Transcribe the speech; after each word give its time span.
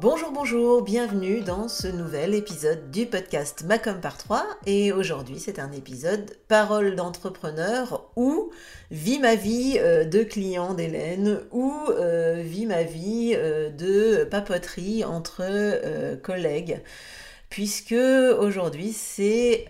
Bonjour, 0.00 0.32
bonjour, 0.32 0.82
bienvenue 0.82 1.40
dans 1.40 1.68
ce 1.68 1.86
nouvel 1.86 2.34
épisode 2.34 2.90
du 2.90 3.06
podcast 3.06 3.62
Macom 3.64 4.00
par 4.00 4.18
3 4.18 4.44
et 4.66 4.90
aujourd'hui 4.90 5.38
c'est 5.38 5.60
un 5.60 5.70
épisode 5.70 6.36
parole 6.48 6.96
d'entrepreneur 6.96 8.10
ou 8.16 8.50
vie 8.90 9.20
ma 9.20 9.36
vie 9.36 9.76
euh, 9.78 10.04
de 10.04 10.24
client 10.24 10.74
d'Hélène 10.74 11.38
ou 11.52 11.72
euh, 11.90 12.42
vie 12.44 12.66
ma 12.66 12.82
vie 12.82 13.34
euh, 13.36 13.70
de 13.70 14.24
papoterie 14.24 15.04
entre 15.04 15.44
collègues 16.22 16.82
puisque 17.54 17.92
aujourd'hui 17.92 18.92
c'est 18.92 19.66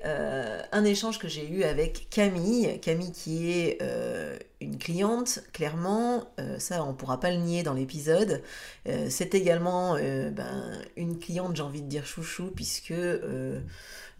un 0.73 0.85
échange 0.87 1.19
que 1.19 1.29
j'ai 1.29 1.47
eu 1.47 1.65
avec 1.65 2.09
Camille, 2.09 2.81
Camille 2.81 3.13
qui 3.13 3.53
est 3.53 3.79
une 4.65 4.79
cliente, 4.79 5.41
clairement, 5.53 6.25
euh, 6.41 6.59
ça 6.59 6.83
on 6.85 6.95
pourra 6.95 7.21
pas 7.21 7.31
le 7.31 7.37
nier 7.37 7.63
dans 7.63 7.75
l'épisode. 7.75 8.43
Euh, 8.89 9.07
c'est 9.11 9.35
également 9.35 9.97
euh, 9.97 10.31
ben, 10.31 10.73
une 10.97 11.19
cliente, 11.19 11.55
j'ai 11.57 11.63
envie 11.63 11.83
de 11.83 11.89
dire 11.89 12.07
chouchou, 12.07 12.51
puisque 12.55 12.95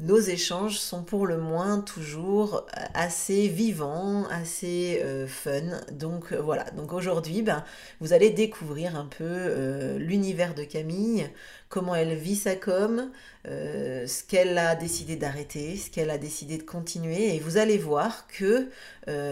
nos 0.01 0.19
échanges 0.19 0.79
sont 0.79 1.03
pour 1.03 1.27
le 1.27 1.39
moins 1.39 1.81
toujours 1.81 2.67
assez 2.95 3.49
vivants, 3.49 4.27
assez 4.29 5.03
fun. 5.27 5.81
Donc 5.93 6.33
voilà, 6.33 6.65
donc 6.73 6.93
aujourd'hui, 6.93 7.43
ben, 7.43 7.65
vous 8.01 8.13
allez 8.13 8.31
découvrir 8.31 8.97
un 8.97 9.07
peu 9.07 9.97
l'univers 9.97 10.55
de 10.55 10.65
Camille, 10.65 11.31
comment 11.75 11.97
elle 11.97 12.15
vit 12.15 12.37
sa 12.37 12.55
com, 12.55 13.11
ce 13.45 14.23
qu'elle 14.29 14.57
a 14.59 14.77
décidé 14.77 15.17
d'arrêter, 15.17 15.77
ce 15.77 15.91
qu'elle 15.91 16.11
a 16.11 16.19
décidé 16.19 16.57
de 16.57 16.63
continuer, 16.63 17.35
et 17.35 17.41
vous 17.41 17.57
allez 17.57 17.79
voir 17.79 18.29
que 18.29 18.69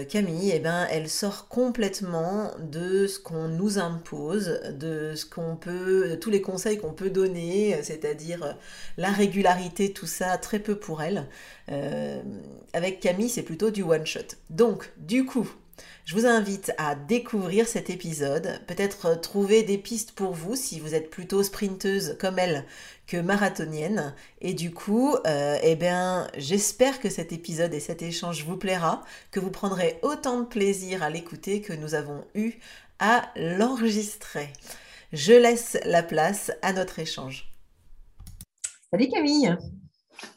Camille, 0.04 0.50
eh 0.52 0.58
ben, 0.58 0.88
elle 0.90 1.08
sort 1.08 1.46
complètement 1.46 2.50
de 2.58 3.06
ce 3.06 3.20
qu'on 3.20 3.46
nous 3.46 3.78
impose, 3.78 4.60
de 4.72 5.14
ce 5.14 5.24
qu'on 5.24 5.54
peut, 5.54 6.18
tous 6.20 6.30
les 6.30 6.42
conseils 6.42 6.78
qu'on 6.78 6.92
peut 6.92 7.10
donner, 7.10 7.80
c'est-à-dire 7.82 8.56
la 8.96 9.12
régularité, 9.12 9.92
tout 9.92 10.06
ça, 10.06 10.36
très 10.36 10.58
peu 10.58 10.74
pour 10.74 11.00
elle. 11.00 11.28
Euh, 11.70 12.20
avec 12.72 12.98
Camille, 13.00 13.28
c'est 13.28 13.42
plutôt 13.42 13.70
du 13.70 13.82
one 13.82 14.04
shot. 14.04 14.20
Donc, 14.50 14.90
du 14.96 15.24
coup, 15.24 15.48
je 16.04 16.14
vous 16.14 16.26
invite 16.26 16.72
à 16.78 16.96
découvrir 16.96 17.68
cet 17.68 17.88
épisode, 17.88 18.60
peut-être 18.66 19.20
trouver 19.20 19.62
des 19.62 19.78
pistes 19.78 20.12
pour 20.12 20.32
vous 20.32 20.56
si 20.56 20.80
vous 20.80 20.94
êtes 20.94 21.10
plutôt 21.10 21.42
sprinteuse 21.42 22.16
comme 22.18 22.40
elle 22.40 22.64
que 23.06 23.16
marathonienne. 23.16 24.14
Et 24.40 24.52
du 24.52 24.72
coup, 24.72 25.14
euh, 25.26 25.58
eh 25.62 25.76
bien, 25.76 26.26
j'espère 26.36 26.98
que 26.98 27.08
cet 27.08 27.32
épisode 27.32 27.72
et 27.72 27.80
cet 27.80 28.02
échange 28.02 28.44
vous 28.44 28.56
plaira, 28.56 29.04
que 29.30 29.38
vous 29.38 29.50
prendrez 29.50 30.00
autant 30.02 30.40
de 30.40 30.46
plaisir 30.46 31.02
à 31.02 31.10
l'écouter 31.10 31.60
que 31.60 31.72
nous 31.72 31.94
avons 31.94 32.24
eu 32.34 32.54
à 32.98 33.30
l'enregistrer. 33.36 34.52
Je 35.12 35.32
laisse 35.32 35.78
la 35.84 36.02
place 36.02 36.50
à 36.62 36.72
notre 36.72 36.98
échange. 36.98 37.52
Salut 38.90 39.08
Camille. 39.08 39.56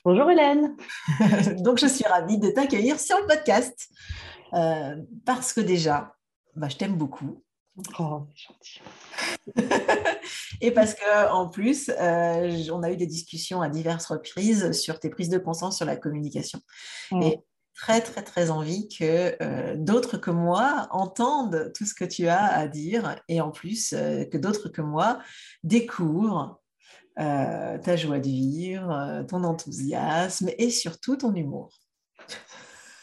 Bonjour 0.04 0.30
Hélène. 0.30 0.76
Donc 1.64 1.80
je 1.80 1.88
suis 1.88 2.06
ravie 2.06 2.38
de 2.38 2.50
t'accueillir 2.50 3.00
sur 3.00 3.20
le 3.20 3.26
podcast. 3.26 3.90
Euh, 4.54 4.96
parce 5.26 5.54
que 5.54 5.62
déjà, 5.62 6.16
bah, 6.56 6.70
je 6.70 6.78
t'aime 6.78 6.98
beaucoup. 6.98 7.44
Oh, 8.00 8.28
gentil. 8.34 8.82
et 10.62 10.72
parce 10.72 10.94
que 10.94 11.30
en 11.30 11.50
plus, 11.50 11.90
euh, 11.90 12.64
on 12.72 12.84
a 12.84 12.92
eu 12.92 12.96
des 12.96 13.06
discussions 13.06 13.62
à 13.62 13.70
diverses 13.70 14.06
reprises 14.06 14.72
sur 14.72 15.00
tes 15.00 15.10
prises 15.10 15.30
de 15.30 15.38
conscience 15.38 15.78
sur 15.78 15.86
la 15.86 15.98
communication. 15.98 16.60
Mm. 17.12 17.22
Et 17.24 17.40
très 17.76 18.00
très 18.00 18.24
très 18.24 18.50
envie 18.50 18.88
que 18.88 19.36
euh, 19.42 19.76
d'autres 19.76 20.18
que 20.18 20.32
moi 20.32 20.88
entendent 20.92 21.74
tout 21.76 21.86
ce 21.86 21.94
que 21.94 22.06
tu 22.06 22.28
as 22.30 22.46
à 22.46 22.68
dire 22.70 23.18
et 23.28 23.42
en 23.42 23.52
plus 23.52 23.90
que 23.90 24.38
d'autres 24.38 24.70
que 24.70 24.82
moi 24.82 25.20
découvrent 25.64 26.62
ta 27.18 27.96
joie 27.96 28.20
de 28.20 28.28
vivre, 28.28 29.26
ton 29.30 29.44
enthousiasme 29.44 30.50
et 30.58 30.70
surtout 30.70 31.18
ton 31.18 31.34
humour. 31.34 31.70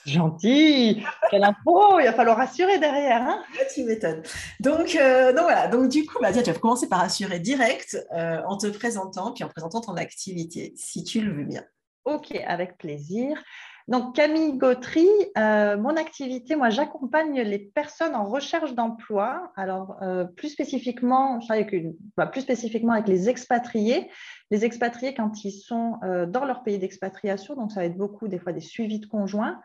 Gentil, 0.05 1.05
quelle 1.31 1.45
info, 1.45 2.01
il 2.01 2.05
va 2.05 2.13
falloir 2.13 2.37
rassurer 2.37 2.79
derrière. 2.79 3.23
Hein 3.23 3.43
ah, 3.61 3.65
tu 3.73 3.85
m'étonnes. 3.85 4.23
Donc, 4.61 4.97
euh, 4.97 5.33
donc 5.33 5.45
voilà, 5.45 5.69
donc 5.69 5.89
du 5.89 6.05
coup, 6.05 6.19
bah, 6.21 6.33
tiens, 6.33 6.43
tu 6.43 6.51
vas 6.51 6.59
commencer 6.59 6.89
par 6.89 7.01
rassurer 7.01 7.39
direct 7.39 7.97
euh, 8.17 8.41
en 8.47 8.57
te 8.57 8.67
présentant, 8.67 9.33
puis 9.33 9.45
en 9.45 9.49
présentant 9.49 9.81
ton 9.81 9.97
activité, 9.97 10.73
si 10.77 11.05
tu 11.05 11.21
le 11.21 11.33
veux 11.33 11.45
bien. 11.45 11.63
Ok, 12.05 12.35
avec 12.47 12.79
plaisir. 12.79 13.41
Donc, 13.89 14.15
Camille 14.15 14.59
Gautry, 14.59 15.09
euh, 15.37 15.77
mon 15.77 15.97
activité, 15.97 16.57
moi, 16.57 16.71
j'accompagne 16.71 17.41
les 17.41 17.59
personnes 17.59 18.15
en 18.15 18.25
recherche 18.25 18.75
d'emploi. 18.75 19.53
Alors, 19.57 19.97
euh, 20.03 20.25
plus 20.25 20.51
spécifiquement, 20.51 21.41
je 21.41 21.53
avec 21.53 21.75
bah, 22.17 22.27
plus 22.27 22.43
spécifiquement 22.43 22.93
avec 22.93 23.09
les 23.09 23.29
expatriés. 23.29 24.09
Les 24.51 24.65
expatriés 24.65 25.15
quand 25.15 25.45
ils 25.45 25.53
sont 25.53 25.99
euh, 26.05 26.27
dans 26.27 26.45
leur 26.45 26.63
pays 26.63 26.79
d'expatriation, 26.79 27.55
donc 27.55 27.73
ça 27.73 27.81
va 27.81 27.87
être 27.87 27.97
beaucoup 27.97 28.29
des 28.29 28.39
fois 28.39 28.53
des 28.53 28.61
suivis 28.61 29.01
de 29.01 29.07
conjoints, 29.07 29.61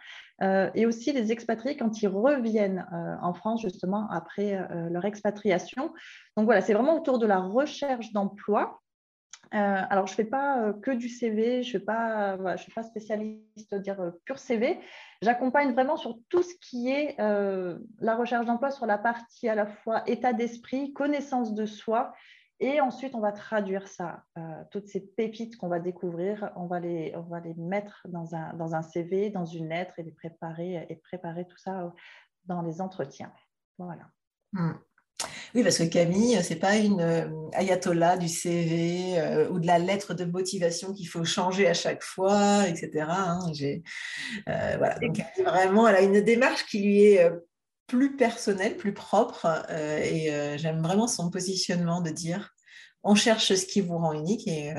et 0.75 0.85
aussi 0.85 1.13
les 1.13 1.31
expatriés 1.31 1.77
quand 1.77 2.03
ils 2.03 2.07
reviennent 2.07 2.85
en 3.23 3.33
France 3.33 3.63
justement 3.63 4.07
après 4.11 4.67
leur 4.91 5.03
expatriation. 5.05 5.91
Donc 6.35 6.45
voilà, 6.45 6.61
c'est 6.61 6.75
vraiment 6.75 6.95
autour 6.95 7.17
de 7.17 7.25
la 7.25 7.39
recherche 7.39 8.13
d'emploi. 8.13 8.79
Euh, 9.53 9.81
alors, 9.89 10.07
je 10.07 10.13
ne 10.13 10.15
fais 10.15 10.25
pas 10.25 10.61
euh, 10.61 10.73
que 10.73 10.91
du 10.91 11.09
CV, 11.09 11.63
je 11.63 11.77
ne 11.77 12.57
suis, 12.57 12.71
pas, 12.71 12.83
spécialiste 12.83 13.75
dire 13.75 13.99
euh, 14.01 14.11
pur 14.25 14.39
CV. 14.39 14.79
J'accompagne 15.21 15.73
vraiment 15.73 15.97
sur 15.97 16.17
tout 16.29 16.43
ce 16.43 16.53
qui 16.61 16.89
est 16.91 17.15
la 17.17 18.15
recherche 18.15 18.45
d'emploi 18.45 18.71
sur 18.71 18.85
la 18.85 18.97
partie 18.97 19.49
à 19.49 19.55
la 19.55 19.65
fois 19.65 20.07
état 20.07 20.33
d'esprit, 20.33 20.93
connaissance 20.93 21.53
de 21.55 21.65
soi. 21.65 22.13
Et 22.59 22.81
ensuite, 22.81 23.15
on 23.15 23.19
va 23.19 23.31
traduire 23.31 23.87
ça. 23.87 24.23
toutes 24.71 24.87
ces 24.87 24.99
pépites 24.99 25.57
qu'on 25.57 25.69
va 25.69 25.79
découvrir, 25.79 26.51
on 26.55 26.67
va 26.67 26.79
les, 26.79 27.15
mettre 27.57 28.05
dans 28.09 28.35
un, 28.35 28.81
CV, 28.83 29.31
dans 29.31 29.45
une 29.45 29.69
lettre 29.69 29.97
et 29.97 30.03
les 30.03 30.11
préparer, 30.11 30.87
et 30.89 31.45
tout 31.47 31.57
ça 31.57 31.91
dans 32.45 32.61
les 32.61 32.79
entretiens. 32.79 33.31
Voilà. 33.79 34.03
Hmm. 34.53 34.73
Oui, 35.55 35.63
parce 35.63 35.77
que 35.77 35.83
Camille, 35.83 36.37
c'est 36.43 36.57
pas 36.57 36.75
une 36.75 37.01
euh, 37.01 37.49
ayatollah 37.53 38.17
du 38.17 38.27
CV 38.27 39.19
euh, 39.19 39.49
ou 39.49 39.59
de 39.59 39.67
la 39.67 39.79
lettre 39.79 40.13
de 40.13 40.25
motivation 40.25 40.93
qu'il 40.93 41.07
faut 41.07 41.23
changer 41.23 41.67
à 41.67 41.73
chaque 41.73 42.03
fois, 42.03 42.67
etc. 42.67 43.05
Hein. 43.09 43.39
Euh, 43.61 44.75
voilà. 44.77 44.99
Donc, 44.99 45.21
vraiment, 45.43 45.87
elle 45.87 45.95
a 45.95 46.01
une 46.01 46.21
démarche 46.21 46.65
qui 46.65 46.81
lui 46.81 47.03
est 47.03 47.29
plus 47.87 48.17
personnelle, 48.17 48.75
plus 48.75 48.93
propre, 48.93 49.47
et 49.69 50.29
j'aime 50.57 50.81
vraiment 50.81 51.07
son 51.07 51.29
positionnement 51.29 52.01
de 52.01 52.09
dire 52.09 52.53
on 53.03 53.15
cherche 53.15 53.53
ce 53.53 53.65
qui 53.65 53.79
vous 53.79 53.97
rend 53.97 54.11
unique 54.11 54.45
et, 54.49 54.73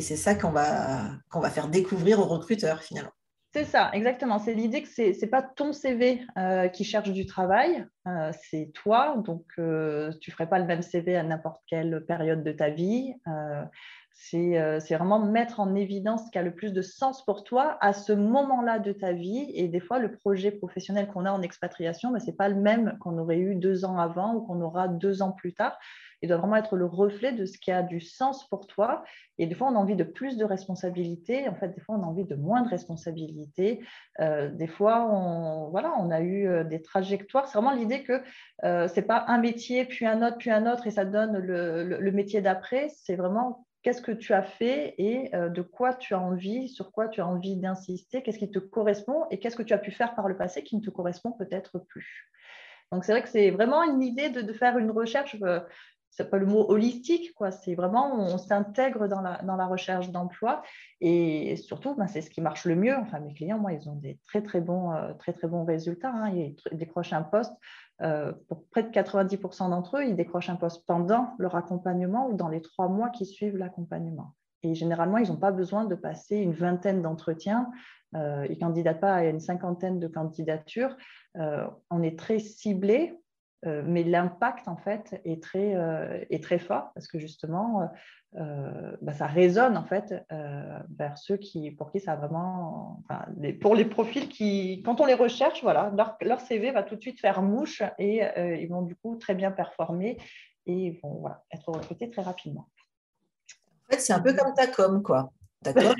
c'est 0.00 0.16
ça 0.16 0.36
qu'on 0.36 0.52
va, 0.52 1.10
qu'on 1.28 1.40
va 1.40 1.50
faire 1.50 1.66
découvrir 1.66 2.20
aux 2.20 2.26
recruteurs 2.26 2.82
finalement. 2.82 3.10
C'est 3.56 3.64
ça, 3.64 3.90
exactement. 3.94 4.38
C'est 4.38 4.52
l'idée 4.52 4.82
que 4.82 4.88
ce 4.88 5.18
n'est 5.18 5.30
pas 5.30 5.40
ton 5.40 5.72
CV 5.72 6.20
euh, 6.36 6.68
qui 6.68 6.84
cherche 6.84 7.10
du 7.10 7.24
travail, 7.24 7.86
euh, 8.06 8.30
c'est 8.50 8.70
toi. 8.74 9.16
Donc, 9.24 9.46
euh, 9.58 10.12
tu 10.20 10.28
ne 10.28 10.32
ferais 10.34 10.46
pas 10.46 10.58
le 10.58 10.66
même 10.66 10.82
CV 10.82 11.16
à 11.16 11.22
n'importe 11.22 11.62
quelle 11.66 12.04
période 12.04 12.44
de 12.44 12.52
ta 12.52 12.68
vie. 12.68 13.14
C'est 14.18 14.94
vraiment 14.96 15.18
mettre 15.18 15.60
en 15.60 15.74
évidence 15.74 16.26
ce 16.26 16.30
qui 16.30 16.38
a 16.38 16.42
le 16.42 16.54
plus 16.54 16.72
de 16.72 16.82
sens 16.82 17.24
pour 17.24 17.44
toi 17.44 17.76
à 17.80 17.92
ce 17.92 18.12
moment-là 18.12 18.78
de 18.78 18.92
ta 18.92 19.12
vie. 19.12 19.50
Et 19.54 19.68
des 19.68 19.80
fois, 19.80 19.98
le 19.98 20.12
projet 20.12 20.50
professionnel 20.50 21.06
qu'on 21.08 21.26
a 21.26 21.30
en 21.30 21.42
expatriation, 21.42 22.10
ben, 22.10 22.18
ce 22.18 22.26
n'est 22.26 22.36
pas 22.36 22.48
le 22.48 22.56
même 22.56 22.96
qu'on 23.00 23.18
aurait 23.18 23.38
eu 23.38 23.54
deux 23.54 23.84
ans 23.84 23.98
avant 23.98 24.34
ou 24.34 24.40
qu'on 24.40 24.60
aura 24.62 24.88
deux 24.88 25.22
ans 25.22 25.32
plus 25.32 25.52
tard 25.52 25.78
il 26.22 26.28
doit 26.28 26.38
vraiment 26.38 26.56
être 26.56 26.76
le 26.76 26.86
reflet 26.86 27.32
de 27.32 27.44
ce 27.44 27.58
qui 27.58 27.70
a 27.70 27.82
du 27.82 28.00
sens 28.00 28.48
pour 28.48 28.66
toi. 28.66 29.04
Et 29.38 29.46
des 29.46 29.54
fois, 29.54 29.68
on 29.68 29.76
a 29.76 29.78
envie 29.78 29.96
de 29.96 30.04
plus 30.04 30.36
de 30.36 30.44
responsabilités. 30.44 31.48
En 31.48 31.54
fait, 31.54 31.68
des 31.68 31.80
fois, 31.80 31.96
on 31.96 32.02
a 32.02 32.06
envie 32.06 32.24
de 32.24 32.34
moins 32.34 32.62
de 32.62 32.68
responsabilités. 32.68 33.84
Euh, 34.20 34.48
des 34.50 34.66
fois, 34.66 35.06
on, 35.10 35.68
voilà, 35.70 35.92
on 35.98 36.10
a 36.10 36.20
eu 36.20 36.48
euh, 36.48 36.64
des 36.64 36.80
trajectoires. 36.80 37.46
C'est 37.46 37.58
vraiment 37.58 37.74
l'idée 37.74 38.02
que 38.02 38.22
euh, 38.64 38.88
ce 38.88 38.96
n'est 38.96 39.06
pas 39.06 39.24
un 39.28 39.38
métier, 39.38 39.84
puis 39.84 40.06
un 40.06 40.26
autre, 40.26 40.38
puis 40.38 40.50
un 40.50 40.70
autre, 40.70 40.86
et 40.86 40.90
ça 40.90 41.04
donne 41.04 41.38
le, 41.38 42.10
métier 42.12 42.40
d'après. 42.40 42.88
C'est 42.88 43.16
vraiment 43.16 43.66
qu'est-ce 43.86 44.02
que 44.02 44.10
tu 44.10 44.32
as 44.32 44.42
fait 44.42 44.96
et 44.98 45.30
de 45.32 45.62
quoi 45.62 45.94
tu 45.94 46.12
as 46.12 46.18
envie, 46.18 46.68
sur 46.68 46.90
quoi 46.90 47.06
tu 47.06 47.20
as 47.20 47.26
envie 47.28 47.54
d'insister, 47.54 48.20
qu'est-ce 48.20 48.40
qui 48.40 48.50
te 48.50 48.58
correspond 48.58 49.26
et 49.30 49.38
qu'est-ce 49.38 49.54
que 49.54 49.62
tu 49.62 49.74
as 49.74 49.78
pu 49.78 49.92
faire 49.92 50.16
par 50.16 50.26
le 50.26 50.36
passé 50.36 50.64
qui 50.64 50.74
ne 50.74 50.80
te 50.80 50.90
correspond 50.90 51.30
peut-être 51.30 51.78
plus. 51.78 52.28
Donc 52.90 53.04
c'est 53.04 53.12
vrai 53.12 53.22
que 53.22 53.28
c'est 53.28 53.52
vraiment 53.52 53.84
une 53.84 54.02
idée 54.02 54.28
de, 54.28 54.40
de, 54.40 54.52
faire 54.52 54.76
une 54.76 54.90
recherche 54.90 55.36
c'est 56.16 56.30
pas 56.30 56.38
le 56.38 56.46
mot 56.46 56.64
holistique, 56.70 57.34
quoi. 57.34 57.50
C'est 57.50 57.74
vraiment, 57.74 58.14
on 58.14 58.38
s'intègre 58.38 59.06
dans 59.06 59.20
la, 59.20 59.66
recherche 59.66 60.10
d'emploi 60.10 60.62
et 61.00 61.56
surtout, 61.56 61.94
ben, 61.94 62.06
c'est 62.06 62.22
ce 62.22 62.30
qui 62.30 62.40
marche 62.40 62.64
le 62.64 62.74
mieux. 62.74 62.96
Enfin, 62.96 63.20
mes 63.20 63.34
clients, 63.34 63.58
moi, 63.58 63.74
ils 63.74 63.88
ont 63.90 63.96
des 63.96 64.18
très, 64.24 64.42
très 64.42 64.62
bons, 64.62 64.92
euh, 64.92 65.12
très, 65.14 65.34
très 65.34 65.46
bons 65.46 65.64
résultats. 65.64 66.10
Hein. 66.10 66.30
Ils 66.30 66.56
décrochent 66.72 67.12
un 67.12 67.22
poste. 67.22 67.52
Euh, 68.00 68.32
pour 68.48 68.64
près 68.68 68.82
de 68.82 68.88
90% 68.88 69.68
d'entre 69.70 69.98
eux, 69.98 70.04
ils 70.04 70.16
décrochent 70.16 70.48
un 70.48 70.56
poste 70.56 70.86
pendant 70.86 71.34
leur 71.38 71.54
accompagnement 71.54 72.28
ou 72.28 72.34
dans 72.34 72.48
les 72.48 72.62
trois 72.62 72.88
mois 72.88 73.10
qui 73.10 73.26
suivent 73.26 73.58
l'accompagnement. 73.58 74.32
Et 74.62 74.74
généralement, 74.74 75.18
ils 75.18 75.28
n'ont 75.28 75.36
pas 75.36 75.52
besoin 75.52 75.84
de 75.84 75.94
passer 75.94 76.36
une 76.38 76.54
vingtaine 76.54 77.02
d'entretiens. 77.02 77.70
Euh, 78.14 78.46
ils 78.48 78.54
ne 78.54 78.60
candidatent 78.60 79.00
pas 79.00 79.14
à 79.14 79.24
une 79.24 79.40
cinquantaine 79.40 80.00
de 80.00 80.08
candidatures. 80.08 80.96
on 81.34 82.02
est 82.02 82.18
très 82.18 82.38
ciblé 82.38 83.20
euh, 83.66 83.82
mais 83.84 84.04
l'impact, 84.04 84.68
en 84.68 84.76
fait, 84.76 85.20
est 85.24 85.42
très, 85.42 85.74
euh, 85.74 86.24
est 86.30 86.42
très 86.42 86.58
fort 86.58 86.92
parce 86.94 87.08
que 87.08 87.18
justement, 87.18 87.90
euh, 88.36 88.96
bah, 89.02 89.12
ça 89.12 89.26
résonne, 89.26 89.76
en 89.76 89.84
fait, 89.84 90.14
vers 90.96 91.18
ceux 91.18 91.36
qui, 91.36 91.70
pour 91.72 91.90
qui 91.90 92.00
ça 92.00 92.12
a 92.12 92.16
vraiment... 92.16 93.02
pour 93.60 93.74
les 93.74 93.84
profils 93.84 94.28
qui, 94.28 94.82
quand 94.84 95.00
on 95.00 95.06
les 95.06 95.14
recherche, 95.14 95.62
voilà, 95.62 95.92
leur, 95.96 96.16
leur, 96.20 96.40
CV 96.40 96.70
va 96.70 96.82
tout 96.82 96.96
de 96.96 97.00
suite 97.00 97.20
faire 97.20 97.42
mouche 97.42 97.82
et 97.98 98.22
ils 98.60 98.68
vont 98.68 98.82
du 98.82 98.94
coup 98.96 99.16
très 99.16 99.34
bien 99.34 99.50
performer 99.50 100.18
et 100.66 100.98
vont 101.02 101.24
être 101.52 101.68
recrutés 101.68 102.10
très 102.10 102.22
rapidement. 102.22 102.68
En 103.88 103.92
fait, 103.92 104.00
c'est 104.00 104.12
un 104.12 104.20
peu 104.20 104.34
comme 104.34 104.52
ta 104.54 104.66
com, 104.66 105.02
quoi. 105.02 105.30
Ta 105.62 105.72
com, 105.72 105.94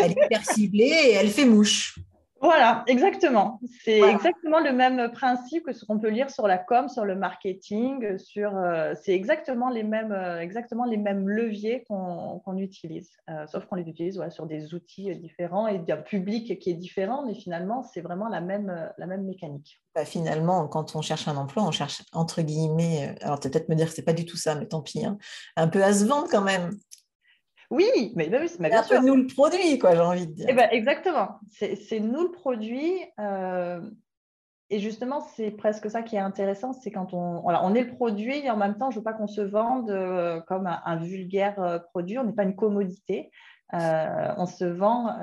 elle 0.00 0.12
est 0.12 0.26
hyper 0.26 0.44
ciblée 0.44 0.84
et 0.84 1.12
elle 1.14 1.30
fait 1.30 1.46
mouche. 1.46 1.98
Voilà, 2.42 2.84
exactement. 2.86 3.60
C'est 3.84 4.00
exactement 4.00 4.60
le 4.60 4.72
même 4.72 5.12
principe 5.12 5.64
que 5.64 5.74
ce 5.74 5.84
qu'on 5.84 5.98
peut 5.98 6.08
lire 6.08 6.30
sur 6.30 6.46
la 6.46 6.56
com, 6.56 6.88
sur 6.88 7.04
le 7.04 7.14
marketing, 7.14 8.16
sur. 8.16 8.56
Euh, 8.56 8.94
c'est 9.02 9.12
exactement 9.12 9.68
les 9.68 9.82
mêmes, 9.82 10.12
euh, 10.12 10.40
exactement 10.40 10.86
les 10.86 10.96
mêmes 10.96 11.28
leviers 11.28 11.84
qu'on 11.84 12.56
utilise, 12.56 13.10
euh, 13.28 13.46
sauf 13.46 13.66
qu'on 13.66 13.76
les 13.76 13.88
utilise 13.88 14.22
sur 14.30 14.46
des 14.46 14.74
outils 14.74 15.14
différents 15.16 15.66
et 15.66 15.78
d'un 15.78 15.98
public 15.98 16.58
qui 16.58 16.70
est 16.70 16.74
différent, 16.74 17.26
mais 17.26 17.34
finalement 17.34 17.82
c'est 17.82 18.00
vraiment 18.00 18.28
la 18.28 18.40
même, 18.40 18.90
la 18.96 19.06
même 19.06 19.24
mécanique. 19.24 19.82
Bah, 19.94 20.06
finalement, 20.06 20.66
quand 20.66 20.96
on 20.96 21.02
cherche 21.02 21.28
un 21.28 21.36
emploi, 21.36 21.62
on 21.64 21.72
cherche 21.72 22.02
entre 22.12 22.40
guillemets. 22.40 23.16
Alors 23.20 23.38
peut-être 23.40 23.68
me 23.68 23.74
dire 23.74 23.88
que 23.88 23.92
c'est 23.92 24.02
pas 24.02 24.12
du 24.14 24.24
tout 24.24 24.36
ça, 24.38 24.54
mais 24.54 24.66
tant 24.66 24.80
pis. 24.80 25.04
Hein, 25.04 25.18
un 25.56 25.68
peu 25.68 25.82
à 25.82 25.92
se 25.92 26.04
vendre 26.06 26.28
quand 26.30 26.42
même. 26.42 26.70
Oui, 27.70 28.12
mais, 28.16 28.28
mais, 28.58 28.68
bien 28.68 28.82
sûr. 28.82 29.00
nous 29.02 29.14
le 29.14 29.26
produit, 29.28 29.78
quoi, 29.78 29.94
j'ai 29.94 30.00
envie 30.00 30.26
de 30.26 30.32
dire. 30.32 30.46
Eh 30.48 30.54
ben, 30.54 30.68
exactement. 30.72 31.38
C'est 31.50 32.00
nous 32.00 32.24
le 32.24 32.32
produit. 32.32 32.92
Euh, 33.20 33.80
et 34.70 34.80
justement, 34.80 35.20
c'est 35.20 35.52
presque 35.52 35.88
ça 35.88 36.02
qui 36.02 36.16
est 36.16 36.20
intéressant, 36.20 36.72
c'est 36.72 36.90
quand 36.90 37.14
on, 37.14 37.40
voilà, 37.40 37.64
on 37.64 37.74
est 37.74 37.82
le 37.82 37.94
produit 37.94 38.38
et 38.38 38.50
en 38.50 38.56
même 38.56 38.76
temps, 38.76 38.90
je 38.90 38.96
ne 38.96 39.00
veux 39.00 39.04
pas 39.04 39.12
qu'on 39.12 39.28
se 39.28 39.40
vende 39.40 39.90
euh, 39.90 40.40
comme 40.40 40.66
un, 40.66 40.96
vulgaire 40.96 41.60
euh, 41.60 41.78
produit. 41.78 42.18
On 42.18 42.24
n'est 42.24 42.32
pas 42.32 42.44
une 42.44 42.56
commodité. 42.56 43.30
on 43.72 44.46
se 44.46 44.64
vend, 44.64 45.16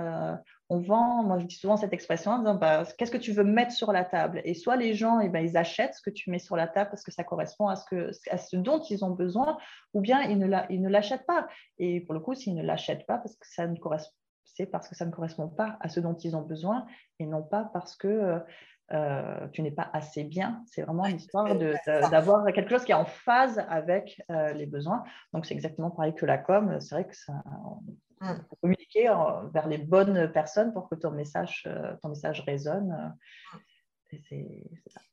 on 0.70 0.80
vend, 0.80 1.24
moi 1.24 1.40
je 1.40 1.46
dis 1.46 1.56
souvent 1.56 1.78
cette 1.78 1.94
expression 1.94 2.32
en 2.32 2.40
disant 2.40 2.56
bah, 2.56 2.84
qu'est-ce 2.98 3.12
que 3.12 3.18
tu 3.18 3.32
veux 3.32 3.44
mettre 3.44 3.72
sur 3.72 3.92
la 3.94 4.04
table? 4.04 4.42
Et 4.44 4.54
soit 4.54 4.76
les 4.76 4.94
gens, 4.94 5.20
eh 5.20 5.30
ben, 5.30 5.40
ils 5.40 5.56
achètent 5.56 5.96
ce 5.96 6.02
que 6.02 6.10
tu 6.10 6.30
mets 6.30 6.40
sur 6.40 6.56
la 6.58 6.68
table 6.68 6.90
parce 6.90 7.04
que 7.04 7.12
ça 7.12 7.24
correspond 7.24 7.68
à 7.68 7.76
ce, 7.76 7.86
que, 7.86 8.12
à 8.30 8.38
ce 8.38 8.58
dont 8.58 8.80
ils 8.82 9.06
ont 9.06 9.12
besoin, 9.12 9.58
ou 9.94 10.02
bien 10.02 10.22
ils 10.24 10.38
ne 10.38 10.90
l'achètent 10.90 11.26
pas. 11.26 11.48
Et 11.78 12.02
pour 12.02 12.14
le 12.14 12.20
coup, 12.20 12.34
s'ils 12.34 12.56
ne 12.56 12.64
l'achètent 12.64 13.06
pas 13.06 13.18
parce 13.18 13.36
que 13.36 13.48
ça 13.48 13.66
ne 13.68 13.78
correspond, 13.78 14.14
c'est 14.44 14.66
parce 14.66 14.90
que 14.90 14.96
ça 14.96 15.06
ne 15.06 15.12
correspond 15.12 15.48
pas 15.48 15.78
à 15.80 15.88
ce 15.88 16.00
dont 16.00 16.16
ils 16.16 16.36
ont 16.36 16.42
besoin 16.42 16.86
et 17.20 17.26
non 17.26 17.44
pas 17.44 17.70
parce 17.74 17.96
que 17.96 18.42
euh, 18.94 19.48
tu 19.52 19.62
n'es 19.62 19.72
pas 19.72 19.90
assez 19.94 20.24
bien. 20.24 20.64
C'est 20.66 20.82
vraiment 20.82 21.06
l'histoire 21.06 21.56
d'avoir 21.86 22.46
quelque 22.54 22.70
chose 22.70 22.84
qui 22.84 22.92
est 22.92 22.96
en 22.96 23.06
phase 23.06 23.64
avec 23.70 24.22
euh, 24.32 24.54
les 24.54 24.66
besoins. 24.66 25.04
Donc 25.34 25.46
c'est 25.46 25.54
exactement 25.54 25.92
pareil 25.92 26.16
que 26.16 26.26
la 26.26 26.38
com. 26.38 26.78
C'est 26.80 26.96
vrai 26.96 27.06
que 27.06 27.16
ça, 27.16 27.34
Mm. 28.22 28.34
pour 28.50 28.60
communiquer 28.60 29.12
vers 29.54 29.68
les 29.68 29.78
bonnes 29.78 30.32
personnes 30.32 30.74
pour 30.74 30.90
que 30.90 30.96
ton 30.96 31.12
message, 31.12 31.64
euh, 31.68 31.94
ton 32.02 32.10
message 32.10 32.42
résonne. 32.42 33.16
Euh, 34.12 34.18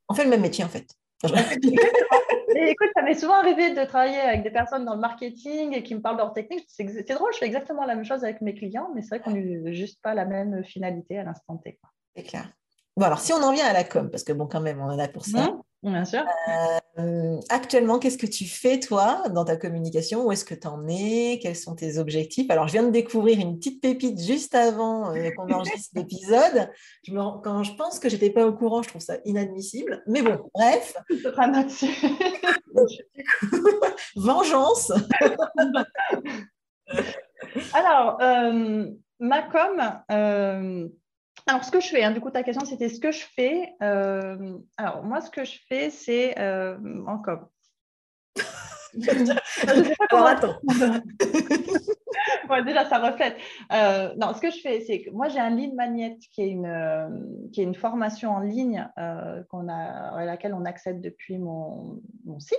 On 0.08 0.14
fait 0.14 0.24
le 0.24 0.30
même 0.30 0.40
métier 0.40 0.64
en 0.64 0.68
fait. 0.68 0.86
écoute, 1.24 2.88
ça 2.94 3.02
m'est 3.02 3.14
souvent 3.14 3.34
arrivé 3.34 3.74
de 3.74 3.84
travailler 3.84 4.20
avec 4.20 4.42
des 4.42 4.50
personnes 4.50 4.84
dans 4.84 4.94
le 4.94 5.00
marketing 5.00 5.74
et 5.74 5.82
qui 5.82 5.94
me 5.94 6.00
parlent 6.00 6.16
de 6.16 6.22
leur 6.22 6.32
technique. 6.32 6.64
C'est 6.68 7.08
drôle, 7.10 7.32
je 7.32 7.38
fais 7.38 7.46
exactement 7.46 7.84
la 7.84 7.94
même 7.94 8.04
chose 8.04 8.24
avec 8.24 8.40
mes 8.40 8.54
clients, 8.54 8.90
mais 8.94 9.02
c'est 9.02 9.16
vrai 9.16 9.20
qu'on 9.20 9.32
n'a 9.32 9.72
juste 9.72 10.00
pas 10.02 10.14
la 10.14 10.24
même 10.24 10.64
finalité 10.64 11.18
à 11.18 11.24
l'instant 11.24 11.56
T. 11.56 11.78
C'est 12.16 12.22
clair. 12.22 12.50
Bon, 12.96 13.06
alors 13.06 13.18
si 13.18 13.32
on 13.32 13.42
en 13.42 13.52
vient 13.52 13.66
à 13.66 13.72
la 13.72 13.84
com, 13.84 14.10
parce 14.10 14.22
que 14.22 14.32
bon, 14.32 14.46
quand 14.46 14.60
même, 14.60 14.80
on 14.80 14.84
en 14.84 14.98
a 14.98 15.08
pour 15.08 15.24
ça. 15.24 15.50
Mm. 15.50 15.62
Bien 15.84 16.04
sûr. 16.06 16.24
Euh, 16.98 17.38
actuellement, 17.50 17.98
qu'est-ce 17.98 18.16
que 18.16 18.26
tu 18.26 18.46
fais, 18.46 18.80
toi, 18.80 19.24
dans 19.28 19.44
ta 19.44 19.56
communication? 19.56 20.24
Où 20.24 20.32
est-ce 20.32 20.46
que 20.46 20.54
tu 20.54 20.66
en 20.66 20.88
es? 20.88 21.38
Quels 21.42 21.56
sont 21.56 21.74
tes 21.74 21.98
objectifs? 21.98 22.50
Alors, 22.50 22.68
je 22.68 22.72
viens 22.72 22.84
de 22.84 22.90
découvrir 22.90 23.38
une 23.38 23.58
petite 23.58 23.82
pépite 23.82 24.18
juste 24.18 24.54
avant 24.54 25.14
euh, 25.14 25.28
qu'on 25.36 25.52
enregistre 25.52 25.90
l'épisode. 25.94 26.70
Quand 27.06 27.62
je 27.62 27.74
pense 27.74 27.98
que 27.98 28.08
je 28.08 28.14
n'étais 28.14 28.30
pas 28.30 28.46
au 28.46 28.54
courant, 28.54 28.82
je 28.82 28.88
trouve 28.88 29.02
ça 29.02 29.18
inadmissible. 29.26 30.02
Mais 30.06 30.22
bon, 30.22 30.38
bref. 30.54 30.96
Vengeance. 34.16 34.90
Alors, 37.74 38.16
euh, 38.22 38.86
ma 39.18 39.42
com, 39.42 39.82
alors, 41.46 41.62
ce 41.62 41.70
que 41.70 41.80
je 41.80 41.88
fais, 41.88 42.02
hein, 42.02 42.10
du 42.10 42.20
coup, 42.20 42.30
ta 42.30 42.42
question, 42.42 42.64
c'était 42.64 42.88
ce 42.88 42.98
que 42.98 43.12
je 43.12 43.22
fais. 43.36 43.74
Euh, 43.82 44.58
alors, 44.78 45.04
moi, 45.04 45.20
ce 45.20 45.30
que 45.30 45.44
je 45.44 45.58
fais, 45.68 45.90
c'est 45.90 46.38
euh, 46.38 46.78
encore. 47.06 47.50
alors, 50.10 50.26
attends. 50.26 50.56
déjà, 52.64 52.86
ça 52.86 52.98
reflète. 52.98 53.36
Euh, 53.72 54.14
non, 54.16 54.32
ce 54.32 54.40
que 54.40 54.50
je 54.50 54.60
fais, 54.60 54.80
c'est 54.80 55.02
que 55.02 55.10
moi, 55.10 55.28
j'ai 55.28 55.38
un 55.38 55.50
lead 55.50 55.74
magnet 55.74 56.16
qui 56.32 56.42
est 56.42 56.48
une, 56.48 56.64
euh, 56.64 57.10
qui 57.52 57.60
est 57.60 57.64
une 57.64 57.74
formation 57.74 58.30
en 58.30 58.40
ligne 58.40 58.88
qu'on 59.50 59.68
a, 59.68 60.16
à 60.16 60.24
laquelle 60.24 60.54
on 60.54 60.64
accède 60.64 61.02
depuis 61.02 61.36
mon, 61.36 62.00
mon 62.24 62.40
site. 62.40 62.56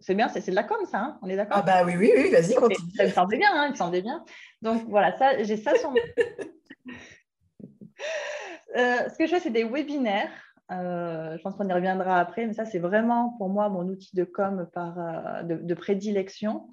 c'est 0.00 0.16
bien, 0.16 0.28
c'est 0.28 0.50
de 0.50 0.56
la 0.56 0.64
com, 0.64 0.78
ça, 0.90 0.98
hein 0.98 1.18
on 1.22 1.28
est 1.28 1.36
d'accord? 1.36 1.58
Ah 1.58 1.62
bah 1.62 1.84
oui, 1.84 1.94
oui, 1.96 2.10
oui, 2.16 2.32
vas-y, 2.32 2.56
continue. 2.56 2.90
Ça 2.96 3.04
me 3.04 3.10
semblait 3.10 3.38
bien, 3.38 3.50
hein, 3.54 3.66
il 3.66 3.70
me 3.70 3.76
semblait 3.76 4.02
bien. 4.02 4.24
Donc 4.62 4.82
voilà, 4.88 5.16
ça, 5.16 5.40
j'ai 5.44 5.56
ça 5.56 5.76
sur 5.76 5.94
euh, 8.76 9.08
ce 9.08 9.18
que 9.18 9.26
je 9.26 9.30
fais, 9.30 9.40
c'est 9.40 9.50
des 9.50 9.64
webinaires. 9.64 10.32
Euh, 10.70 11.36
je 11.36 11.42
pense 11.42 11.56
qu'on 11.56 11.68
y 11.68 11.72
reviendra 11.72 12.18
après, 12.18 12.46
mais 12.46 12.54
ça, 12.54 12.64
c'est 12.64 12.78
vraiment 12.78 13.34
pour 13.36 13.48
moi 13.48 13.68
mon 13.68 13.86
outil 13.88 14.16
de 14.16 14.24
com 14.24 14.68
par, 14.72 14.98
euh, 14.98 15.42
de, 15.42 15.74
prédilection. 15.74 16.68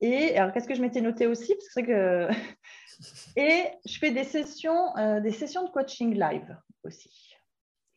et 0.00 0.36
alors, 0.36 0.52
qu'est-ce 0.52 0.68
que 0.68 0.74
je 0.74 0.82
m'étais 0.82 1.00
noté 1.00 1.26
aussi? 1.26 1.54
Parce 1.54 1.86
que, 1.86 2.28
que 2.28 2.28
et 3.36 3.64
je 3.86 3.98
fais 3.98 4.12
des 4.12 4.24
sessions, 4.24 4.94
des 5.20 5.32
sessions 5.32 5.64
de 5.64 5.70
coaching 5.70 6.14
live 6.14 6.56
aussi. 6.84 7.34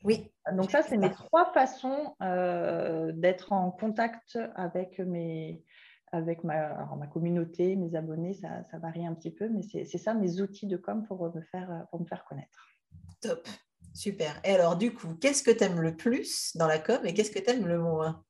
Oui. 0.03 0.31
Donc 0.53 0.71
ça, 0.71 0.81
c'est 0.81 0.97
mes 0.97 1.11
trois 1.11 1.51
façons 1.53 2.15
d'être 3.13 3.51
en 3.51 3.69
contact 3.69 4.39
avec 4.55 4.97
mes, 4.97 5.61
avec 6.11 6.43
ma, 6.43 6.85
ma 6.97 7.07
communauté, 7.07 7.75
mes 7.75 7.95
abonnés, 7.95 8.33
ça, 8.33 8.63
ça, 8.69 8.77
varie 8.77 9.05
un 9.05 9.13
petit 9.13 9.31
peu, 9.31 9.49
mais 9.49 9.61
c'est 9.63 9.97
ça 9.97 10.13
mes 10.13 10.41
outils 10.41 10.67
de 10.67 10.77
com 10.77 11.05
pour 11.05 11.33
me 11.33 11.41
faire, 11.41 11.85
pour 11.89 12.01
me 12.01 12.05
faire 12.05 12.25
connaître. 12.25 12.67
Top, 13.21 13.47
super. 13.93 14.39
Et 14.43 14.53
alors, 14.53 14.75
du 14.75 14.93
coup, 14.93 15.15
qu'est-ce 15.15 15.43
que 15.43 15.51
tu 15.51 15.63
aimes 15.63 15.79
le 15.79 15.95
plus 15.95 16.55
dans 16.57 16.67
la 16.67 16.79
com 16.79 16.99
et 17.05 17.13
qu'est-ce 17.13 17.31
que 17.31 17.39
tu 17.39 17.49
aimes 17.49 17.67
le 17.67 17.79
moins? 17.79 18.23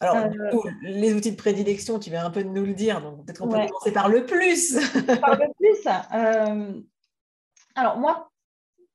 Alors, 0.00 0.16
euh, 0.16 0.70
les 0.82 1.14
outils 1.14 1.32
de 1.32 1.36
prédilection, 1.36 1.98
tu 1.98 2.10
viens 2.10 2.26
un 2.26 2.30
peu 2.30 2.44
de 2.44 2.48
nous 2.48 2.64
le 2.64 2.74
dire, 2.74 3.00
donc 3.00 3.24
peut-être 3.24 3.38
qu'on 3.38 3.48
peut 3.48 3.66
commencer 3.66 3.92
par 3.92 4.08
le 4.08 4.26
plus. 4.26 4.74
par 5.20 5.36
le 5.36 5.46
plus. 5.56 5.86
Euh, 6.14 6.82
alors, 7.74 7.98
moi, 7.98 8.30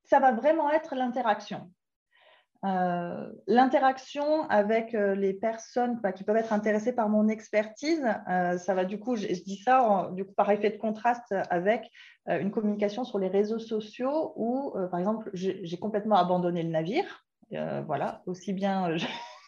ça 0.03 0.19
va 0.19 0.33
vraiment 0.33 0.69
être 0.71 0.95
l'interaction. 0.95 1.71
Euh, 2.65 3.31
l'interaction 3.47 4.43
avec 4.49 4.91
les 4.91 5.33
personnes 5.33 5.99
bah, 6.01 6.11
qui 6.11 6.23
peuvent 6.23 6.37
être 6.37 6.51
intéressées 6.51 6.93
par 6.93 7.07
mon 7.07 7.27
expertise, 7.27 8.05
ça 8.27 8.73
va 8.73 8.85
du 8.85 8.99
coup, 8.99 9.15
je, 9.15 9.27
dis 9.27 9.61
ça 9.63 10.09
du 10.13 10.25
coup, 10.25 10.33
par 10.33 10.51
effet 10.51 10.69
de 10.69 10.77
contraste 10.77 11.33
avec 11.49 11.89
une 12.27 12.51
communication 12.51 13.03
sur 13.05 13.17
les 13.17 13.29
réseaux 13.29 13.59
sociaux 13.59 14.33
où, 14.35 14.73
par 14.91 14.99
exemple, 14.99 15.29
j'ai 15.33 15.77
complètement 15.77 16.17
abandonné 16.17 16.63
le 16.63 16.69
navire. 16.69 17.25
voilà, 17.51 18.21
aussi 18.25 18.53
bien 18.53 18.97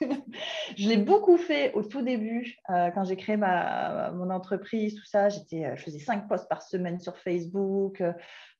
je 0.77 0.89
l'ai 0.89 0.97
beaucoup 0.97 1.37
fait 1.37 1.73
au 1.73 1.83
tout 1.83 2.01
début, 2.01 2.57
euh, 2.69 2.89
quand 2.91 3.03
j'ai 3.03 3.15
créé 3.15 3.37
ma, 3.37 4.11
mon 4.11 4.29
entreprise, 4.29 4.95
tout 4.95 5.05
ça. 5.05 5.29
Je 5.29 5.39
faisais 5.77 5.99
cinq 5.99 6.27
posts 6.27 6.49
par 6.49 6.61
semaine 6.61 6.99
sur 6.99 7.17
Facebook. 7.17 8.01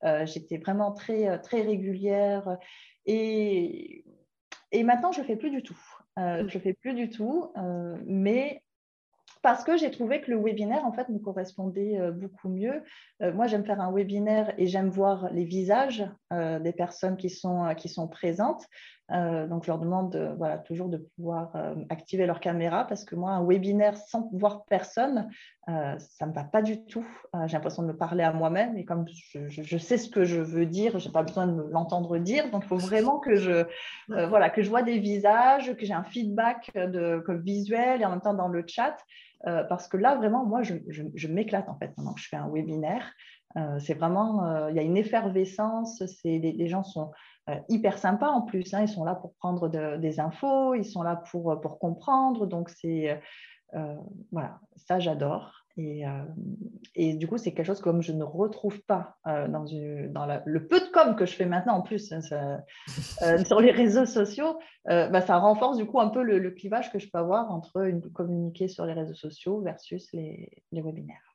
Euh, 0.04 0.26
j'étais 0.26 0.58
vraiment 0.58 0.92
très, 0.92 1.40
très 1.42 1.62
régulière. 1.62 2.58
Et, 3.06 4.04
et 4.72 4.84
maintenant, 4.84 5.12
je 5.12 5.22
ne 5.22 5.26
fais 5.26 5.36
plus 5.36 5.50
du 5.50 5.64
tout. 5.64 5.78
Euh, 6.20 6.48
je 6.48 6.58
ne 6.58 6.62
fais 6.64 6.74
plus 6.74 6.94
du 6.94 7.10
tout. 7.10 7.52
mais 8.06 8.64
parce 9.42 9.64
que 9.64 9.76
j'ai 9.78 9.90
trouvé 9.90 10.22
que 10.22 10.30
le 10.30 10.38
webinaire, 10.38 10.86
en 10.86 10.92
fait, 10.92 11.10
me 11.10 11.18
correspondait 11.18 11.98
beaucoup 12.12 12.50
mieux. 12.50 12.84
moi, 13.20 13.48
j'aime 13.48 13.66
faire 13.66 13.82
un 13.82 13.92
webinaire 13.92 14.54
et 14.58 14.68
j'aime 14.68 14.90
voir 14.90 15.32
les 15.32 15.46
visages 15.46 16.06
des 16.32 16.72
personnes 16.72 17.18
qui 17.18 17.30
sont, 17.30 17.74
qui 17.76 17.90
sont 17.90 18.08
présentes. 18.08 18.66
Euh, 19.14 19.48
donc, 19.48 19.64
je 19.66 19.72
leur 19.72 19.80
demande 19.80 20.36
voilà, 20.38 20.58
toujours 20.58 20.88
de 20.88 20.98
pouvoir 21.16 21.56
euh, 21.56 21.76
activer 21.90 22.26
leur 22.26 22.40
caméra 22.40 22.86
parce 22.86 23.04
que 23.04 23.16
moi, 23.16 23.32
un 23.32 23.46
webinaire 23.46 23.98
sans 23.98 24.30
voir 24.34 24.64
personne, 24.66 25.30
euh, 25.70 25.96
ça 26.00 26.26
ne 26.26 26.32
me 26.32 26.36
va 26.36 26.44
pas 26.44 26.62
du 26.62 26.86
tout. 26.86 27.06
j'ai 27.46 27.54
l'impression 27.54 27.84
de 27.84 27.90
me 27.90 27.98
parler 27.98 28.24
à 28.24 28.32
moi-même 28.32 28.78
et 28.78 28.86
comme 28.86 29.06
je, 29.34 29.78
sais 29.78 29.98
ce 29.98 30.10
que 30.10 30.24
je 30.24 30.40
veux 30.40 30.66
dire, 30.66 30.98
je 31.00 31.08
n'ai 31.08 31.12
pas 31.12 31.24
besoin 31.24 31.48
de 31.48 31.62
l'entendre 31.72 32.18
dire. 32.18 32.50
Donc, 32.52 32.64
il 32.66 32.68
faut 32.68 32.78
vraiment 32.78 33.20
que 33.20 33.36
je, 33.36 33.66
voilà, 34.08 34.50
que 34.50 34.62
je 34.62 34.70
vois 34.70 34.84
des 34.84 35.00
visages, 35.00 35.76
que 35.76 35.86
j'ai 35.86 35.94
un 35.94 36.04
feedback 36.04 36.72
de, 36.76 37.24
visuel 37.44 38.02
et 38.02 38.06
en 38.06 38.12
même 38.12 38.22
temps 38.22 38.34
dans 38.34 38.48
le 38.48 38.64
chat. 38.66 38.96
parce 39.44 39.88
que 39.88 39.98
là, 39.98 40.16
vraiment, 40.16 40.46
moi, 40.46 40.62
je, 40.62 40.76
je 40.88 41.28
m'éclate 41.28 41.68
en 41.68 41.78
fait 41.78 41.94
pendant 41.96 42.14
que 42.14 42.22
je 42.22 42.28
fais 42.30 42.38
un 42.38 42.50
webinaire. 42.50 43.12
C'est 43.80 43.94
vraiment, 43.94 44.68
il 44.70 44.76
y 44.76 44.80
a 44.80 44.84
une 44.84 44.98
effervescence, 44.98 46.02
les, 46.24 46.40
les, 46.40 46.68
gens 46.68 46.84
sont 46.84 47.12
euh, 47.50 47.56
hyper 47.70 47.98
sympas 47.98 48.30
en 48.30 48.42
plus. 48.42 48.74
Hein. 48.74 48.82
Ils 48.82 48.88
sont 48.88 49.04
là 49.04 49.16
pour 49.16 49.34
prendre 49.36 49.68
des 49.98 50.20
infos, 50.20 50.76
ils 50.76 50.86
sont 50.86 51.02
là 51.02 51.16
pour, 51.32 51.60
pour 51.60 51.80
comprendre. 51.80 52.46
Donc, 52.46 52.70
c'est 52.70 53.20
euh, 53.74 53.96
voilà, 54.32 54.60
ça 54.76 55.00
j'adore. 55.00 55.54
Et, 55.78 56.06
euh, 56.06 56.24
et, 56.96 57.14
du 57.16 57.28
coup, 57.28 57.38
c'est 57.38 57.54
quelque 57.54 57.66
chose 57.66 57.82
comme 57.82 58.02
je 58.02 58.12
ne 58.12 58.24
retrouve 58.24 58.82
pas 58.82 59.16
dans, 59.26 59.66
dans 60.10 60.42
le 60.46 60.68
peu 60.68 60.80
de 60.82 60.92
com 60.92 61.16
que 61.16 61.26
je 61.26 61.34
fais 61.34 61.46
maintenant 61.46 61.78
en 61.78 61.82
plus 61.82 62.12
hein, 62.12 62.20
sur 63.46 63.60
les 63.60 63.72
réseaux 63.72 64.06
sociaux. 64.06 64.60
Bah, 64.86 65.22
ça 65.22 65.38
renforce 65.38 65.78
du 65.78 65.86
coup 65.86 66.00
un 66.00 66.10
peu 66.10 66.22
le, 66.22 66.52
clivage 66.52 66.92
que 66.92 67.00
je 67.00 67.10
peux 67.10 67.20
avoir 67.20 67.52
entre 67.52 67.88
une, 67.88 68.02
communiquer 68.12 68.68
sur 68.68 68.86
les 68.86 68.94
réseaux 68.94 69.16
sociaux 69.16 69.62
versus 69.62 70.12
les, 70.14 70.52
les 70.72 70.82
webinaires. 70.82 71.31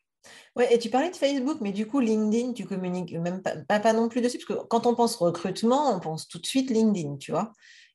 Ouais, 0.57 0.73
et 0.73 0.79
tu 0.79 0.91
parlais 0.91 1.11
de 1.11 1.17
Facebook, 1.17 1.59
mais 1.61 1.73
du 1.73 1.87
coup, 1.87 2.01
LinkedIn, 2.01 2.55
tu 2.55 2.65
communiques 2.65 3.13
même 3.13 3.43
pas, 3.43 3.81
pas, 3.81 3.93
non 3.93 4.09
plus 4.09 4.21
dessus, 4.21 4.39
parce 4.39 4.61
que 4.61 4.67
quand 4.67 4.87
on 4.87 4.95
pense 4.95 5.17
recrutement, 5.17 5.95
on 5.95 6.01
pense 6.01 6.29
tout 6.29 6.39
de 6.39 6.47
suite 6.47 6.71
LinkedIn, 6.71 7.17
tu 7.19 7.33
vois. 7.33 7.53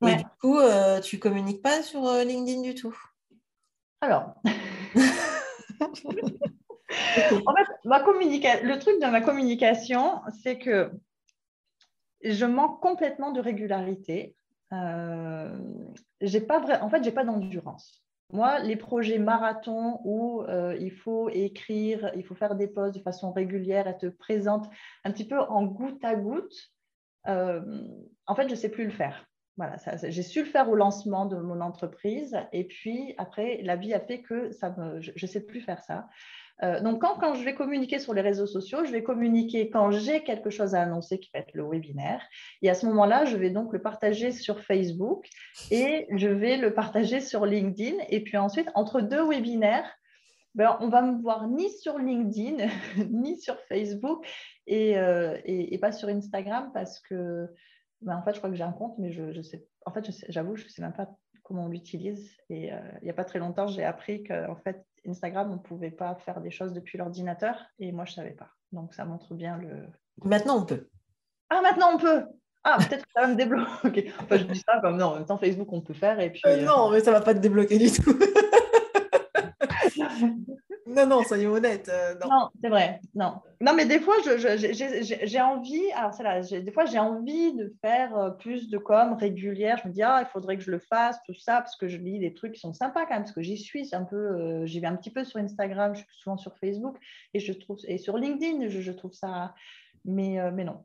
Et 0.08 0.16
du 0.16 0.26
coup, 0.40 0.58
euh, 0.58 1.00
tu 1.00 1.20
communiques 1.20 1.62
pas 1.62 1.84
sur 1.84 2.08
euh, 2.08 2.24
LinkedIn 2.24 2.62
du 2.62 2.74
tout 2.74 2.98
Alors. 4.02 4.34
en 4.46 4.50
fait, 7.56 7.68
ma 7.86 8.00
le 8.00 8.80
truc 8.80 9.00
de 9.00 9.08
ma 9.08 9.22
communication, 9.22 10.22
c'est 10.44 10.58
que 10.58 10.92
je 12.24 12.46
manque 12.46 12.82
complètement 12.82 13.32
de 13.32 13.42
régularité. 13.42 14.36
Euh, 14.74 15.56
j'ai 16.22 16.42
pas 16.42 16.60
vrai... 16.60 16.80
En 16.82 16.90
fait, 16.90 17.04
j'ai 17.04 17.12
pas 17.12 17.24
d'endurance. 17.24 18.04
Moi, 18.34 18.60
les 18.60 18.76
projets 18.76 19.20
marathon 19.20 20.00
où 20.04 20.42
euh, 20.44 20.78
il 20.80 20.92
faut 20.92 21.30
écrire, 21.30 22.12
il 22.16 22.24
faut 22.24 22.36
faire 22.36 22.56
des 22.56 22.68
posts 22.68 22.96
de 22.96 23.02
façon 23.02 23.32
régulière, 23.32 23.88
être 23.88 24.10
présente 24.10 24.70
un 25.04 25.12
petit 25.12 25.28
peu 25.28 25.40
en 25.40 25.66
goutte 25.66 26.04
à 26.04 26.16
goutte, 26.16 26.72
euh, 27.28 27.62
en 28.26 28.36
fait, 28.36 28.46
je 28.46 28.52
ne 28.52 28.56
sais 28.56 28.70
plus 28.70 28.86
le 28.86 28.92
faire. 28.92 29.28
J'ai 30.04 30.24
su 30.24 30.40
le 30.40 30.50
faire 30.50 30.70
au 30.70 30.76
lancement 30.76 31.26
de 31.26 31.38
mon 31.38 31.62
entreprise 31.62 32.38
et 32.52 32.64
puis 32.64 33.14
après, 33.18 33.60
la 33.62 33.76
vie 33.76 33.94
a 33.94 34.00
fait 34.00 34.22
que 34.22 34.52
ça 34.52 34.74
je 35.00 35.12
ne 35.22 35.28
sais 35.28 35.42
plus 35.42 35.62
faire 35.62 35.84
ça. 35.84 36.08
Euh, 36.64 36.80
donc, 36.82 37.02
quand, 37.02 37.34
je 37.34 37.44
vais 37.44 37.56
communiquer 37.56 38.00
sur 38.00 38.14
les 38.14 38.22
réseaux 38.22 38.46
sociaux, 38.46 38.86
je 38.86 38.92
vais 38.92 39.04
communiquer 39.04 39.70
quand 39.70 39.92
j'ai 39.92 40.24
quelque 40.24 40.50
chose 40.50 40.76
à 40.76 40.82
annoncer 40.82 41.20
qui 41.20 41.32
va 41.34 41.40
être 41.40 41.54
le 41.54 41.64
webinaire. 41.64 42.22
Et 42.62 42.70
à 42.70 42.74
ce 42.74 42.86
moment-là, 42.88 43.26
je 43.26 43.36
vais 43.38 43.50
donc 43.50 43.74
le 43.74 43.82
partager 43.82 44.32
sur 44.32 44.62
Facebook 44.62 45.28
et 45.72 46.08
je 46.16 46.28
vais 46.28 46.58
le 46.58 46.74
partager 46.74 47.20
sur 47.20 47.46
LinkedIn. 47.46 47.98
Et 48.10 48.24
puis 48.24 48.38
ensuite, 48.38 48.70
entre 48.76 49.02
deux 49.02 49.28
webinaires, 49.28 49.90
ben, 50.54 50.78
on 50.82 50.90
va 50.90 51.02
me 51.02 51.22
voir 51.22 51.48
ni 51.48 51.70
sur 51.70 51.98
LinkedIn, 51.98 52.68
ni 53.10 53.40
sur 53.40 53.58
Facebook 53.62 54.28
euh, 54.70 55.38
et, 55.46 55.78
pas 55.80 55.92
sur 55.92 56.10
Instagram 56.10 56.72
parce 56.74 57.00
que, 57.00 57.48
ben, 58.02 58.18
en 58.18 58.24
fait, 58.24 58.34
je 58.34 58.38
crois 58.40 58.50
que 58.50 58.56
j'ai 58.56 58.64
un 58.64 58.74
compte, 58.74 58.96
mais 59.00 59.12
je, 59.12 59.42
sais, 59.42 59.66
en 59.86 59.92
fait, 59.92 60.06
j'avoue, 60.30 60.56
je 60.56 60.66
ne 60.66 60.70
sais 60.70 60.82
même 60.82 60.94
pas 60.94 61.10
comment 61.44 61.66
on 61.66 61.70
l'utilise. 61.70 62.38
Et 62.50 62.74
euh, 62.74 62.80
il 63.02 63.06
n'y 63.06 63.10
a 63.10 63.14
pas 63.14 63.26
très 63.26 63.40
longtemps, 63.40 63.68
j'ai 63.68 63.84
appris 63.84 64.24
qu'en 64.24 64.56
fait, 64.56 64.86
Instagram, 65.08 65.52
on 65.52 65.56
ne 65.56 65.60
pouvait 65.60 65.92
pas 65.92 66.16
faire 66.16 66.42
des 66.42 66.52
choses 66.52 66.74
depuis 66.74 66.98
l'ordinateur 66.98 67.66
et 67.80 67.92
moi, 67.92 68.06
je 68.06 68.12
ne 68.12 68.16
savais 68.16 68.32
pas. 68.32 68.50
Donc, 68.72 68.94
ça 68.94 69.06
montre 69.06 69.34
bien 69.34 69.58
le. 69.58 69.88
Maintenant, 70.24 70.62
on 70.62 70.66
peut. 70.66 70.88
Ah, 71.50 71.62
maintenant, 71.62 71.94
on 71.94 71.98
peut 71.98 72.24
Ah, 72.64 72.78
peut-être 72.78 73.06
que 73.06 73.12
ça 73.14 73.22
va 73.22 73.28
me 73.28 73.36
débloquer. 73.36 74.12
Enfin, 74.22 74.38
je 74.38 74.44
dis 74.44 74.64
ça 74.66 74.80
comme 74.82 74.98
non, 74.98 75.08
en 75.08 75.16
même 75.16 75.26
temps, 75.26 75.38
Facebook, 75.38 75.72
on 75.74 75.82
peut 75.82 75.94
faire. 75.94 76.20
Et 76.20 76.32
puis, 76.32 76.42
euh, 76.46 76.64
non, 76.64 76.92
mais 76.92 77.02
ça 77.02 77.12
ne 77.12 77.18
va 77.18 77.22
pas 77.22 77.34
te 77.34 77.40
débloquer 77.40 77.78
du 77.78 77.92
tout. 77.92 78.18
Non, 80.92 81.08
non, 81.08 81.24
soyons 81.24 81.52
honnêtes. 81.54 81.90
Euh, 81.90 82.16
non, 82.16 82.50
c'est 82.62 82.70
vrai. 82.70 83.00
Non. 83.16 83.36
non, 83.62 83.74
mais 83.74 83.86
des 83.86 84.00
fois, 84.00 84.16
j'ai 84.24 85.42
envie, 85.42 85.92
alors 85.94 86.14
c'est 86.14 86.24
là, 86.24 86.42
des 86.42 86.72
fois, 86.72 86.86
j'ai 86.86 87.00
envie 87.00 87.54
de 87.54 87.74
faire 87.82 88.18
euh, 88.18 88.30
plus 88.32 88.70
de 88.70 88.78
com 88.78 89.14
régulière. 89.14 89.80
Je 89.82 89.88
me 89.88 89.94
dis, 89.94 90.04
ah, 90.04 90.22
il 90.22 90.30
faudrait 90.32 90.58
que 90.58 90.64
je 90.64 90.72
le 90.72 90.80
fasse, 90.80 91.18
tout 91.26 91.34
ça, 91.34 91.62
parce 91.62 91.76
que 91.76 91.88
je 91.88 91.98
lis 91.98 92.20
des 92.20 92.34
trucs 92.34 92.54
qui 92.54 92.60
sont 92.60 92.74
sympas 92.74 93.06
quand 93.06 93.14
même, 93.14 93.24
parce 93.24 93.34
que 93.34 93.42
j'y 93.42 93.58
suis 93.58 93.90
un 93.94 94.04
peu, 94.04 94.16
euh, 94.16 94.66
j'y 94.66 94.80
vais 94.80 94.88
un 94.88 94.96
petit 94.96 95.12
peu 95.12 95.24
sur 95.24 95.40
Instagram, 95.40 95.96
je 95.96 96.02
suis 96.02 96.18
souvent 96.18 96.38
sur 96.38 96.58
Facebook, 96.58 96.98
et 97.34 97.40
je 97.40 97.54
trouve, 97.54 97.78
et 97.88 97.98
sur 97.98 98.18
LinkedIn, 98.18 98.68
je, 98.68 98.82
je 98.82 98.92
trouve 98.92 99.14
ça, 99.14 99.54
mais, 100.06 100.40
mais 100.52 100.64
non, 100.64 100.84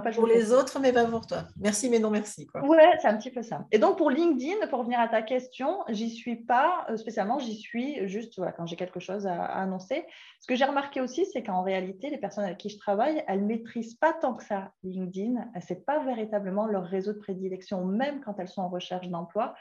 pour 0.00 0.26
les 0.26 0.52
autres, 0.52 0.78
mais 0.80 0.92
pas 0.92 1.04
pour 1.04 1.26
toi. 1.26 1.44
Merci, 1.58 1.90
mais 1.90 1.98
non 1.98 2.10
merci. 2.10 2.46
Quoi. 2.46 2.64
Ouais, 2.64 2.98
c'est 3.00 3.08
un 3.08 3.16
petit 3.16 3.30
peu 3.30 3.42
ça. 3.42 3.66
Et 3.72 3.78
donc 3.78 3.98
pour 3.98 4.10
LinkedIn, 4.10 4.66
pour 4.68 4.80
revenir 4.80 5.00
à 5.00 5.08
ta 5.08 5.22
question, 5.22 5.78
j'y 5.88 6.10
suis 6.10 6.36
pas 6.36 6.86
euh, 6.90 6.96
spécialement, 6.96 7.38
j'y 7.38 7.54
suis 7.54 8.06
juste 8.08 8.40
quand 8.56 8.66
j'ai 8.66 8.76
quelque 8.76 9.00
chose 9.00 9.26
à, 9.26 9.44
annoncer. 9.44 10.04
Ce 10.40 10.46
que 10.46 10.56
j'ai 10.56 10.64
remarqué 10.64 11.00
aussi, 11.00 11.26
c'est 11.26 11.42
qu'en 11.42 11.62
réalité, 11.62 12.10
les 12.10 12.18
personnes 12.18 12.44
avec 12.44 12.58
qui 12.58 12.68
je 12.68 12.78
travaille, 12.78 13.24
elles 13.28 13.42
ne 13.42 13.46
maîtrisent 13.46 13.94
pas 13.94 14.12
tant 14.12 14.34
que 14.34 14.44
ça 14.44 14.72
LinkedIn. 14.82 15.50
Ce 15.60 15.72
n'est 15.72 15.80
pas 15.80 16.04
véritablement 16.04 16.66
leur 16.66 16.84
réseau 16.84 17.12
de 17.12 17.18
prédilection, 17.18 17.84
même 17.84 18.20
quand 18.20 18.38
elles 18.38 18.48
sont 18.48 18.62
en 18.62 18.68
recherche 18.68 19.08
d'emploi. 19.08 19.54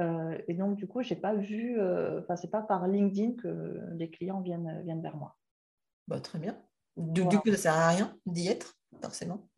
Euh, 0.00 0.36
et 0.48 0.54
donc, 0.54 0.76
du 0.76 0.86
coup, 0.86 1.02
je 1.02 1.14
n'ai 1.14 1.20
pas 1.20 1.34
vu, 1.34 1.78
euh, 1.78 2.20
enfin, 2.20 2.36
ce 2.36 2.46
n'est 2.46 2.50
pas 2.50 2.62
par 2.62 2.88
LinkedIn 2.88 3.34
que 3.40 3.80
les 3.96 4.10
clients 4.10 4.40
viennent, 4.40 4.82
viennent 4.84 5.02
vers 5.02 5.16
moi. 5.16 5.36
Bah, 6.08 6.20
très 6.20 6.38
bien. 6.38 6.56
Du, 6.96 7.24
du 7.26 7.38
coup, 7.38 7.46
ça 7.46 7.52
ne 7.52 7.56
sert 7.56 7.74
à 7.74 7.88
rien 7.88 8.16
d'y 8.26 8.48
être, 8.48 8.76
forcément. 9.02 9.48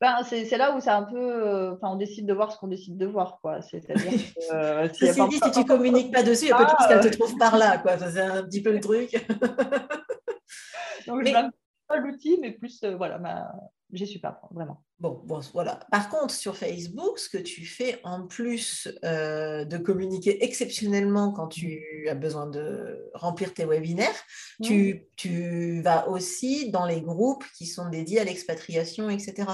Ben, 0.00 0.22
c'est 0.24 0.56
là 0.56 0.74
où 0.74 0.80
c'est 0.80 0.88
un 0.88 1.02
peu. 1.02 1.18
Euh, 1.18 1.74
enfin, 1.74 1.88
on 1.92 1.96
décide 1.96 2.24
de 2.24 2.32
voir 2.32 2.50
ce 2.50 2.58
qu'on 2.58 2.68
décide 2.68 2.96
de 2.96 3.04
voir. 3.04 3.38
C'est-à-dire 3.68 4.10
que. 4.50 4.54
Euh, 4.54 4.88
si, 4.94 5.12
si 5.12 5.50
tu 5.52 5.58
ne 5.58 5.64
communiques 5.64 6.12
pas 6.12 6.22
dessus, 6.22 6.46
il 6.46 6.48
y 6.48 6.52
a 6.52 6.56
pas 6.56 6.64
de 6.64 6.70
chance 6.70 6.86
qu'elle 6.88 7.10
te 7.10 7.18
trouve 7.18 7.36
par 7.36 7.58
là. 7.58 7.82
C'est 7.98 8.20
un 8.20 8.42
petit 8.44 8.62
peu 8.62 8.72
le 8.72 8.80
truc. 8.80 9.12
Donc, 11.06 11.22
mais... 11.22 11.32
je 11.32 11.48
pas 11.86 11.96
l'outil, 11.98 12.38
mais 12.40 12.52
plus, 12.52 12.82
euh, 12.84 12.94
voilà, 12.96 13.18
ma... 13.18 13.52
j'y 13.92 14.06
suis 14.06 14.20
pas, 14.20 14.40
vraiment. 14.52 14.84
Bon, 15.00 15.20
bon, 15.24 15.40
voilà. 15.52 15.80
Par 15.90 16.08
contre, 16.08 16.32
sur 16.32 16.56
Facebook, 16.56 17.18
ce 17.18 17.28
que 17.28 17.38
tu 17.38 17.66
fais 17.66 18.00
en 18.04 18.26
plus 18.26 18.86
de 19.02 19.76
communiquer 19.76 20.44
exceptionnellement 20.44 21.32
quand 21.32 21.48
tu 21.48 22.06
as 22.08 22.14
besoin 22.14 22.46
de 22.46 23.10
remplir 23.14 23.52
tes 23.52 23.64
webinaires, 23.64 24.22
tu, 24.62 25.08
tu, 25.16 25.82
vas 25.82 26.08
aussi 26.08 26.70
dans 26.70 26.86
les 26.86 27.02
groupes 27.02 27.44
qui 27.58 27.66
sont 27.66 27.88
dédiés 27.90 28.20
à 28.20 28.24
l'expatriation, 28.24 29.10
etc. 29.10 29.46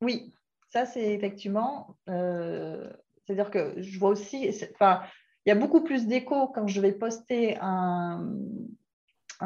Oui, 0.00 0.32
ça 0.68 0.86
c'est 0.86 1.14
effectivement. 1.14 1.96
Euh, 2.08 2.92
c'est-à-dire 3.26 3.50
que 3.50 3.74
je 3.80 3.98
vois 3.98 4.10
aussi. 4.10 4.50
Enfin, 4.74 5.02
il 5.44 5.50
y 5.50 5.52
a 5.52 5.54
beaucoup 5.54 5.82
plus 5.82 6.06
d'écho 6.06 6.48
quand 6.48 6.66
je 6.66 6.80
vais 6.80 6.92
poster 6.92 7.56
un, 7.60 8.20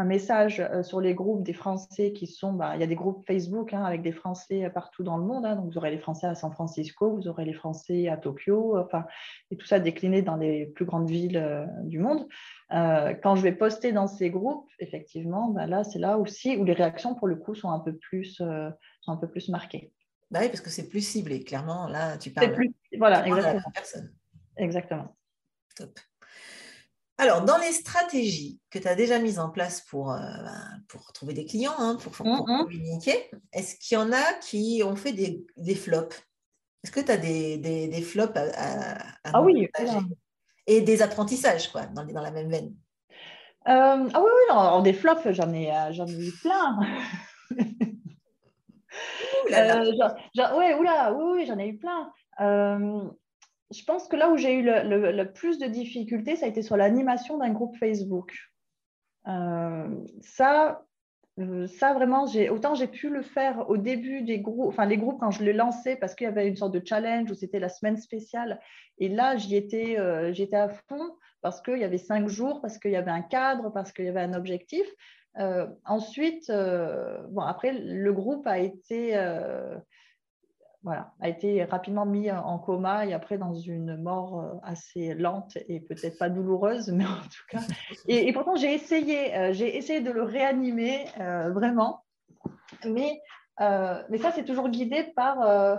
message 0.05 0.61
euh, 0.61 0.83
sur 0.83 1.01
les 1.01 1.15
groupes 1.15 1.43
des 1.43 1.53
Français 1.53 2.13
qui 2.13 2.27
sont, 2.27 2.53
bah, 2.53 2.75
il 2.75 2.81
y 2.81 2.85
a 2.85 2.87
des 2.87 2.95
groupes 2.95 3.27
Facebook 3.27 3.75
hein, 3.75 3.85
avec 3.85 4.03
des 4.03 4.13
Français 4.13 4.71
partout 4.71 5.03
dans 5.03 5.19
le 5.19 5.25
monde. 5.25 5.45
Hein. 5.45 5.57
donc 5.57 5.67
vous 5.67 5.79
aurez 5.79 5.91
les 5.91 5.99
Français 5.99 6.27
à 6.27 6.35
San 6.35 6.53
Francisco, 6.53 7.15
vous 7.15 7.29
aurez 7.29 7.45
les 7.45 7.53
Français 7.53 8.09
à 8.09 8.17
Tokyo, 8.17 8.79
enfin, 8.79 9.05
et 9.51 9.57
tout 9.57 9.67
ça 9.67 9.81
décliné 9.81 10.23
dans 10.23 10.37
les 10.37 10.67
plus 10.67 10.85
grandes 10.85 11.11
villes 11.11 11.37
euh, 11.37 11.67
du 11.83 11.99
monde. 11.99 12.27
Euh, 12.73 13.15
quand 13.23 13.35
je 13.35 13.43
vais 13.43 13.53
poster 13.53 13.93
dans 13.93 14.07
ces 14.07 14.31
groupes, 14.31 14.71
effectivement, 14.79 15.49
bah, 15.49 15.67
là, 15.67 15.85
c'est 15.85 15.99
là 15.99 16.19
aussi 16.19 16.57
où 16.57 16.65
les 16.65 16.73
réactions, 16.73 17.15
pour 17.15 17.29
le 17.29 17.37
coup, 17.37 17.55
sont 17.55 17.71
un 17.71 17.81
peu 17.81 17.95
plus, 17.95 18.37
sont 18.37 19.13
un 19.13 19.17
peu 19.17 19.29
plus 19.29 19.49
marquées. 19.49 19.93
Bah 20.31 20.41
oui, 20.43 20.49
parce 20.49 20.61
que 20.61 20.71
c'est 20.71 20.89
plus 20.89 21.01
ciblé. 21.01 21.43
Clairement, 21.43 21.89
là, 21.89 22.17
tu 22.17 22.31
parles, 22.31 22.53
plus, 22.53 22.73
voilà, 22.99 23.27
exactement. 23.27 23.51
à 23.51 23.55
la 23.55 23.71
personne. 23.73 24.15
Exactement. 24.57 25.17
Top. 25.77 25.99
Alors, 27.19 27.45
dans 27.45 27.59
les 27.59 27.73
stratégies 27.73 28.61
que 28.71 28.79
tu 28.79 28.89
as 28.89 28.95
déjà 28.95 29.19
mises 29.19 29.39
en 29.39 29.51
place 29.51 29.83
pour, 29.83 30.13
euh, 30.13 30.17
ben, 30.17 30.83
pour 30.89 31.13
trouver 31.13 31.35
des 31.35 31.45
clients, 31.45 31.75
hein, 31.77 31.97
pour, 31.97 32.13
mm-hmm. 32.13 32.63
communiquer, 32.65 33.31
est-ce 33.53 33.77
qu'il 33.77 33.97
y 33.97 33.99
en 33.99 34.11
a 34.13 34.33
qui 34.41 34.83
ont 34.85 34.97
fait 34.97 35.13
des, 35.13 35.75
flops? 35.75 36.17
Est-ce 36.83 36.93
que 36.93 37.01
tu 37.01 37.11
as 37.11 37.19
des, 37.19 38.03
flops 38.03 38.35
à, 38.37 38.97
ah 39.25 39.43
oui, 39.43 39.69
Et 40.67 40.81
des 40.81 41.03
apprentissages, 41.03 41.71
quoi, 41.71 41.87
dans, 41.87 42.07
dans 42.07 42.23
la 42.23 42.31
même 42.31 42.49
veine? 42.49 42.75
Euh, 43.69 44.09
Ah 44.15 44.23
oui, 44.23 44.31
oui, 44.33 44.55
non, 44.55 44.81
des 44.81 44.95
flops, 44.95 45.31
j'en 45.33 45.53
ai, 45.53 45.71
euh, 45.71 45.93
j'en 45.93 46.07
ai 46.07 46.29
eu 46.29 46.33
plein. 46.41 46.79
Oula, 50.79 51.15
oui, 51.15 51.25
oui, 51.35 51.47
j'en 51.47 51.59
ai 51.59 51.69
eu 51.69 51.79
plein 51.79 52.13
je 53.71 53.85
pense 53.85 54.09
que 54.09 54.17
là 54.17 54.31
où 54.31 54.37
j'ai 54.37 54.55
eu 54.55 54.63
le, 54.63 55.25
plus 55.25 55.59
de 55.59 55.67
difficultés, 55.67 56.37
ça 56.37 56.47
a 56.47 56.49
été 56.49 56.63
sur 56.63 56.77
l'animation 56.77 57.39
d'un 57.39 57.51
groupe 57.51 57.77
Facebook. 57.77 58.33
Euh, 59.29 59.89
ça, 60.23 60.83
euh, 61.39 61.67
ça 61.67 61.95
vraiment, 61.95 62.25
autant 62.51 62.75
j'ai 62.75 62.89
pu 62.89 63.11
le 63.11 63.23
faire 63.23 63.69
au 63.69 63.77
début 63.77 64.23
des 64.23 64.41
groupes, 64.41 64.69
enfin 64.69 64.87
les 64.87 64.97
groupes 64.97 65.21
quand 65.21 65.31
je 65.31 65.45
les 65.45 65.53
lançais 65.53 65.95
parce 65.95 66.15
qu'il 66.15 66.25
y 66.25 66.29
avait 66.29 66.49
une 66.49 66.57
sorte 66.57 66.73
de 66.73 66.83
challenge 66.85 67.31
où 67.31 67.35
c'était 67.35 67.61
la 67.61 67.69
semaine 67.69 67.97
spéciale. 67.97 68.61
Et 68.99 69.09
là, 69.09 69.37
j'y 69.37 69.55
étais, 69.55 69.99
euh, 69.99 70.33
j'étais 70.33 70.57
à 70.57 70.69
fond 70.69 71.17
parce 71.41 71.63
qu'il 71.63 71.79
y 71.79 71.85
avait 71.85 71.99
cinq 71.99 72.29
jours, 72.29 72.61
parce 72.61 72.79
qu'il 72.79 72.91
y 72.91 72.97
avait 72.97 73.11
un 73.11 73.23
cadre, 73.23 73.71
parce 73.71 73.93
qu'il 73.93 74.05
y 74.05 74.09
avait 74.09 74.21
un 74.21 74.35
objectif. 74.35 74.87
Ensuite, 75.85 76.51
bon, 76.51 77.43
après, 77.43 77.73
le 77.73 78.13
groupe 78.13 78.47
a 78.47 78.59
été 78.59 79.17
voilà, 80.83 81.13
a 81.21 81.29
été 81.29 81.65
rapidement 81.65 82.07
mis 82.07 82.31
en 82.31 82.59
coma 82.59 83.05
et 83.05 83.13
après 83.13 83.37
dans 83.37 83.55
une 83.55 83.97
mort 83.99 84.41
euh, 84.41 84.55
assez 84.63 85.15
lente 85.15 85.59
et 85.69 85.81
peut-être 85.81 86.19
pas 86.19 86.31
douloureuse, 86.31 86.89
mais 86.93 87.05
en 87.05 87.21
tout 87.23 87.45
cas. 87.49 87.61
Et, 88.09 88.33
pourtant, 88.33 88.57
j'ai 88.57 88.73
essayé, 88.73 89.37
euh, 89.37 89.53
j'ai 89.53 89.77
essayé 89.77 90.01
de 90.01 90.11
le 90.11 90.23
réanimer 90.23 91.05
euh, 91.21 91.51
vraiment, 91.53 92.05
mais, 92.85 93.21
mais 93.59 94.19
ça, 94.19 94.33
c'est 94.33 94.45
toujours 94.45 94.71
guidé 94.71 95.05
par 95.15 95.79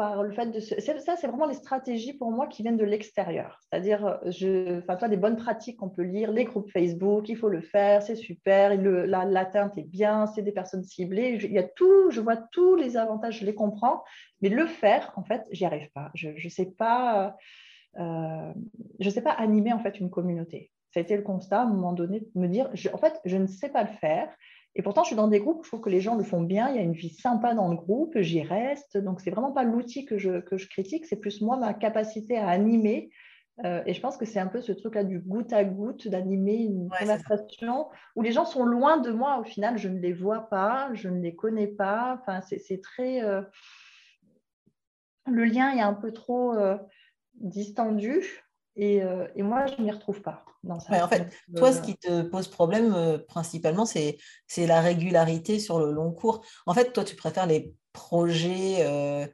par 0.00 0.22
le 0.22 0.32
fait 0.32 0.46
de 0.46 0.60
ça 0.60 1.14
c'est 1.16 1.26
vraiment 1.26 1.44
les 1.44 1.52
stratégies 1.52 2.14
pour 2.14 2.30
moi 2.30 2.46
qui 2.46 2.62
viennent 2.62 2.78
de 2.78 2.86
l'extérieur. 2.86 3.60
C'est-à-dire 3.60 4.18
je 4.24 4.78
enfin 4.78 4.96
toi 4.96 5.08
des 5.08 5.18
bonnes 5.18 5.36
pratiques 5.36 5.76
qu'on 5.76 5.90
peut 5.90 6.00
lire 6.00 6.32
les 6.32 6.44
groupes 6.44 6.70
Facebook 6.70 7.28
il 7.28 7.36
faut 7.36 7.50
le 7.50 7.60
faire 7.60 8.02
c'est 8.02 8.14
super 8.14 8.74
l'atteinte 8.78 9.76
est 9.76 9.82
bien 9.82 10.26
c'est 10.26 10.40
des 10.40 10.52
personnes 10.52 10.84
ciblées. 10.84 11.38
Il 11.42 11.52
y 11.52 11.58
a 11.58 11.64
tout 11.64 12.10
je 12.10 12.22
vois 12.22 12.38
tous 12.38 12.76
les 12.76 12.96
avantages 12.96 13.40
je 13.40 13.44
les 13.44 13.54
comprends 13.54 14.02
mais 14.40 14.48
le 14.48 14.64
faire 14.64 15.12
en 15.16 15.22
fait 15.22 15.44
j'y 15.50 15.66
arrive 15.66 15.90
pas. 15.92 16.10
Je 16.14 16.30
ne 16.30 16.48
sais 16.48 16.70
pas 16.78 17.36
euh, 17.98 18.52
je 19.00 19.10
sais 19.10 19.22
pas 19.22 19.32
animer 19.32 19.74
en 19.74 19.80
fait 19.80 20.00
une 20.00 20.08
communauté. 20.08 20.70
Ça 20.94 21.00
a 21.00 21.02
été 21.02 21.14
le 21.14 21.22
constat 21.22 21.60
à 21.60 21.64
un 21.64 21.68
moment 21.68 21.92
donné 21.92 22.22
me 22.34 22.46
dire 22.46 22.70
en 22.94 22.98
fait 22.98 23.20
je 23.26 23.36
ne 23.36 23.46
sais 23.46 23.68
pas 23.68 23.82
le 23.82 23.94
faire 24.00 24.34
et 24.76 24.82
pourtant, 24.82 25.02
je 25.02 25.08
suis 25.08 25.16
dans 25.16 25.28
des 25.28 25.40
groupes, 25.40 25.64
je 25.64 25.68
trouve 25.68 25.80
que 25.80 25.90
les 25.90 26.00
gens 26.00 26.14
le 26.14 26.22
font 26.22 26.42
bien, 26.42 26.68
il 26.68 26.76
y 26.76 26.78
a 26.78 26.82
une 26.82 26.92
vie 26.92 27.12
sympa 27.12 27.54
dans 27.54 27.68
le 27.68 27.76
groupe, 27.76 28.16
j'y 28.20 28.42
reste. 28.42 28.96
Donc, 28.96 29.20
c'est 29.20 29.30
vraiment 29.30 29.52
pas 29.52 29.64
l'outil 29.64 30.04
que 30.04 30.16
je, 30.16 30.40
que 30.40 30.56
je 30.56 30.68
critique, 30.68 31.06
c'est 31.06 31.16
plus 31.16 31.40
moi, 31.40 31.56
ma 31.56 31.74
capacité 31.74 32.38
à 32.38 32.48
animer. 32.48 33.10
Euh, 33.64 33.82
et 33.84 33.92
je 33.92 34.00
pense 34.00 34.16
que 34.16 34.24
c'est 34.24 34.38
un 34.38 34.46
peu 34.46 34.60
ce 34.60 34.72
truc-là 34.72 35.04
du 35.04 35.18
goutte 35.18 35.52
à 35.52 35.64
goutte, 35.64 36.08
d'animer 36.08 36.54
une 36.54 36.88
conversation 36.88 37.88
où 38.16 38.22
les 38.22 38.32
gens 38.32 38.46
sont 38.46 38.64
loin 38.64 38.98
de 38.98 39.10
moi. 39.10 39.38
Au 39.40 39.44
final, 39.44 39.76
je 39.76 39.88
ne 39.88 39.98
les 39.98 40.12
vois 40.12 40.48
pas, 40.48 40.90
je 40.94 41.08
ne 41.08 41.20
les 41.20 41.34
connais 41.34 41.66
pas. 41.66 42.18
Enfin, 42.20 42.40
c'est 42.40 42.80
très. 42.80 43.22
Euh, 43.22 43.42
le 45.26 45.44
lien 45.44 45.76
est 45.76 45.82
un 45.82 45.94
peu 45.94 46.12
trop 46.12 46.54
euh, 46.54 46.78
distendu. 47.34 48.22
Euh, 48.80 49.28
et, 49.34 49.42
moi, 49.42 49.66
je 49.66 49.80
ne 49.80 49.86
m'y 49.86 49.90
retrouve 49.90 50.22
pas. 50.22 50.44
Dans 50.62 50.78
ça. 50.78 51.02
en 51.02 51.08
fait, 51.08 51.26
toi, 51.56 51.72
ce 51.72 51.80
qui 51.80 51.96
te 51.96 52.20
pose 52.20 52.46
problème 52.48 52.92
euh, 52.94 53.16
principalement, 53.16 53.86
c'est 53.86 54.18
la 54.58 54.80
régularité 54.80 55.58
sur 55.58 55.78
le 55.78 55.90
long 55.90 56.12
cours. 56.12 56.42
En 56.66 56.74
fait, 56.74 56.92
toi, 56.92 57.02
tu 57.02 57.16
préfères 57.16 57.46
les 57.46 57.74
projets 57.94 58.76
euh, 58.80 59.26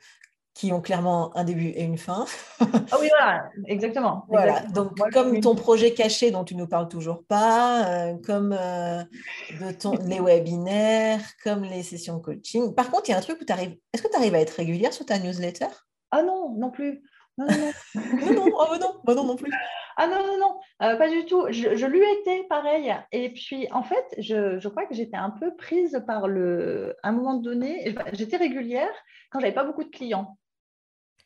qui 0.55 0.73
ont 0.73 0.81
clairement 0.81 1.37
un 1.37 1.43
début 1.43 1.67
et 1.67 1.83
une 1.83 1.99
fin. 1.99 2.27
ah 2.61 2.97
oui, 3.01 3.09
voilà, 3.19 3.51
exactement. 3.67 4.25
Voilà. 4.29 4.61
Donc, 4.67 4.97
comme 5.13 5.41
ton 5.41 5.57
projet 5.57 5.95
caché 5.95 6.31
dont 6.31 6.45
tu 6.45 6.55
ne 6.55 6.61
nous 6.61 6.69
parles 6.69 6.89
toujours 6.89 7.25
pas, 7.25 8.13
comme 8.25 8.51
de 8.51 9.73
ton, 9.73 9.99
les 10.07 10.21
webinaires, 10.21 11.21
comme 11.43 11.65
les 11.65 11.83
sessions 11.83 12.21
coaching. 12.21 12.73
Par 12.73 12.91
contre, 12.91 13.09
il 13.09 13.13
y 13.13 13.15
a 13.15 13.19
un 13.19 13.23
truc 13.23 13.41
où 13.41 13.45
tu 13.45 13.53
arrives. 13.53 13.77
Est-ce 13.93 14.03
que 14.03 14.09
tu 14.09 14.17
arrives 14.17 14.35
à 14.35 14.41
être 14.41 14.51
régulière 14.51 14.93
sur 14.93 15.05
ta 15.05 15.19
newsletter? 15.19 15.67
Ah 16.13 16.23
non, 16.23 16.55
non 16.57 16.71
plus. 16.71 17.03
Non, 17.39 17.47
non, 17.47 17.73
non. 17.95 18.33
non, 18.33 18.51
oh, 18.55 18.77
non, 18.81 19.01
bah 19.05 19.15
non, 19.15 19.25
non 19.25 19.37
plus. 19.37 19.53
Ah 19.97 20.07
non, 20.07 20.27
non, 20.27 20.39
non, 20.39 20.61
euh, 20.83 20.97
pas 20.97 21.09
du 21.09 21.25
tout. 21.25 21.47
Je, 21.51 21.75
je, 21.75 21.87
lui 21.87 22.03
étais 22.21 22.45
pareil. 22.49 22.95
Et 23.13 23.33
puis, 23.33 23.67
en 23.73 23.83
fait, 23.83 24.05
je, 24.19 24.59
je 24.59 24.69
crois 24.69 24.87
que 24.87 24.95
j'étais 24.95 25.17
un 25.17 25.31
peu 25.31 25.55
prise 25.57 26.03
par 26.07 26.29
le. 26.29 26.95
À 27.03 27.09
un 27.09 27.13
moment 27.13 27.35
donné, 27.35 27.95
j'étais 28.13 28.37
régulière 28.37 28.93
quand 29.31 29.41
j'avais 29.41 29.55
pas 29.55 29.65
beaucoup 29.65 29.85
de 29.85 29.91
clients. 29.91 30.39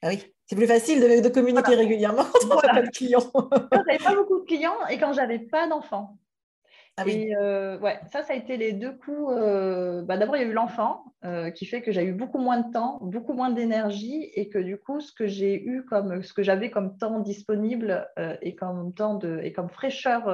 Ah 0.03 0.09
oui, 0.09 0.25
c'est 0.47 0.57
plus 0.57 0.67
facile 0.67 1.01
de, 1.01 1.21
de 1.21 1.29
communiquer 1.29 1.75
régulièrement 1.75 2.25
quand 2.33 2.47
on 2.51 2.61
n'a 2.61 2.75
pas 2.75 2.83
de 2.83 2.91
clients. 2.91 3.31
quand 3.33 3.83
j'avais 3.87 3.99
pas 3.99 4.15
beaucoup 4.15 4.41
de 4.41 4.47
clients 4.47 4.87
et 4.89 4.99
quand 4.99 5.13
j'avais 5.13 5.41
pas 5.41 5.67
d'enfants. 5.67 6.17
Ah 7.03 7.09
et 7.09 7.35
euh, 7.35 7.79
ouais, 7.79 7.99
ça, 8.13 8.23
ça 8.23 8.33
a 8.33 8.37
été 8.37 8.57
les 8.57 8.73
deux 8.73 8.93
coups. 8.93 9.33
Euh, 9.37 10.03
bah, 10.03 10.17
d'abord, 10.17 10.37
il 10.37 10.43
y 10.43 10.45
a 10.45 10.49
eu 10.49 10.53
l'enfant 10.53 11.05
euh, 11.25 11.51
qui 11.51 11.67
fait 11.67 11.83
que 11.83 11.93
j'ai 11.93 12.05
eu 12.05 12.13
beaucoup 12.13 12.39
moins 12.39 12.59
de 12.61 12.73
temps, 12.73 12.99
beaucoup 13.03 13.33
moins 13.33 13.51
d'énergie 13.51 14.31
et 14.35 14.49
que 14.49 14.59
du 14.59 14.77
coup, 14.77 15.01
ce 15.01 15.13
que 15.13 15.27
j'ai 15.27 15.63
eu 15.63 15.85
comme, 15.85 16.23
ce 16.23 16.33
que 16.33 16.43
j'avais 16.43 16.71
comme 16.71 16.99
temps 16.99 17.21
disponible 17.21 18.09
et 18.43 18.55
comme 18.55 18.93
temps 18.93 19.15
de 19.15 19.41
et 19.43 19.53
comme 19.53 19.69
fraîcheur 19.69 20.29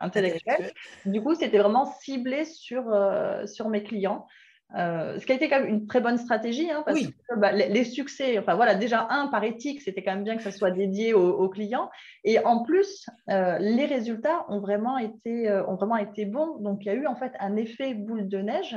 intellectuelle, 0.00 0.72
du 1.06 1.22
coup, 1.22 1.34
c'était 1.34 1.58
vraiment 1.58 1.86
ciblé 1.86 2.44
sur 2.44 2.84
sur 3.46 3.68
mes 3.68 3.82
clients. 3.82 4.26
Euh, 4.74 5.18
ce 5.18 5.26
qui 5.26 5.32
a 5.32 5.34
été 5.34 5.48
quand 5.48 5.60
même 5.60 5.68
une 5.68 5.86
très 5.86 6.00
bonne 6.00 6.16
stratégie, 6.16 6.70
hein, 6.70 6.82
parce 6.86 7.00
que 7.00 7.36
bah, 7.36 7.52
les, 7.52 7.84
succès, 7.84 8.38
enfin 8.38 8.54
voilà, 8.54 8.74
déjà 8.74 9.06
un 9.10 9.26
par 9.26 9.44
éthique, 9.44 9.82
c'était 9.82 10.02
quand 10.02 10.14
même 10.14 10.24
bien 10.24 10.36
que 10.36 10.42
ça 10.42 10.50
soit 10.50 10.70
dédié 10.70 11.12
aux, 11.12 11.48
clients, 11.50 11.90
et 12.24 12.38
en 12.38 12.62
plus, 12.62 13.06
euh, 13.28 13.58
les 13.58 13.84
résultats 13.84 14.46
ont 14.48 14.60
vraiment 14.60 14.96
été, 14.96 15.48
euh, 15.48 15.66
ont 15.66 15.74
vraiment 15.74 15.98
été 15.98 16.24
bons. 16.24 16.56
Donc 16.58 16.84
il 16.84 16.86
y 16.86 16.90
a 16.90 16.94
eu 16.94 17.06
en 17.06 17.16
fait 17.16 17.32
un 17.38 17.56
effet 17.56 17.94
boule 17.94 18.28
de 18.28 18.38
neige 18.38 18.76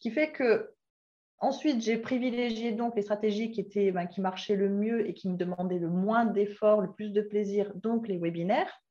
qui 0.00 0.10
fait 0.10 0.30
que 0.30 0.70
ensuite 1.40 1.82
j'ai 1.82 1.98
privilégié 1.98 2.72
donc 2.72 2.96
les 2.96 3.02
stratégies 3.02 3.50
qui 3.50 3.60
étaient, 3.60 3.92
ben, 3.92 4.06
qui 4.06 4.22
marchaient 4.22 4.56
le 4.56 4.70
mieux 4.70 5.06
et 5.06 5.12
qui 5.12 5.28
me 5.28 5.36
demandaient 5.36 5.78
le 5.78 5.90
moins 5.90 6.24
d'efforts, 6.24 6.80
le 6.80 6.90
plus 6.92 7.12
de 7.12 7.20
plaisir, 7.20 7.70
donc 7.74 8.08
les 8.08 8.16
webinaires. 8.16 8.82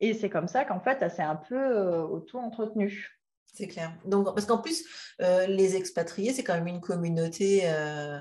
Et 0.00 0.14
c'est 0.14 0.30
comme 0.30 0.48
ça 0.48 0.64
qu'en 0.64 0.80
fait, 0.80 0.98
ça 1.00 1.10
s'est 1.10 1.22
un 1.22 1.36
peu 1.36 1.76
auto-entretenu. 2.00 3.21
C'est 3.52 3.68
clair. 3.68 3.92
Donc, 4.06 4.24
parce 4.24 4.46
qu'en 4.46 4.58
plus, 4.58 4.84
euh, 5.20 5.46
les 5.46 5.76
expatriés, 5.76 6.32
c'est 6.32 6.42
quand 6.42 6.54
même 6.54 6.66
une 6.66 6.80
communauté, 6.80 7.62
euh, 7.64 8.18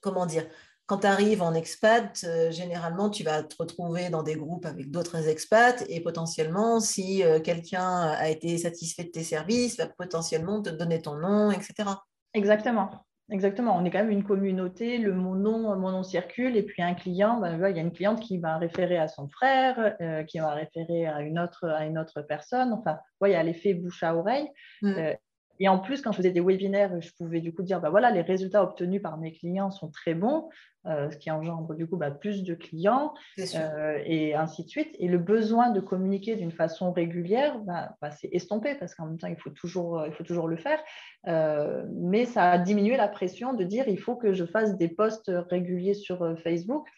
comment 0.00 0.26
dire, 0.26 0.46
quand 0.86 0.98
tu 0.98 1.06
arrives 1.06 1.40
en 1.40 1.54
expat, 1.54 2.24
euh, 2.24 2.50
généralement, 2.50 3.10
tu 3.10 3.22
vas 3.22 3.44
te 3.44 3.54
retrouver 3.56 4.10
dans 4.10 4.24
des 4.24 4.34
groupes 4.34 4.66
avec 4.66 4.90
d'autres 4.90 5.28
expats 5.28 5.84
et 5.88 6.00
potentiellement, 6.00 6.80
si 6.80 7.22
quelqu'un 7.44 8.00
a 8.08 8.28
été 8.28 8.58
satisfait 8.58 9.04
de 9.04 9.10
tes 9.10 9.22
services, 9.22 9.76
va 9.76 9.86
potentiellement 9.86 10.60
te 10.62 10.70
donner 10.70 11.00
ton 11.00 11.14
nom, 11.14 11.52
etc. 11.52 11.90
Exactement. 12.34 13.06
Exactement, 13.30 13.76
on 13.76 13.84
est 13.84 13.90
quand 13.90 14.00
même 14.00 14.10
une 14.10 14.24
communauté, 14.24 14.98
le, 14.98 15.14
mon, 15.14 15.36
nom, 15.36 15.76
mon 15.76 15.92
nom 15.92 16.02
circule, 16.02 16.56
et 16.56 16.64
puis 16.64 16.82
un 16.82 16.94
client, 16.94 17.38
ben, 17.38 17.54
il 17.70 17.76
y 17.76 17.78
a 17.78 17.82
une 17.82 17.92
cliente 17.92 18.20
qui 18.20 18.38
va 18.38 18.58
référer 18.58 18.98
à 18.98 19.06
son 19.06 19.28
frère, 19.28 19.94
euh, 20.00 20.24
qui 20.24 20.40
va 20.40 20.52
référer 20.54 21.06
à 21.06 21.20
une 21.20 21.38
autre, 21.38 21.68
à 21.68 21.86
une 21.86 21.96
autre 21.96 22.22
personne. 22.22 22.72
Enfin, 22.72 22.98
il 23.22 23.30
y 23.30 23.34
a 23.34 23.42
l'effet 23.42 23.74
bouche 23.74 24.02
à 24.02 24.16
oreille. 24.16 24.48
Mm. 24.82 24.88
Euh, 24.88 25.14
et 25.60 25.68
en 25.68 25.78
plus, 25.78 26.00
quand 26.00 26.10
je 26.10 26.16
faisais 26.16 26.30
des 26.30 26.40
webinaires, 26.40 27.02
je 27.02 27.10
pouvais 27.12 27.40
du 27.40 27.52
coup 27.52 27.62
dire, 27.62 27.82
bah 27.82 27.90
voilà, 27.90 28.10
les 28.10 28.22
résultats 28.22 28.62
obtenus 28.62 29.02
par 29.02 29.18
mes 29.18 29.30
clients 29.30 29.70
sont 29.70 29.90
très 29.90 30.14
bons, 30.14 30.48
euh, 30.86 31.10
ce 31.10 31.18
qui 31.18 31.30
engendre 31.30 31.74
du 31.74 31.86
coup 31.86 31.98
bah, 31.98 32.10
plus 32.10 32.42
de 32.42 32.54
clients 32.54 33.12
euh, 33.38 33.98
et 34.06 34.34
ainsi 34.34 34.64
de 34.64 34.70
suite. 34.70 34.96
Et 34.98 35.06
le 35.06 35.18
besoin 35.18 35.68
de 35.68 35.80
communiquer 35.80 36.36
d'une 36.36 36.50
façon 36.50 36.92
régulière, 36.92 37.58
bah, 37.58 37.94
bah, 38.00 38.10
c'est 38.10 38.30
estompé 38.32 38.74
parce 38.74 38.94
qu'en 38.94 39.04
même 39.04 39.18
temps, 39.18 39.26
il 39.26 39.36
faut 39.36 39.50
toujours, 39.50 40.02
il 40.06 40.14
faut 40.14 40.24
toujours 40.24 40.48
le 40.48 40.56
faire. 40.56 40.80
Euh, 41.28 41.84
mais 41.92 42.24
ça 42.24 42.52
a 42.52 42.58
diminué 42.58 42.96
la 42.96 43.08
pression 43.08 43.52
de 43.52 43.62
dire, 43.62 43.86
il 43.86 44.00
faut 44.00 44.16
que 44.16 44.32
je 44.32 44.46
fasse 44.46 44.78
des 44.78 44.88
posts 44.88 45.30
réguliers 45.50 45.92
sur 45.92 46.38
Facebook. 46.42 46.88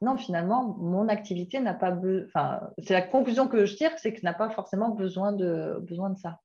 non, 0.00 0.16
finalement, 0.16 0.76
mon 0.78 1.08
activité 1.08 1.60
n'a 1.60 1.74
pas 1.74 1.90
besoin. 1.90 2.26
Enfin, 2.28 2.60
c'est 2.78 2.94
la 2.94 3.02
conclusion 3.02 3.48
que 3.48 3.66
je 3.66 3.76
tire, 3.76 3.90
c'est 3.98 4.14
que 4.14 4.20
n'a 4.22 4.32
pas 4.32 4.48
forcément 4.48 4.88
besoin 4.88 5.32
de, 5.32 5.78
besoin 5.82 6.08
de 6.08 6.16
ça. 6.16 6.40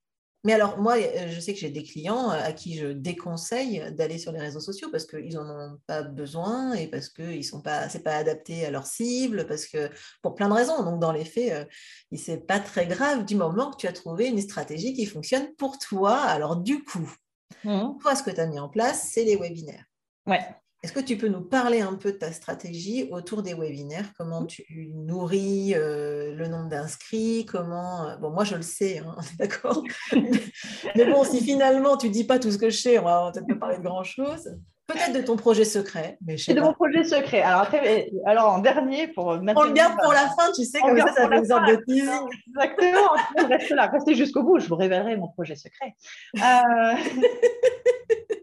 Mais 0.46 0.52
alors, 0.54 0.78
moi, 0.78 0.98
euh, 0.98 1.28
je 1.30 1.40
sais 1.40 1.54
que 1.54 1.60
j'ai 1.60 1.70
des 1.70 1.84
clients 1.84 2.30
euh, 2.30 2.44
à 2.44 2.52
qui 2.52 2.78
je 2.78 2.88
déconseille 2.88 3.94
d'aller 3.94 4.18
sur 4.18 4.34
les 4.34 4.40
réseaux 4.40 4.60
sociaux 4.60 4.90
parce 4.92 5.06
qu'ils 5.06 5.36
n'en 5.36 5.50
ont 5.50 5.80
pas 5.88 6.04
besoin 6.04 6.74
et 6.74 6.88
parce 6.88 7.08
que 7.08 7.42
ce 7.42 7.56
n'est 7.56 8.04
pas 8.04 8.16
adapté 8.16 8.66
à 8.66 8.72
leur 8.72 8.86
cible, 8.86 9.48
parce 9.48 9.66
que 9.66 9.90
pour 10.22 10.36
plein 10.36 10.50
de 10.50 10.54
raisons. 10.54 10.84
Donc, 10.84 11.00
dans 11.00 11.14
les 11.14 11.24
faits, 11.24 11.54
euh, 11.54 12.18
ce 12.18 12.32
n'est 12.32 12.38
pas 12.38 12.60
très 12.60 12.88
grave 12.88 13.24
du 13.24 13.36
moment 13.36 13.72
que 13.72 13.78
tu 13.78 13.88
as 13.88 13.94
trouvé 13.94 14.28
une 14.28 14.42
stratégie 14.42 14.94
qui 14.94 15.06
fonctionne 15.06 15.54
pour 15.56 15.78
toi. 15.78 16.18
Alors, 16.18 16.58
du 16.58 16.84
coup, 16.84 17.10
mmh. 17.64 18.00
toi, 18.02 18.16
ce 18.16 18.24
que 18.24 18.32
tu 18.32 18.42
as 18.42 18.48
mis 18.48 18.60
en 18.60 18.68
place, 18.68 19.12
c'est 19.14 19.24
les 19.24 19.38
webinaires. 19.38 19.86
Ouais. 20.28 20.46
Est-ce 20.84 20.91
que 20.91 21.00
tu 21.00 21.15
peux 21.15 21.30
nous 21.30 21.39
parler 21.39 21.80
un 21.80 21.93
peu 21.93 22.12
de 22.12 22.17
ta 22.17 22.34
stratégie 22.34 23.08
autour 23.10 23.41
des 23.41 23.54
webinaires? 23.54 24.12
Comment 24.17 24.46
tu 24.46 24.91
nourris 24.93 25.74
euh, 25.76 26.36
le 26.36 26.48
nombre 26.50 26.67
d'inscrits? 26.67 27.46
Comment 27.46 28.10
euh, 28.10 28.17
Bon, 28.17 28.32
moi 28.32 28.43
je 28.43 28.58
le 28.58 28.63
sais, 28.63 28.98
hein, 29.00 29.15
d'accord? 29.39 29.82
Mais 30.96 31.06
bon, 31.06 31.24
si 31.24 31.41
finalement 31.41 31.96
tu 31.96 32.10
dis 32.10 32.26
pas 32.26 32.38
tout 32.38 32.52
ce 32.52 32.58
que 32.58 32.69
je 32.69 32.78
sais, 32.78 33.00
on 33.00 33.06
va 33.06 33.32
peut-être 33.34 33.48
pas 33.48 33.56
parler 33.56 33.78
de 33.78 33.84
grand 33.84 34.04
chose. 34.04 34.58
Peut-être 34.86 35.13
de 35.13 35.22
ton 35.22 35.38
projet 35.38 35.63
secret, 35.63 36.17
mais 36.19 36.36
je 36.36 36.52
de 36.52 36.60
mon 36.60 36.74
projet 36.74 37.06
secret. 37.06 37.41
Alors 37.41 37.62
après, 37.62 38.12
alors 38.26 38.52
en 38.52 38.60
dernier 38.60 39.08
pour 39.08 39.28
On 39.28 39.63
le 39.63 39.72
garde 39.72 39.98
pour 40.04 40.12
la 40.12 40.28
fin, 40.38 40.52
tu 40.54 40.65
sais, 40.65 40.82
comme 40.82 41.00
ça, 41.00 41.13
ça 41.13 41.30
fait 41.30 41.46
sorte 41.46 41.69
de 41.69 41.76
teasing. 41.88 42.28
Exactement. 42.50 43.48
Reste 43.48 43.69
là, 43.69 43.88
restez 43.88 44.13
jusqu'au 44.13 44.43
bout. 44.43 44.60
Je 44.60 44.67
vous 44.67 44.76
révélerai 44.76 45.15
mon 45.15 45.30
projet 45.30 45.56
secret. 45.56 45.96
Euh... 46.36 46.96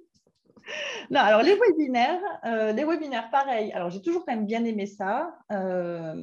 non, 1.11 1.21
alors 1.21 1.43
les 1.43 1.57
webinaires, 1.57 2.21
euh, 2.45 2.73
les 2.73 2.85
webinaires, 2.85 3.31
pareil. 3.31 3.73
Alors 3.73 3.91
j'ai 3.91 4.03
toujours 4.03 4.25
quand 4.25 4.35
même 4.35 4.47
bien 4.47 4.65
aimé 4.65 4.87
ça. 4.87 5.35
Euh, 5.53 6.15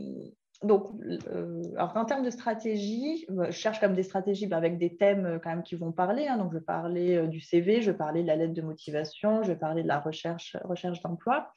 donc, 0.63 0.87
euh, 1.03 1.61
en 1.77 2.05
termes 2.05 2.23
de 2.23 2.31
stratégie, 2.31 3.27
je 3.29 3.51
cherche 3.51 3.79
comme 3.79 3.93
des 3.93 4.01
stratégies 4.01 4.47
bah, 4.47 4.57
avec 4.57 4.79
des 4.79 4.97
thèmes 4.97 5.39
quand 5.43 5.51
même 5.51 5.63
qui 5.63 5.75
vont 5.75 5.91
parler. 5.91 6.27
Hein. 6.27 6.37
Donc, 6.37 6.51
je 6.51 6.57
vais 6.57 6.63
parler 6.63 7.27
du 7.27 7.39
CV, 7.39 7.81
je 7.81 7.91
vais 7.91 7.97
parler 7.97 8.23
de 8.23 8.27
la 8.27 8.35
lettre 8.35 8.53
de 8.53 8.63
motivation, 8.63 9.43
je 9.43 9.49
vais 9.49 9.55
parler 9.55 9.83
de 9.83 9.87
la 9.87 9.99
recherche, 9.99 10.57
recherche 10.63 11.01
d'emploi. 11.01 11.51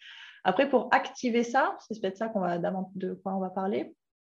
Après, 0.45 0.69
pour 0.69 0.89
activer 0.93 1.45
ça, 1.45 1.77
c'est 1.79 1.99
peut-être 2.01 2.19
ça 2.19 2.29
qu'on 2.29 2.41
va 2.41 2.59
de 2.59 3.15
quoi 3.15 3.35
on 3.35 3.41
va 3.41 3.49
parler. 3.49 3.95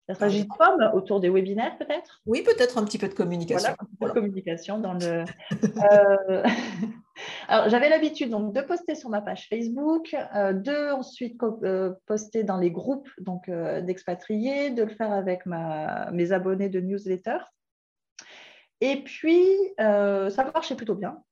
La 0.09 0.15
stratégie 0.15 0.43
de 0.43 0.49
com 0.49 0.91
autour 0.93 1.21
des 1.21 1.31
webinaires, 1.31 1.79
peut-être? 1.79 2.21
Oui, 2.27 2.43
peut-être 2.43 2.79
un 2.79 2.85
petit 2.85 2.99
peu 2.99 3.09
de 3.09 3.15
communication. 3.15 3.75
Voilà, 4.01 4.15
communication 4.15 4.79
dans 4.79 4.95
le. 4.95 5.25
Euh, 7.51 7.69
j'avais 7.69 7.89
l'habitude 7.89 8.31
donc 8.31 8.55
de 8.55 8.61
poster 8.61 8.95
sur 8.95 9.09
ma 9.09 9.21
page 9.21 9.49
Facebook, 9.49 10.15
euh, 10.37 10.53
de 10.53 10.93
ensuite 10.93 11.41
euh, 11.43 11.93
poster 12.07 12.45
dans 12.45 12.59
les 12.59 12.71
groupes 12.71 13.09
donc 13.19 13.51
d'expatriés, 13.51 14.71
de 14.71 14.85
le 14.85 14.91
faire 14.91 15.13
avec 15.13 15.47
mes 15.47 16.33
abonnés 16.33 16.69
de 16.69 16.81
newsletter. 16.81 17.39
Et 18.81 19.03
puis, 19.03 19.47
ça 19.79 20.51
marchait 20.55 20.77
plutôt 20.77 20.95
bien. 20.95 21.23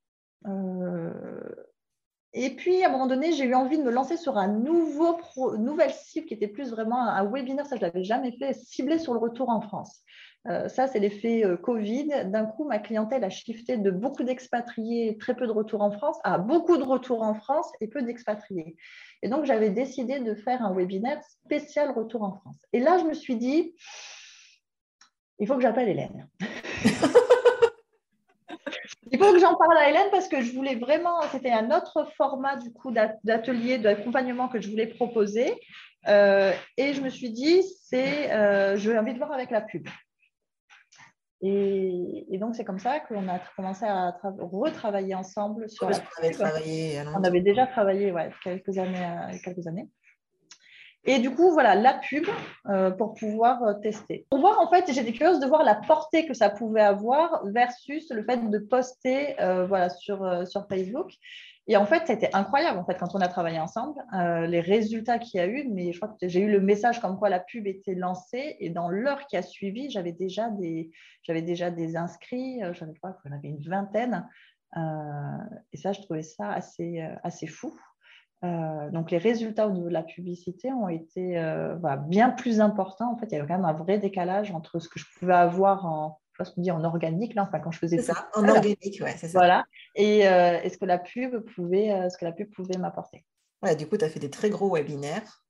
Et 2.35 2.51
puis, 2.51 2.83
à 2.83 2.89
un 2.89 2.93
moment 2.93 3.07
donné, 3.07 3.33
j'ai 3.33 3.45
eu 3.45 3.55
envie 3.55 3.79
de 3.79 3.83
me 3.83 3.91
lancer 3.91 4.17
sur 4.17 4.37
un 4.37 4.49
nouveau 4.49 5.19
nouvelle 5.57 5.93
cible 5.93 6.27
qui 6.27 6.35
était 6.35 6.49
plus 6.49 6.71
vraiment 6.71 7.01
un, 7.01 7.25
webinaire, 7.25 7.67
ça 7.67 7.77
je 7.77 7.81
ne 7.81 7.87
l'avais 7.87 8.05
jamais 8.05 8.33
fait, 8.33 8.53
ciblé 8.53 8.99
sur 8.99 9.15
le 9.15 9.19
retour 9.19 9.49
en 9.49 9.61
France. 9.61 10.03
Euh, 10.49 10.69
ça, 10.69 10.87
c'est 10.87 10.99
l'effet 10.99 11.45
euh, 11.45 11.57
Covid. 11.57 12.25
D'un 12.27 12.47
coup, 12.47 12.65
ma 12.65 12.79
clientèle 12.79 13.25
a 13.25 13.31
shifté 13.31 13.77
de 13.77 13.91
beaucoup 13.91 14.25
d'expatriés, 14.25 15.19
très 15.19 15.35
peu 15.35 15.47
de 15.47 15.53
retours 15.53 15.83
en 15.83 15.91
France, 15.91 16.19
à 16.25 16.39
beaucoup 16.39 16.77
de 16.77 16.85
retours 16.85 17.23
en 17.23 17.35
France 17.35 17.71
et 17.81 17.89
peu 17.89 18.03
d'expatriés. 18.03 18.77
Et 19.23 19.29
donc, 19.29 19.45
j'avais 19.45 19.71
décidé 19.71 20.21
de 20.21 20.35
faire 20.35 20.63
un 20.63 20.75
webinaire 20.75 21.21
spécial 21.45 21.91
retour 21.91 22.23
en 22.23 22.33
France. 22.33 22.57
Et 22.73 22.81
là, 22.81 22.99
je 22.99 23.05
me 23.05 23.15
suis 23.15 23.37
dit, 23.37 23.75
il 25.39 25.47
faut 25.47 25.57
que 25.57 25.63
j'appelle 25.63 25.89
Hélène. 25.89 26.29
Il 29.11 29.19
faut 29.19 29.33
que 29.33 29.39
j'en 29.39 29.57
parle 29.57 29.79
à 29.79 29.89
Hélène 29.89 30.09
parce 30.11 30.29
que 30.29 30.43
je 30.43 30.53
voulais 30.53 30.75
vraiment, 30.75 31.23
c'était 31.33 31.51
un 31.51 31.75
autre 31.75 32.07
format 32.17 32.57
du 32.57 32.73
coup 32.73 32.93
d'atelier, 33.25 33.79
d'accompagnement 33.79 34.49
que 34.49 34.61
je 34.61 34.69
voulais 34.69 34.87
proposer. 34.87 35.55
Euh, 36.07 36.53
et 36.77 36.93
je 36.93 37.01
me 37.01 37.09
suis 37.09 37.31
dit, 37.31 37.63
c'est, 37.85 38.31
euh, 38.33 38.77
je 38.77 38.91
vais 38.91 38.99
envie 38.99 39.15
de 39.15 39.19
voir 39.19 39.33
avec 39.33 39.51
la 39.51 39.61
pub. 39.61 39.89
Et, 41.41 42.39
donc, 42.39 42.57
c'est 42.57 42.65
comme 42.65 42.81
ça 42.81 43.01
qu'on 43.01 43.29
a 43.29 43.39
commencé 43.57 43.85
à 43.85 44.17
retravailler 44.23 45.15
ensemble 45.15 45.69
sur 45.69 45.89
la 45.89 45.99
pub. 45.99 46.07
On 47.17 47.25
avait 47.25 47.41
déjà 47.41 47.67
travaillé 47.67 48.11
ouais, 48.11 48.31
quelques, 48.43 48.77
années, 48.77 49.05
euh, 49.05 49.37
quelques 49.45 49.67
années. 49.67 49.89
Et 51.05 51.21
du 51.21 51.35
coup, 51.35 51.53
voilà, 51.53 51.75
la 51.75 51.95
pub 51.95 52.27
euh, 52.69 52.91
pour 52.91 53.15
pouvoir 53.15 53.63
euh, 53.63 53.75
tester. 53.75 54.27
Pour 54.31 54.41
voir, 54.41 54.61
en 54.61 54.69
fait, 54.69 54.93
j'étais 54.93 55.13
curieuse 55.13 55.41
de 55.41 55.47
voir 55.47 55.65
la 55.65 55.77
portée 55.77 56.27
que 56.27 56.35
ça 56.35 56.51
pouvait 56.51 56.83
avoir 56.83 57.47
versus 57.47 58.11
le 58.11 58.25
fait 58.25 58.51
de 58.51 58.59
poster 58.59 59.41
euh, 59.41 59.67
voilà, 59.67 59.91
sur, 59.91 60.47
sur 60.47 60.67
Facebook. 60.69 61.13
Et 61.69 61.77
en 61.77 61.87
fait, 61.87 62.03
c'était 62.07 62.35
incroyable 62.35 62.79
en 62.79 62.85
fait 62.85 62.99
quand 62.99 63.15
on 63.15 63.21
a 63.21 63.29
travaillé 63.29 63.61
ensemble, 63.61 64.03
les 64.49 64.61
résultats 64.61 65.19
qu'il 65.19 65.39
y 65.39 65.43
a 65.43 65.47
eu. 65.47 65.69
Mais 65.69 65.93
je 65.93 66.01
crois 66.01 66.17
que 66.21 66.27
j'ai 66.27 66.41
eu 66.41 66.51
le 66.51 66.61
message 66.61 67.01
comme 67.01 67.19
quoi 67.19 67.29
la 67.29 67.41
pub 67.41 67.67
était 67.67 67.95
lancée 67.95 68.57
et 68.59 68.71
dans 68.71 68.89
l'heure 68.89 69.27
qui 69.27 69.37
a 69.37 69.43
suivi, 69.43 69.91
j'avais 69.91 70.13
déjà 70.13 70.49
des, 70.51 70.91
j'avais 71.23 71.43
déjà 71.43 71.71
des 71.71 71.97
inscrits. 71.97 72.61
J'avais 72.73 72.95
crois 72.95 73.19
qu'on 73.23 73.33
avait 73.33 73.49
une 73.49 73.63
vingtaine. 73.63 74.27
et 74.75 75.77
ça, 75.77 75.93
je 75.93 76.01
trouvais 76.01 76.23
ça 76.23 76.51
assez, 76.51 77.07
assez 77.23 77.47
fou. 77.47 77.79
Euh, 78.45 78.91
donc 78.91 79.11
les 79.11 79.19
résultats 79.19 79.67
au 79.67 79.73
niveau 79.73 79.89
de 79.89 79.93
la 79.93 80.05
publicité 80.05 80.73
ont 80.73 80.89
été 80.89 81.39
euh, 81.39 81.77
bien 82.07 82.31
plus 82.31 82.61
importants. 82.61 83.13
En 83.13 83.17
fait, 83.17 83.27
il 83.27 83.33
y 83.33 83.37
avait 83.39 83.49
quand 83.49 83.57
même 83.57 83.65
un 83.65 83.73
vrai 83.73 83.99
décalage 83.99 84.53
entre 84.53 84.79
ce 84.79 84.89
que 84.89 84.99
je 84.99 85.07
pouvais 85.19 85.35
avoir 85.35 85.87
en, 85.87 86.21
ce 86.45 86.53
qu'on 86.53 86.63
dit 86.63 86.71
en 86.71 86.85
organique, 86.85 87.35
là, 87.35 87.43
enfin 87.43 87.61
quand 87.61 87.71
je 87.71 87.79
faisais 87.79 87.99
ça, 87.99 88.29
en 88.35 88.49
organique, 88.49 89.01
ouais, 89.03 89.15
c'est 89.17 89.29
ça. 89.29 89.39
Voilà, 89.39 89.65
et, 89.95 90.27
euh, 90.29 90.69
ce 90.69 90.77
que 90.77 90.85
la 90.85 90.99
pub 90.99 91.39
pouvait, 91.55 92.09
ce 92.11 92.17
que 92.19 92.25
la 92.25 92.33
pub 92.33 92.51
pouvait 92.51 92.79
m'apporter. 92.79 93.25
Ouais, 93.63 93.75
du 93.75 93.87
coup, 93.87 93.97
tu 93.97 94.05
as 94.05 94.09
fait 94.09 94.21
des 94.21 94.31
très 94.31 94.51
gros 94.51 94.75
webinaires. 94.75 95.43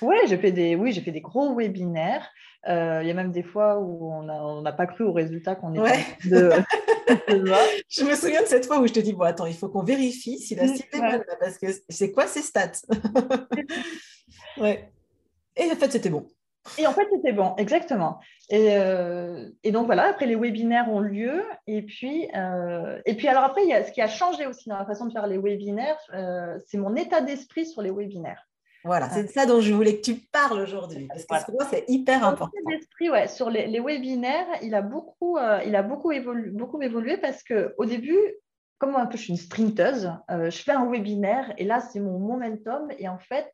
Ouais, 0.00 0.26
j'ai 0.26 0.36
fait 0.36 0.52
des, 0.52 0.74
oui, 0.74 0.92
j'ai 0.92 1.00
fait 1.00 1.12
des 1.12 1.20
gros 1.20 1.54
webinaires. 1.54 2.28
il 2.66 3.06
y 3.06 3.10
a 3.10 3.14
même 3.14 3.32
des 3.32 3.44
fois 3.44 3.78
où 3.78 4.12
on 4.12 4.62
n'a 4.62 4.72
pas 4.72 4.86
cru 4.86 5.04
aux 5.04 5.12
résultats 5.12 5.54
qu'on 5.54 5.74
était 5.74 6.04
de, 6.28 6.50
je 7.28 8.04
me 8.04 8.14
souviens 8.14 8.42
de 8.42 8.46
cette 8.46 8.66
fois 8.66 8.80
où 8.80 8.86
je 8.86 8.92
te 8.92 9.00
dis, 9.00 9.12
bon, 9.12 9.24
attends, 9.24 9.46
il 9.46 9.54
faut 9.54 9.68
qu'on 9.68 9.82
vérifie 9.82 10.38
si 10.38 10.54
la 10.54 10.68
cible 10.68 10.88
est 10.92 11.00
bonne, 11.00 11.24
parce 11.40 11.58
que 11.58 11.66
c'est 11.88 12.12
quoi 12.12 12.26
ces 12.26 12.42
stats? 12.42 12.82
Ouais. 14.58 14.92
Et 15.56 15.70
en 15.70 15.76
fait, 15.76 15.90
c'était 15.90 16.10
bon. 16.10 16.28
Et 16.78 16.86
en 16.86 16.92
fait, 16.92 17.06
c'était 17.12 17.32
bon, 17.32 17.54
exactement. 17.56 18.20
Et, 18.48 18.76
euh, 18.76 19.48
et, 19.64 19.72
donc 19.72 19.86
voilà, 19.86 20.04
après 20.04 20.26
les 20.26 20.36
webinaires 20.36 20.88
ont 20.88 21.00
lieu. 21.00 21.42
Et 21.66 21.82
puis, 21.82 22.28
euh, 22.36 23.00
et 23.04 23.14
puis 23.14 23.28
alors 23.28 23.44
après, 23.44 23.62
il 23.64 23.68
y 23.68 23.72
a, 23.72 23.84
ce 23.84 23.92
qui 23.92 24.00
a 24.00 24.08
changé 24.08 24.46
aussi 24.46 24.68
dans 24.68 24.78
la 24.78 24.86
façon 24.86 25.06
de 25.06 25.12
faire 25.12 25.26
les 25.26 25.38
webinaires, 25.38 25.98
euh, 26.14 26.58
c'est 26.66 26.78
mon 26.78 26.94
état 26.94 27.20
d'esprit 27.20 27.66
sur 27.66 27.82
les 27.82 27.90
webinaires. 27.90 28.48
Voilà, 28.84 29.08
c'est 29.10 29.24
de 29.24 29.28
ça 29.28 29.46
dont 29.46 29.60
je 29.60 29.72
voulais 29.72 29.96
que 29.96 30.02
tu 30.02 30.14
parles 30.16 30.60
aujourd'hui, 30.60 31.06
parce 31.06 31.24
que 31.24 31.46
pour 31.46 31.54
moi, 31.54 31.68
c'est 31.70 31.84
hyper 31.86 32.26
important. 32.26 32.50
L'esprit, 32.68 33.10
ouais, 33.10 33.28
sur 33.28 33.48
les, 33.48 33.78
webinaires, 33.78 34.46
il 34.60 34.74
a 34.74 34.82
beaucoup, 34.82 35.38
il 35.64 35.76
a 35.76 35.82
beaucoup, 35.82 36.10
évolué, 36.10 36.50
beaucoup 36.50 36.82
évolué 36.82 37.16
parce 37.16 37.44
qu'au 37.44 37.84
début, 37.84 38.18
comme 38.78 38.96
un 38.96 39.06
peu 39.06 39.16
je 39.16 39.22
suis 39.22 39.32
une 39.32 39.38
sprinteuse, 39.38 40.12
je 40.28 40.62
fais 40.64 40.72
un 40.72 40.90
webinaire 40.90 41.52
et 41.58 41.64
là, 41.64 41.78
c'est 41.78 42.00
mon 42.00 42.18
momentum. 42.18 42.88
Et 42.98 43.08
en 43.08 43.18
fait, 43.18 43.52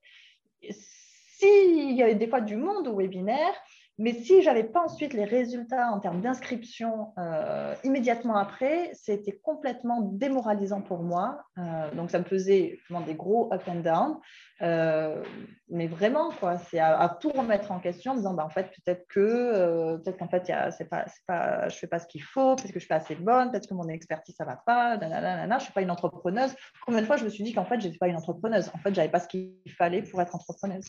s'il 1.38 1.92
y 1.92 2.02
avait 2.02 2.16
des 2.16 2.26
fois 2.26 2.40
du 2.40 2.56
monde 2.56 2.88
au 2.88 2.96
webinaire, 2.96 3.54
mais 3.98 4.12
si 4.12 4.42
je 4.42 4.46
n'avais 4.46 4.62
pas 4.62 4.84
ensuite 4.84 5.12
les 5.12 5.24
résultats 5.24 5.90
en 5.90 5.98
termes 5.98 6.20
d'inscription 6.20 7.12
euh, 7.18 7.74
immédiatement 7.82 8.36
après, 8.36 8.90
c'était 8.94 9.32
complètement 9.42 10.02
démoralisant 10.02 10.82
pour 10.82 11.02
moi. 11.02 11.42
Euh, 11.58 11.92
donc, 11.94 12.12
ça 12.12 12.20
me 12.20 12.24
faisait 12.24 12.78
vraiment 12.88 13.04
des 13.04 13.16
gros 13.16 13.52
up 13.52 13.62
and 13.66 13.80
down. 13.80 14.18
Euh, 14.62 15.24
mais 15.68 15.88
vraiment, 15.88 16.30
quoi, 16.30 16.58
c'est 16.58 16.78
à, 16.78 17.16
tout 17.20 17.30
remettre 17.30 17.72
en 17.72 17.80
question 17.80 18.12
en 18.12 18.16
disant, 18.16 18.34
bah, 18.34 18.44
en 18.44 18.50
fait, 18.50 18.70
peut-être 18.84 19.06
que, 19.08 19.96
peut-être 19.96 20.18
qu'en 20.18 20.28
fait, 20.28 20.52
c'est 20.70 20.88
pas, 20.88 21.04
pas, 21.26 21.68
je 21.68 21.74
ne 21.74 21.78
fais 21.78 21.86
pas 21.88 21.98
ce 21.98 22.06
qu'il 22.06 22.22
faut, 22.22 22.54
peut-être 22.54 22.72
que 22.72 22.74
je 22.74 22.76
ne 22.76 22.80
suis 22.80 22.88
pas 22.88 22.96
assez 22.96 23.16
bonne, 23.16 23.50
peut-être 23.50 23.68
que 23.68 23.74
mon 23.74 23.88
expertise, 23.88 24.36
ça 24.36 24.44
ne 24.44 24.50
va 24.50 24.62
pas, 24.64 24.96
nanana, 24.96 25.46
je 25.48 25.54
ne 25.54 25.60
suis 25.60 25.72
pas 25.72 25.82
une 25.82 25.90
entrepreneuse. 25.90 26.54
Combien 26.86 27.00
de 27.00 27.06
fois 27.06 27.16
je 27.16 27.24
me 27.24 27.30
suis 27.30 27.42
dit 27.42 27.52
qu'en 27.52 27.64
fait, 27.64 27.80
je 27.80 27.86
n'étais 27.86 27.98
pas 27.98 28.08
une 28.08 28.16
entrepreneuse? 28.16 28.70
En 28.74 28.78
fait, 28.78 28.90
je 28.90 28.96
n'avais 28.96 29.10
pas 29.10 29.20
ce 29.20 29.28
qu'il 29.28 29.54
fallait 29.76 30.02
pour 30.02 30.22
être 30.22 30.36
entrepreneuse. 30.36 30.86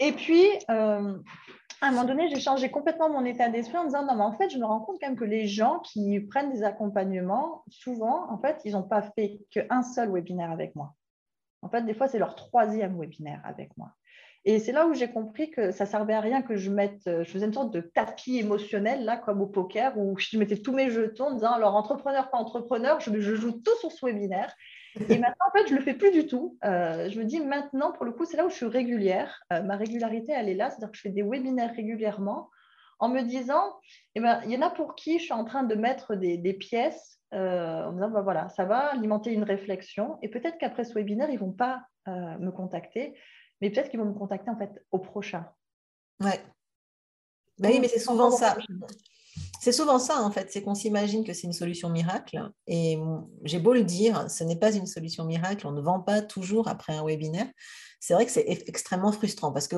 Et 0.00 0.12
puis, 0.12 0.46
à 0.68 1.88
un 1.88 1.90
moment 1.90 2.04
donné, 2.04 2.28
j'ai 2.28 2.40
changé 2.40 2.70
complètement 2.70 3.10
mon 3.10 3.24
état 3.24 3.48
d'esprit 3.48 3.76
en 3.78 3.82
me 3.82 3.88
disant 3.88 4.04
non, 4.04 4.16
mais 4.16 4.22
en 4.22 4.32
fait, 4.32 4.50
je 4.50 4.58
me 4.58 4.64
rends 4.64 4.80
compte 4.80 4.96
quand 5.00 5.08
même 5.08 5.18
que 5.18 5.24
les 5.24 5.46
gens 5.46 5.80
qui 5.80 6.20
prennent 6.20 6.52
des 6.52 6.62
accompagnements, 6.62 7.64
souvent, 7.68 8.30
en 8.30 8.38
fait, 8.38 8.60
ils 8.64 8.72
n'ont 8.72 8.82
pas 8.82 9.02
fait 9.02 9.40
qu'un 9.50 9.82
seul 9.82 10.10
webinaire 10.10 10.50
avec 10.50 10.74
moi. 10.74 10.94
En 11.62 11.68
fait, 11.68 11.82
des 11.82 11.94
fois, 11.94 12.08
c'est 12.08 12.18
leur 12.18 12.34
troisième 12.34 12.98
webinaire 12.98 13.40
avec 13.44 13.76
moi. 13.76 13.92
Et 14.44 14.60
c'est 14.60 14.70
là 14.70 14.86
où 14.86 14.94
j'ai 14.94 15.10
compris 15.10 15.50
que 15.50 15.72
ça 15.72 15.86
servait 15.86 16.14
à 16.14 16.20
rien 16.20 16.40
que 16.40 16.56
je 16.56 16.70
mette, 16.70 17.02
je 17.04 17.24
faisais 17.24 17.46
une 17.46 17.52
sorte 17.52 17.72
de 17.72 17.80
tapis 17.80 18.38
émotionnel, 18.38 19.04
là, 19.04 19.16
comme 19.16 19.42
au 19.42 19.46
poker, 19.46 19.98
où 19.98 20.16
je 20.18 20.38
mettais 20.38 20.58
tous 20.58 20.72
mes 20.72 20.88
jetons 20.88 21.26
en 21.26 21.34
disant 21.34 21.52
alors 21.52 21.74
entrepreneur, 21.74 22.30
pas 22.30 22.38
entrepreneur, 22.38 23.00
je 23.00 23.34
joue 23.34 23.52
tout 23.52 23.76
sur 23.80 23.90
ce 23.90 24.06
webinaire. 24.06 24.54
Et 25.08 25.18
maintenant, 25.18 25.46
en 25.48 25.50
fait, 25.56 25.66
je 25.66 25.72
ne 25.72 25.78
le 25.78 25.84
fais 25.84 25.94
plus 25.94 26.10
du 26.10 26.26
tout. 26.26 26.58
Euh, 26.64 27.08
je 27.10 27.18
me 27.18 27.24
dis 27.24 27.40
maintenant, 27.40 27.92
pour 27.92 28.04
le 28.04 28.12
coup, 28.12 28.24
c'est 28.24 28.36
là 28.36 28.46
où 28.46 28.50
je 28.50 28.54
suis 28.54 28.66
régulière. 28.66 29.42
Euh, 29.52 29.62
ma 29.62 29.76
régularité, 29.76 30.32
elle 30.32 30.48
est 30.48 30.54
là. 30.54 30.70
C'est-à-dire 30.70 30.90
que 30.90 30.96
je 30.96 31.02
fais 31.02 31.10
des 31.10 31.22
webinaires 31.22 31.74
régulièrement 31.74 32.50
en 32.98 33.08
me 33.08 33.22
disant, 33.22 33.78
eh 34.14 34.20
ben, 34.20 34.40
il 34.44 34.50
y 34.50 34.56
en 34.56 34.62
a 34.62 34.70
pour 34.70 34.94
qui 34.94 35.18
je 35.18 35.24
suis 35.24 35.32
en 35.32 35.44
train 35.44 35.64
de 35.64 35.74
mettre 35.74 36.14
des, 36.14 36.54
pièces 36.54 37.20
euh, 37.34 37.84
en 37.84 37.92
me 37.92 37.96
disant, 37.96 38.10
bah, 38.10 38.22
voilà, 38.22 38.48
ça 38.50 38.64
va 38.64 38.92
alimenter 38.92 39.32
une 39.32 39.44
réflexion. 39.44 40.18
Et 40.22 40.28
peut-être 40.28 40.58
qu'après 40.58 40.84
ce 40.84 40.94
webinaire, 40.94 41.28
ils 41.28 41.34
ne 41.34 41.40
vont 41.40 41.52
pas 41.52 41.82
me 42.06 42.50
contacter, 42.50 43.18
mais 43.60 43.68
peut-être 43.70 43.90
qu'ils 43.90 43.98
vont 43.98 44.06
me 44.06 44.14
contacter 44.14 44.48
en 44.48 44.56
fait 44.56 44.70
au 44.92 45.00
prochain. 45.00 45.44
Ouais. 46.20 46.40
Bah 47.58 47.68
oui, 47.72 47.80
mais 47.80 47.88
c'est 47.88 47.98
souvent 47.98 48.30
ça. 48.30 48.56
C'est 49.66 49.72
souvent 49.72 49.98
ça, 49.98 50.22
en 50.22 50.30
fait, 50.30 50.52
c'est 50.52 50.62
qu'on 50.62 50.76
s'imagine 50.76 51.24
que 51.24 51.32
c'est 51.32 51.48
une 51.48 51.52
solution 51.52 51.90
miracle. 51.90 52.40
Et 52.68 53.00
j'ai 53.42 53.58
beau 53.58 53.72
le 53.72 53.82
dire, 53.82 54.30
ce 54.30 54.44
n'est 54.44 54.60
pas 54.60 54.72
une 54.72 54.86
solution 54.86 55.24
miracle. 55.24 55.66
On 55.66 55.72
ne 55.72 55.80
vend 55.80 55.98
pas 55.98 56.22
toujours 56.22 56.68
après 56.68 56.94
un 56.94 57.04
webinaire. 57.04 57.48
C'est 58.00 58.14
vrai 58.14 58.26
que 58.26 58.32
c'est 58.32 58.46
extrêmement 58.48 59.12
frustrant 59.12 59.52
parce 59.52 59.68
que, 59.68 59.76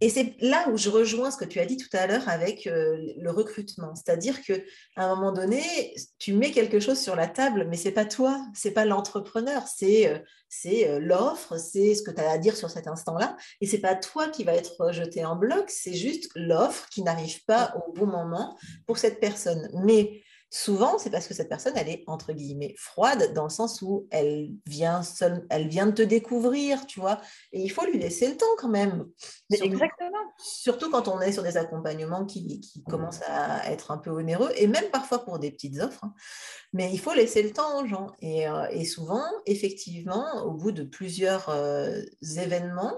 et 0.00 0.08
c'est 0.08 0.36
là 0.40 0.68
où 0.70 0.76
je 0.76 0.88
rejoins 0.88 1.30
ce 1.30 1.36
que 1.36 1.44
tu 1.44 1.60
as 1.60 1.66
dit 1.66 1.76
tout 1.76 1.94
à 1.94 2.06
l'heure 2.06 2.28
avec 2.28 2.66
euh, 2.66 2.96
le 3.16 3.30
recrutement. 3.30 3.94
C'est-à-dire 3.94 4.40
qu'à 4.42 4.54
un 4.96 5.14
moment 5.14 5.32
donné, 5.32 5.62
tu 6.18 6.32
mets 6.32 6.52
quelque 6.52 6.80
chose 6.80 6.98
sur 6.98 7.16
la 7.16 7.26
table, 7.26 7.66
mais 7.68 7.76
c'est 7.76 7.92
pas 7.92 8.04
toi, 8.04 8.40
c'est 8.54 8.70
pas 8.70 8.84
l'entrepreneur, 8.84 9.64
c'est 9.66 10.08
euh, 10.08 10.18
c'est 10.48 10.88
euh, 10.88 10.98
l'offre, 10.98 11.56
c'est 11.56 11.94
ce 11.94 12.02
que 12.02 12.10
tu 12.10 12.20
as 12.20 12.30
à 12.30 12.38
dire 12.38 12.56
sur 12.56 12.70
cet 12.70 12.88
instant-là. 12.88 13.36
Et 13.60 13.66
c'est 13.66 13.78
pas 13.78 13.94
toi 13.94 14.28
qui 14.28 14.44
va 14.44 14.54
être 14.54 14.74
rejeté 14.78 15.24
en 15.24 15.36
bloc, 15.36 15.70
c'est 15.70 15.94
juste 15.94 16.30
l'offre 16.34 16.88
qui 16.90 17.02
n'arrive 17.02 17.44
pas 17.44 17.72
au 17.86 17.92
bon 17.92 18.06
moment 18.06 18.58
pour 18.86 18.98
cette 18.98 19.20
personne. 19.20 19.70
Mais 19.84 20.22
souvent, 20.50 20.98
c'est 20.98 21.10
parce 21.10 21.28
que 21.28 21.34
cette 21.34 21.48
personne, 21.48 21.74
elle 21.76 21.88
est 21.88 22.02
entre 22.06 22.32
guillemets 22.32 22.74
froide 22.76 23.32
dans 23.34 23.44
le 23.44 23.50
sens 23.50 23.80
où 23.82 24.08
elle 24.10 24.50
vient, 24.66 25.02
seule, 25.02 25.46
elle 25.48 25.68
vient 25.68 25.86
de 25.86 25.92
te 25.92 26.02
découvrir, 26.02 26.86
tu 26.86 27.00
vois. 27.00 27.20
Et 27.52 27.62
il 27.62 27.68
faut 27.70 27.86
lui 27.86 27.98
laisser 27.98 28.28
le 28.28 28.36
temps 28.36 28.46
quand 28.58 28.68
même. 28.68 29.06
Surtout, 29.50 29.64
Exactement. 29.64 30.18
Surtout 30.38 30.90
quand 30.90 31.08
on 31.08 31.20
est 31.20 31.32
sur 31.32 31.42
des 31.42 31.56
accompagnements 31.56 32.26
qui, 32.26 32.60
qui, 32.60 32.82
commencent 32.82 33.22
à 33.28 33.70
être 33.70 33.92
un 33.92 33.98
peu 33.98 34.10
onéreux 34.10 34.50
et 34.56 34.66
même 34.66 34.90
parfois 34.90 35.24
pour 35.24 35.38
des 35.38 35.52
petites 35.52 35.80
offres. 35.80 36.04
Hein. 36.04 36.14
Mais 36.72 36.90
il 36.92 36.98
faut 36.98 37.14
laisser 37.14 37.42
le 37.42 37.52
temps 37.52 37.80
aux 37.80 37.86
gens. 37.86 38.08
Et, 38.20 38.48
euh, 38.48 38.66
et 38.70 38.84
souvent, 38.84 39.24
effectivement, 39.46 40.42
au 40.44 40.52
bout 40.52 40.72
de 40.72 40.82
plusieurs 40.82 41.48
euh, 41.48 42.02
événements, 42.36 42.96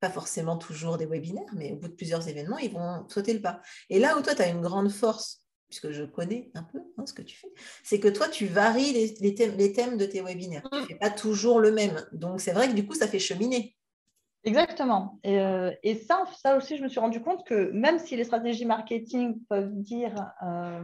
pas 0.00 0.10
forcément 0.10 0.56
toujours 0.56 0.96
des 0.96 1.06
webinaires, 1.06 1.52
mais 1.54 1.72
au 1.72 1.76
bout 1.76 1.88
de 1.88 1.94
plusieurs 1.94 2.28
événements, 2.28 2.58
ils 2.58 2.72
vont 2.72 3.06
sauter 3.08 3.34
le 3.34 3.40
pas. 3.40 3.60
Et 3.90 3.98
là 3.98 4.16
où 4.16 4.22
toi, 4.22 4.34
tu 4.34 4.42
as 4.42 4.48
une 4.48 4.60
grande 4.60 4.90
force 4.90 5.42
puisque 5.68 5.90
je 5.90 6.04
connais 6.04 6.50
un 6.54 6.62
peu 6.62 6.80
hein, 6.96 7.06
ce 7.06 7.12
que 7.12 7.22
tu 7.22 7.36
fais, 7.36 7.48
c'est 7.82 8.00
que 8.00 8.08
toi, 8.08 8.28
tu 8.28 8.46
varies 8.46 9.14
les, 9.20 9.34
thèmes, 9.34 9.56
les 9.56 9.72
thèmes 9.72 9.96
de 9.96 10.06
tes 10.06 10.22
webinaires. 10.22 10.68
Tu 10.70 10.78
ne 10.78 10.84
mm. 10.84 10.86
fais 10.86 10.94
pas 10.96 11.10
toujours 11.10 11.60
le 11.60 11.72
même. 11.72 12.06
Donc, 12.12 12.40
c'est 12.40 12.52
vrai 12.52 12.68
que 12.68 12.74
du 12.74 12.86
coup, 12.86 12.94
ça 12.94 13.06
fait 13.06 13.18
cheminer. 13.18 13.76
Exactement. 14.48 15.18
Et, 15.24 15.38
euh, 15.38 15.70
ça, 16.06 16.24
ça 16.42 16.56
aussi, 16.56 16.78
je 16.78 16.82
me 16.82 16.88
suis 16.88 17.00
rendu 17.00 17.20
compte 17.20 17.44
que 17.44 17.70
même 17.72 17.98
si 17.98 18.16
les 18.16 18.24
stratégies 18.24 18.64
marketing 18.64 19.38
peuvent 19.48 19.74
dire 19.74 20.14
euh, 20.42 20.80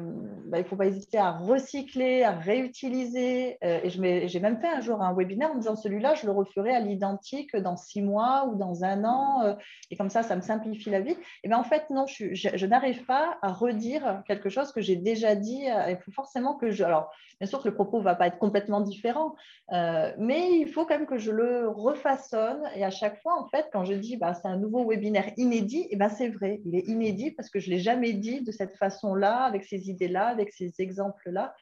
bah, 0.49 0.59
il 0.59 0.65
ne 0.65 0.69
faut 0.69 0.77
pas 0.77 0.87
hésiter 0.87 1.17
à 1.17 1.33
recycler, 1.33 2.25
à 2.25 2.33
réutiliser, 2.33 3.57
euh, 3.65 3.81
et 3.83 4.29
j'ai 4.29 4.41
même 4.41 4.61
fait 4.61 4.69
un 4.69 4.81
jour 4.83 5.01
un 5.01 5.15
webinaire 5.15 5.51
en 5.51 5.55
disant 5.55 5.77
celui-là, 5.77 6.15
je 6.15 6.27
le 6.27 6.33
referai 6.33 6.75
à 6.75 6.81
l'identique 6.81 7.57
dans 7.57 7.77
six 7.77 8.03
mois 8.03 8.47
ou 8.47 8.57
dans 8.57 8.85
un 8.85 9.03
an, 9.05 9.57
et 9.91 9.97
comme 9.97 10.11
ça, 10.11 10.23
ça 10.23 10.37
me 10.37 10.43
simplifie 10.43 10.91
la 10.91 11.01
vie. 11.01 11.17
Et 11.43 11.49
bien 11.49 11.59
en 11.59 11.65
fait, 11.65 11.89
non, 11.89 12.05
je, 12.07 12.35
je, 12.35 12.67
n'arrive 12.67 13.05
pas 13.07 13.39
à 13.41 13.51
redire 13.53 14.23
quelque 14.27 14.51
chose 14.51 14.73
que 14.73 14.83
j'ai 14.83 14.97
déjà 14.97 15.35
dit. 15.35 15.65
Il 15.89 15.99
faut 16.05 16.13
forcément 16.13 16.55
que 16.55 16.71
je. 16.71 16.85
Alors, 16.85 17.11
bien 17.41 17.47
sûr 17.47 17.63
que 17.63 17.69
le 17.69 17.75
propos 17.75 17.99
ne 17.99 18.05
va 18.05 18.15
pas 18.15 18.27
être 18.27 18.39
complètement 18.39 18.81
différent, 18.81 19.35
mais 19.71 20.59
il 20.59 20.69
faut 20.69 20.85
quand 20.85 20.99
même 20.99 21.07
que 21.07 21.19
je 21.19 21.31
le 21.31 21.69
refaçonne, 21.69 22.63
et 22.77 22.85
à 22.85 22.91
chaque 22.91 23.21
fois, 23.23 23.41
en 23.41 23.47
fait, 23.49 23.54
quand 23.73 23.85
je 23.85 23.95
dis 23.95 24.17
bah, 24.17 24.35
c'est 24.35 24.49
un 24.49 24.57
nouveau 24.57 24.89
webinaire 24.89 25.33
inédit, 25.37 25.83
et 25.83 25.89
eh 25.93 25.97
ben, 25.97 26.09
c'est 26.09 26.29
vrai, 26.29 26.61
il 26.65 26.75
est 26.75 26.87
inédit 26.89 27.31
parce 27.31 27.51
que 27.51 27.61
je 27.61 27.71
ne 27.71 27.77
l'ai 27.77 27.81
jamais 27.81 28.13
dit 28.13 28.43
de 28.43 28.51
cette 28.51 28.77
façon-là, 28.77 29.45
avec 29.45 29.65
ces 29.65 29.91
idées-là, 29.91 30.27
avec 30.27 30.53
ces 30.53 30.73
exemples-là. 30.79 31.55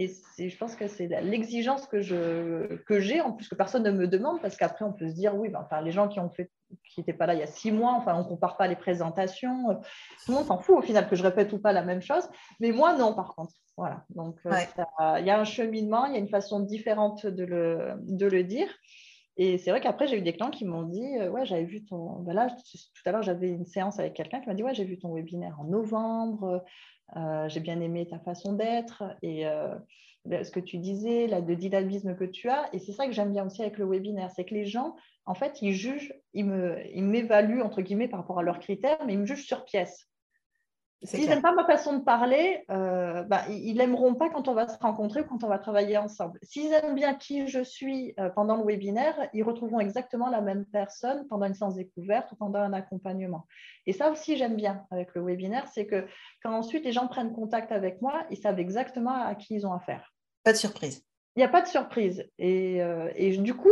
Et 0.00 0.08
je 0.38 0.56
pense 0.56 0.76
que 0.76 0.86
c'est 0.86 1.08
l'exigence 1.22 1.86
que 1.86 2.00
j'ai, 2.00 2.14
que 2.86 3.20
en 3.20 3.32
plus 3.32 3.48
que 3.48 3.56
personne 3.56 3.82
ne 3.82 3.90
me 3.90 4.06
demande, 4.06 4.40
parce 4.40 4.56
qu'après, 4.56 4.84
on 4.84 4.92
peut 4.92 5.08
se 5.08 5.14
dire, 5.14 5.34
oui, 5.34 5.48
ben, 5.48 5.60
enfin, 5.64 5.80
les 5.80 5.90
gens 5.90 6.06
qui 6.06 6.20
ont 6.20 6.30
fait 6.30 6.50
qui 6.84 7.00
n'étaient 7.00 7.14
pas 7.14 7.26
là 7.26 7.34
il 7.34 7.40
y 7.40 7.42
a 7.42 7.46
six 7.46 7.72
mois, 7.72 7.94
enfin, 7.94 8.14
on 8.14 8.18
ne 8.18 8.28
compare 8.28 8.56
pas 8.56 8.68
les 8.68 8.76
présentations. 8.76 9.74
Tout 10.24 10.32
le 10.32 10.34
monde 10.34 10.46
s'en 10.46 10.58
fout 10.58 10.76
au 10.76 10.82
final 10.82 11.08
que 11.08 11.16
je 11.16 11.22
répète 11.22 11.52
ou 11.52 11.58
pas 11.58 11.72
la 11.72 11.82
même 11.82 12.02
chose. 12.02 12.28
Mais 12.60 12.72
moi, 12.72 12.96
non, 12.96 13.14
par 13.14 13.34
contre. 13.34 13.54
Voilà. 13.76 14.04
Donc, 14.10 14.38
euh, 14.46 14.50
il 15.20 15.24
y 15.24 15.30
a 15.30 15.38
un 15.38 15.44
cheminement, 15.44 16.06
il 16.06 16.12
y 16.12 16.16
a 16.16 16.18
une 16.18 16.28
façon 16.28 16.60
différente 16.60 17.26
de 17.26 17.44
le, 17.44 17.94
de 18.02 18.26
le 18.26 18.42
dire. 18.42 18.68
Et 19.38 19.56
c'est 19.56 19.70
vrai 19.70 19.80
qu'après, 19.80 20.08
j'ai 20.08 20.18
eu 20.18 20.22
des 20.22 20.32
clients 20.32 20.50
qui 20.50 20.64
m'ont 20.64 20.82
dit 20.82 21.16
euh, 21.20 21.30
Ouais, 21.30 21.46
j'avais 21.46 21.64
vu 21.64 21.84
ton. 21.84 22.22
Là, 22.24 22.48
tout 22.50 23.02
à 23.06 23.12
l'heure, 23.12 23.22
j'avais 23.22 23.48
une 23.48 23.64
séance 23.64 24.00
avec 24.00 24.14
quelqu'un 24.14 24.40
qui 24.40 24.48
m'a 24.48 24.54
dit 24.54 24.64
Ouais, 24.64 24.74
j'ai 24.74 24.84
vu 24.84 24.98
ton 24.98 25.14
webinaire 25.14 25.58
en 25.60 25.64
novembre, 25.64 26.64
euh, 27.16 27.48
j'ai 27.48 27.60
bien 27.60 27.80
aimé 27.80 28.06
ta 28.08 28.18
façon 28.18 28.52
d'être 28.52 29.04
et 29.22 29.46
euh, 29.46 29.76
ben, 30.24 30.44
ce 30.44 30.50
que 30.50 30.60
tu 30.60 30.78
disais, 30.78 31.28
là, 31.28 31.40
de 31.40 31.54
dynamisme 31.54 32.16
que 32.16 32.24
tu 32.24 32.48
as. 32.50 32.68
Et 32.72 32.80
c'est 32.80 32.92
ça 32.92 33.06
que 33.06 33.12
j'aime 33.12 33.32
bien 33.32 33.46
aussi 33.46 33.62
avec 33.62 33.78
le 33.78 33.86
webinaire 33.86 34.32
c'est 34.32 34.44
que 34.44 34.54
les 34.54 34.66
gens, 34.66 34.96
en 35.24 35.34
fait, 35.34 35.62
ils 35.62 35.72
jugent, 35.72 36.12
ils 36.34 36.44
m'évaluent, 36.44 37.62
entre 37.62 37.80
guillemets, 37.80 38.08
par 38.08 38.20
rapport 38.20 38.40
à 38.40 38.42
leurs 38.42 38.58
critères, 38.58 38.98
mais 39.06 39.12
ils 39.12 39.20
me 39.20 39.26
jugent 39.26 39.46
sur 39.46 39.64
pièce. 39.64 40.07
S'ils 41.04 41.28
n'aiment 41.28 41.42
pas 41.42 41.54
ma 41.54 41.64
façon 41.64 41.96
de 41.96 42.02
parler, 42.02 42.64
euh, 42.70 43.22
bah, 43.22 43.42
ils 43.48 43.76
n'aimeront 43.76 44.14
pas 44.14 44.30
quand 44.30 44.48
on 44.48 44.54
va 44.54 44.66
se 44.66 44.76
rencontrer 44.78 45.20
ou 45.20 45.24
quand 45.24 45.44
on 45.44 45.48
va 45.48 45.58
travailler 45.58 45.96
ensemble. 45.96 46.40
S'ils 46.42 46.72
aiment 46.72 46.96
bien 46.96 47.14
qui 47.14 47.46
je 47.46 47.62
suis 47.62 48.14
euh, 48.18 48.30
pendant 48.30 48.56
le 48.56 48.64
webinaire, 48.64 49.28
ils 49.32 49.44
retrouveront 49.44 49.78
exactement 49.78 50.28
la 50.28 50.40
même 50.40 50.64
personne 50.66 51.24
pendant 51.28 51.46
une 51.46 51.54
séance 51.54 51.76
découverte 51.76 52.32
ou 52.32 52.36
pendant 52.36 52.58
un 52.58 52.72
accompagnement. 52.72 53.46
Et 53.86 53.92
ça 53.92 54.10
aussi, 54.10 54.36
j'aime 54.36 54.56
bien 54.56 54.86
avec 54.90 55.14
le 55.14 55.22
webinaire, 55.22 55.68
c'est 55.72 55.86
que 55.86 56.04
quand 56.42 56.52
ensuite 56.52 56.84
les 56.84 56.92
gens 56.92 57.06
prennent 57.06 57.32
contact 57.32 57.70
avec 57.70 58.02
moi, 58.02 58.24
ils 58.30 58.36
savent 58.36 58.58
exactement 58.58 59.14
à 59.14 59.36
qui 59.36 59.54
ils 59.54 59.66
ont 59.66 59.72
affaire. 59.72 60.12
Pas 60.42 60.52
de 60.52 60.58
surprise. 60.58 61.04
Il 61.36 61.40
n'y 61.40 61.44
a 61.44 61.48
pas 61.48 61.62
de 61.62 61.68
surprise. 61.68 62.28
Et, 62.38 62.82
euh, 62.82 63.12
et 63.14 63.36
du 63.36 63.54
coup, 63.54 63.70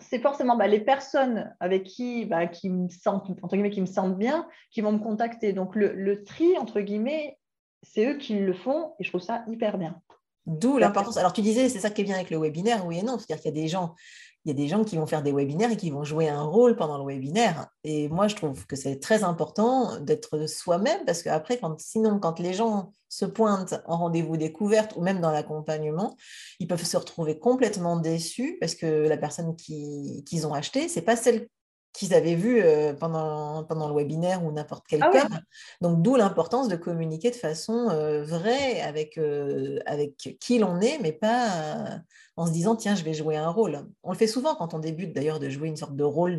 c'est 0.00 0.20
forcément 0.20 0.56
bah, 0.56 0.66
les 0.66 0.80
personnes 0.80 1.54
avec 1.60 1.84
qui, 1.84 2.24
bah, 2.24 2.46
qui, 2.46 2.70
me 2.70 2.88
sentent, 2.88 3.30
entre 3.42 3.54
guillemets, 3.54 3.70
qui 3.70 3.80
me 3.80 3.86
sentent 3.86 4.18
bien 4.18 4.48
qui 4.70 4.80
vont 4.80 4.92
me 4.92 4.98
contacter. 4.98 5.52
Donc, 5.52 5.74
le, 5.76 6.22
tri, 6.24 6.56
entre 6.58 6.80
guillemets, 6.80 7.38
c'est 7.82 8.06
eux 8.06 8.18
qui 8.18 8.34
le 8.34 8.52
font 8.52 8.94
et 8.98 9.04
je 9.04 9.10
trouve 9.10 9.20
ça 9.20 9.44
hyper 9.48 9.78
bien. 9.78 10.00
D'où 10.46 10.78
l'importance. 10.78 11.16
Alors, 11.16 11.32
tu 11.32 11.42
disais, 11.42 11.68
c'est 11.68 11.80
ça 11.80 11.90
qui 11.90 12.00
est 12.00 12.04
bien 12.04 12.16
avec 12.16 12.30
le 12.30 12.38
webinaire, 12.38 12.86
oui 12.86 12.98
et 12.98 13.02
non. 13.02 13.18
C'est-à-dire 13.18 13.42
qu'il 13.42 13.54
y 13.54 13.58
a 13.58 13.62
des 13.62 13.68
gens 13.68 13.94
des 14.54 14.68
gens 14.68 14.84
qui 14.84 14.96
vont 14.96 15.06
faire 15.06 15.22
des 15.22 15.32
webinaires 15.32 15.70
et 15.70 15.76
qui 15.76 15.90
vont 15.90 16.04
jouer 16.04 16.28
un 16.28 16.42
rôle 16.42 16.76
pendant 16.76 16.98
le 16.98 17.04
webinaire. 17.04 17.68
Et 17.84 18.08
moi, 18.08 18.28
je 18.28 18.36
trouve 18.36 18.66
que 18.66 18.76
c'est 18.76 18.98
très 18.98 19.24
important 19.24 19.98
d'être 20.00 20.46
soi-même 20.46 21.04
parce 21.06 21.22
qu'après, 21.22 21.58
quand, 21.58 21.78
sinon, 21.80 22.18
quand 22.18 22.38
les 22.38 22.52
gens 22.52 22.92
se 23.08 23.24
pointent 23.24 23.82
en 23.86 23.98
rendez-vous 23.98 24.36
découverte 24.36 24.94
ou 24.96 25.02
même 25.02 25.20
dans 25.20 25.30
l'accompagnement, 25.32 26.16
ils 26.60 26.68
peuvent 26.68 26.84
se 26.84 26.96
retrouver 26.96 27.38
complètement 27.38 27.96
déçus 27.96 28.56
parce 28.60 28.74
que 28.74 28.86
la 29.08 29.16
personne 29.16 29.56
qu'ils 29.56 30.46
ont 30.46 30.54
achetée, 30.54 30.88
c'est 30.88 31.02
pas 31.02 31.16
celle 31.16 31.48
qu'ils 31.92 32.14
avaient 32.14 32.34
vue 32.34 32.60
euh, 32.62 32.92
pendant, 32.94 33.64
pendant 33.64 33.88
le 33.88 33.94
webinaire 33.94 34.44
ou 34.44 34.52
n'importe 34.52 34.84
quel 34.88 35.02
ah 35.02 35.10
cas. 35.10 35.28
Donc, 35.80 36.02
d'où 36.02 36.16
l'importance 36.16 36.68
de 36.68 36.76
communiquer 36.76 37.30
de 37.30 37.36
façon 37.36 37.88
euh, 37.90 38.22
vraie 38.22 38.80
avec, 38.80 39.18
euh, 39.18 39.78
avec 39.86 40.36
qui 40.40 40.58
l'on 40.58 40.80
est, 40.80 40.98
mais 41.00 41.12
pas 41.12 42.00
en 42.36 42.46
se 42.46 42.52
disant 42.52 42.76
tiens, 42.76 42.94
je 42.94 43.02
vais 43.02 43.12
jouer 43.12 43.36
un 43.36 43.48
rôle. 43.48 43.86
On 44.02 44.12
le 44.12 44.16
fait 44.16 44.26
souvent 44.26 44.54
quand 44.54 44.72
on 44.72 44.78
débute 44.78 45.12
d'ailleurs 45.12 45.40
de 45.40 45.48
jouer 45.50 45.68
une 45.68 45.76
sorte 45.76 45.96
de 45.96 46.04
rôle 46.04 46.38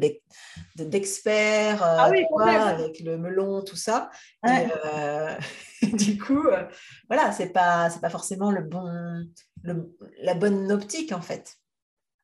d'expert 0.76 1.84
ah 1.84 2.06
avec 2.06 3.00
le 3.02 3.18
melon, 3.18 3.62
tout 3.62 3.76
ça. 3.76 4.10
Du 5.82 6.20
coup, 6.20 6.44
voilà, 7.10 7.32
c'est 7.32 7.50
pas 7.50 7.90
pas 8.04 8.12
forcément 8.12 8.52
le 8.52 8.62
bon 8.62 8.86
la 10.22 10.34
bonne 10.36 10.72
optique 10.72 11.12
en 11.12 11.22
fait. 11.22 11.58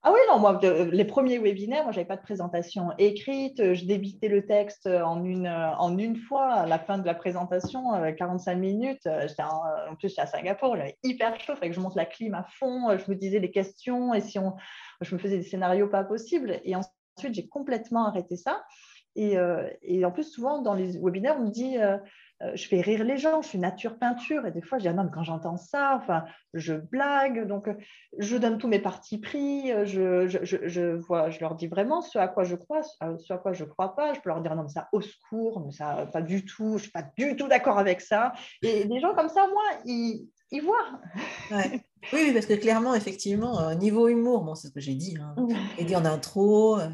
Ah 0.04 0.14
oui, 0.14 0.20
non, 0.30 0.40
moi, 0.40 0.60
les 0.62 1.06
premiers 1.06 1.40
webinaires, 1.40 1.84
moi, 1.84 1.92
je 1.92 1.98
n'avais 1.98 2.08
pas 2.08 2.16
de 2.16 2.22
présentation 2.22 2.92
écrite. 2.98 3.74
Je 3.74 3.86
débitais 3.86 4.30
le 4.30 4.46
texte 4.46 4.88
en 4.88 5.26
une, 5.26 5.48
en 5.48 5.98
une 5.98 6.16
fois 6.16 6.54
à 6.54 6.66
la 6.66 6.80
fin 6.80 6.98
de 6.98 7.06
la 7.06 7.16
présentation, 7.16 7.82
45 8.18 8.56
minutes. 8.56 9.08
En, 9.40 9.92
en, 9.92 9.96
plus, 9.96 10.10
j'étais 10.10 10.22
à 10.22 10.28
Singapour, 10.28 10.78
j'avais 10.78 10.98
hyper 11.04 11.38
chaud, 11.42 11.56
fallait 11.56 11.70
que 11.70 11.76
je 11.76 11.82
monte 11.82 11.96
la 11.96 12.06
clim 12.06 12.36
à 12.36 12.44
fond. 12.44 12.98
Je 12.98 13.12
me 13.12 13.16
disais 13.16 13.40
des 13.40 13.52
questions 13.52 14.14
et 14.14 14.22
si 14.22 14.40
on, 14.40 14.56
je 15.02 15.14
me 15.14 15.20
faisais 15.20 15.38
des 15.38 15.44
scénarios 15.44 15.88
pas 15.88 16.04
possibles. 16.04 16.62
Et 16.64 16.76
ensuite, 16.76 17.34
j'ai 17.34 17.48
complètement 17.48 18.06
arrêté 18.06 18.38
ça. 18.38 18.64
Et, 19.18 19.36
euh, 19.38 19.68
et, 19.82 20.06
en 20.06 20.12
plus, 20.12 20.32
souvent, 20.32 20.62
dans 20.62 20.76
les 20.76 21.00
webinaires, 21.00 21.38
on 21.40 21.46
me 21.46 21.52
dit 21.52 21.78
euh, 21.80 21.98
euh, 21.98 21.98
je 22.54 22.68
fais 22.68 22.82
rire 22.82 23.04
les 23.04 23.18
gens, 23.18 23.42
je 23.42 23.48
suis 23.50 23.58
nature 23.58 23.98
peinture. 23.98 24.46
Et 24.46 24.52
des 24.52 24.62
fois, 24.62 24.78
je 24.78 24.84
dis, 24.84 24.88
ah 24.88 24.94
non, 24.94 25.04
mais 25.04 25.12
quand 25.12 25.24
j'entends 25.24 25.58
ça, 25.58 25.96
enfin, 25.96 26.26
je 26.54 26.74
blague. 26.74 27.48
Donc, 27.48 27.68
je 28.18 28.38
donne 28.38 28.58
tous 28.58 28.68
mes 28.68 28.80
partis 28.80 29.20
pris. 29.20 29.72
Je, 29.86 30.28
je, 30.28 30.40
je, 30.44 30.96
vois, 30.96 31.30
je 31.30 31.40
leur 31.40 31.56
dis 31.56 31.68
vraiment 31.68 32.02
ce 32.02 32.20
à 32.20 32.28
quoi 32.28 32.44
je 32.44 32.56
crois, 32.56 32.82
ce 32.84 33.34
à 33.34 33.38
quoi 33.38 33.54
je 33.54 33.64
ne 33.64 33.70
crois 33.70 33.96
pas. 33.96 34.14
Je 34.14 34.20
peux 34.20 34.30
leur 34.30 34.42
dire, 34.42 34.56
non, 34.56 34.64
mais 34.64 34.70
ça, 34.70 34.88
au 34.92 35.02
secours, 35.02 35.64
mais 35.66 35.72
ça, 35.72 36.08
pas 36.12 36.22
du 36.22 36.46
tout. 36.46 36.70
Je 36.70 36.74
ne 36.74 36.80
suis 36.80 36.92
pas 36.92 37.06
du 37.18 37.36
tout 37.36 37.48
d'accord 37.48 37.80
avec 37.80 38.02
ça. 38.02 38.34
Et 38.62 38.86
des 38.86 39.00
gens 39.00 39.14
comme 39.16 39.30
ça, 39.30 39.48
moi, 39.48 39.64
ils, 39.86 40.30
ils 40.52 40.62
voient. 40.62 41.02
Oui, 42.14 42.32
parce 42.34 42.46
que 42.46 42.54
clairement, 42.54 42.96
effectivement, 42.96 43.60
euh, 43.60 43.76
niveau 43.76 44.08
humour, 44.08 44.44
bon, 44.44 44.56
c'est 44.56 44.68
ce 44.68 44.74
que 44.74 44.80
j'ai 44.80 44.96
dit, 44.96 45.18
hein, 45.20 45.36
et 45.78 45.84
dit 45.84 45.96
en 45.96 46.06
intro, 46.06 46.80
euh, 46.80 46.88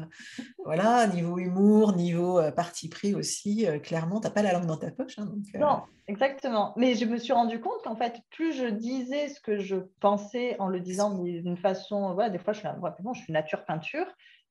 voilà, 0.64 1.06
niveau 1.06 1.38
humour, 1.38 1.94
niveau 1.94 2.38
euh, 2.38 2.50
parti 2.50 2.88
pris 2.88 3.14
aussi, 3.14 3.66
clairement, 3.82 4.20
tu 4.20 4.26
n'as 4.26 4.32
pas 4.32 4.42
la 4.42 4.52
langue 4.52 4.66
dans 4.66 4.76
ta 4.76 4.90
poche. 4.90 5.18
Hein, 5.18 5.28
non, 5.54 5.82
exactement. 6.08 6.72
Mais 6.76 6.94
je 6.94 7.04
me 7.04 7.18
suis 7.18 7.32
rendu 7.32 7.60
compte 7.60 7.82
qu'en 7.84 7.96
fait, 7.96 8.20
plus 8.30 8.52
je 8.52 8.66
disais 8.66 9.28
ce 9.28 9.40
que 9.40 9.58
je 9.58 9.76
pensais 10.00 10.56
en 10.58 10.68
le 10.68 10.80
disant 10.80 11.16
d'une 11.16 11.56
façon, 11.56 12.14
voilà, 12.14 12.30
des 12.30 12.38
fois, 12.38 12.52
je 12.52 12.60
suis, 12.60 12.68
je 12.68 13.20
suis 13.20 13.32
nature 13.32 13.64
peinture, 13.64 14.06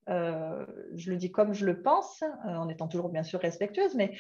je 0.08 1.10
le 1.10 1.16
dis 1.18 1.32
comme 1.32 1.54
je 1.54 1.66
le 1.66 1.82
pense, 1.82 2.24
en 2.46 2.70
étant 2.70 2.88
toujours 2.88 3.10
bien 3.10 3.24
sûr 3.24 3.40
respectueuse, 3.40 3.96
mais 3.96 4.14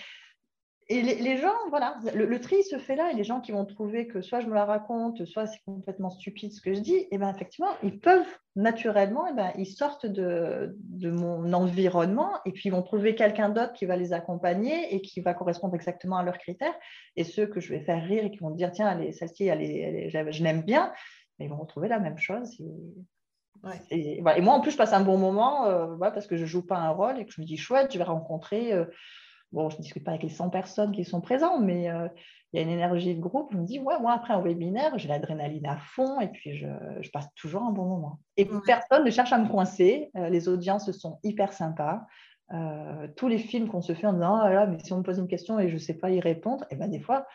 et 0.89 1.01
les, 1.01 1.37
gens, 1.37 1.53
voilà, 1.69 1.97
le, 2.13 2.39
tri 2.41 2.61
se 2.63 2.77
fait 2.77 2.95
là, 2.95 3.11
et 3.11 3.15
les 3.15 3.23
gens 3.23 3.39
qui 3.39 3.51
vont 3.51 3.65
trouver 3.65 4.07
que 4.07 4.21
soit 4.21 4.41
je 4.41 4.47
me 4.47 4.53
la 4.53 4.65
raconte, 4.65 5.23
soit 5.25 5.47
c'est 5.47 5.61
complètement 5.65 6.09
stupide 6.09 6.51
ce 6.51 6.61
que 6.61 6.73
je 6.73 6.79
dis, 6.79 6.95
et 6.95 7.07
eh 7.11 7.17
bien 7.17 7.33
effectivement, 7.33 7.71
ils 7.83 7.99
peuvent 7.99 8.27
naturellement, 8.55 9.25
et 9.27 9.31
eh 9.31 9.35
ben, 9.35 9.51
ils 9.57 9.65
sortent 9.65 10.05
de, 10.05 10.75
mon 11.01 11.53
environnement, 11.53 12.31
et 12.45 12.51
puis 12.51 12.63
ils 12.65 12.71
vont 12.71 12.81
trouver 12.81 13.15
quelqu'un 13.15 13.49
d'autre 13.49 13.73
qui 13.73 13.85
va 13.85 13.95
les 13.95 14.13
accompagner 14.13 14.93
et 14.93 15.01
qui 15.01 15.21
va 15.21 15.33
correspondre 15.33 15.75
exactement 15.75 16.17
à 16.17 16.23
leurs 16.23 16.37
critères. 16.37 16.75
Et 17.15 17.23
ceux 17.23 17.47
que 17.47 17.59
je 17.59 17.69
vais 17.69 17.79
faire 17.79 18.03
rire 18.03 18.25
et 18.25 18.31
qui 18.31 18.39
vont 18.39 18.51
dire, 18.51 18.71
tiens, 18.71 18.99
celle-ci, 19.11 19.47
je 19.47 20.43
l'aime 20.43 20.61
bien, 20.63 20.91
ils 21.39 21.49
vont 21.49 21.57
retrouver 21.57 21.87
la 21.87 21.99
même 21.99 22.17
chose. 22.17 22.61
Et, 23.89 24.21
moi, 24.21 24.53
en 24.53 24.59
plus, 24.59 24.71
je 24.71 24.77
passe 24.77 24.93
un 24.93 25.03
bon 25.03 25.17
moment 25.17 25.65
euh, 25.67 25.95
parce 25.97 26.27
que 26.27 26.35
je 26.35 26.41
ne 26.41 26.47
joue 26.47 26.65
pas 26.65 26.77
un 26.77 26.89
rôle 26.89 27.19
et 27.19 27.25
que 27.25 27.31
je 27.31 27.39
me 27.39 27.45
dis, 27.45 27.57
chouette, 27.57 27.93
je 27.93 27.97
vais 27.97 28.03
rencontrer. 28.03 28.73
Euh, 28.73 28.85
bon, 29.53 29.69
je 29.69 29.77
ne 29.77 29.81
discute 29.81 30.03
pas 30.03 30.11
avec 30.11 30.23
les 30.23 30.29
100 30.29 30.49
personnes 30.49 30.91
qui 30.91 31.05
sont 31.05 31.21
présentes, 31.21 31.61
mais 31.61 31.89
euh, 31.89 32.07
il 32.51 32.57
y 32.57 32.59
a 32.59 32.63
une 32.63 32.71
énergie 32.71 33.15
de 33.15 33.21
groupe. 33.21 33.49
Je 33.51 33.57
me 33.57 33.63
dis, 33.63 33.79
ouais, 33.79 33.99
moi, 34.01 34.13
après 34.13 34.33
un 34.33 34.41
webinaire, 34.41 34.97
j'ai 34.97 35.07
l'adrénaline 35.07 35.65
à 35.67 35.77
fond 35.77 36.19
et 36.19 36.27
puis 36.27 36.57
je, 36.57 36.67
passe 37.11 37.27
toujours 37.35 37.63
un 37.63 37.71
bon 37.71 37.85
moment. 37.85 38.19
Et 38.35 38.47
personne 38.65 39.05
ne 39.05 39.11
cherche 39.11 39.31
à 39.31 39.37
me 39.37 39.47
coincer. 39.47 40.11
Euh, 40.17 40.29
les 40.29 40.49
audiences 40.49 40.91
sont 40.91 41.19
hyper 41.23 41.53
sympas. 41.53 42.05
Euh, 42.51 43.07
tous 43.15 43.27
les 43.27 43.37
films 43.37 43.69
qu'on 43.69 43.81
se 43.81 43.93
fait 43.93 44.07
en 44.07 44.13
disant, 44.13 44.35
ah 44.35 44.51
là, 44.51 44.67
mais 44.67 44.77
si 44.83 44.91
on 44.91 44.97
me 44.97 45.03
pose 45.03 45.19
une 45.19 45.27
question 45.27 45.59
et 45.59 45.69
je 45.69 45.75
ne 45.75 45.79
sais 45.79 45.95
pas 45.95 46.09
y 46.09 46.19
répondre, 46.19 46.65
et 46.65 46.73
eh 46.73 46.75
ben 46.75 46.89
des 46.89 46.99
fois, 46.99 47.25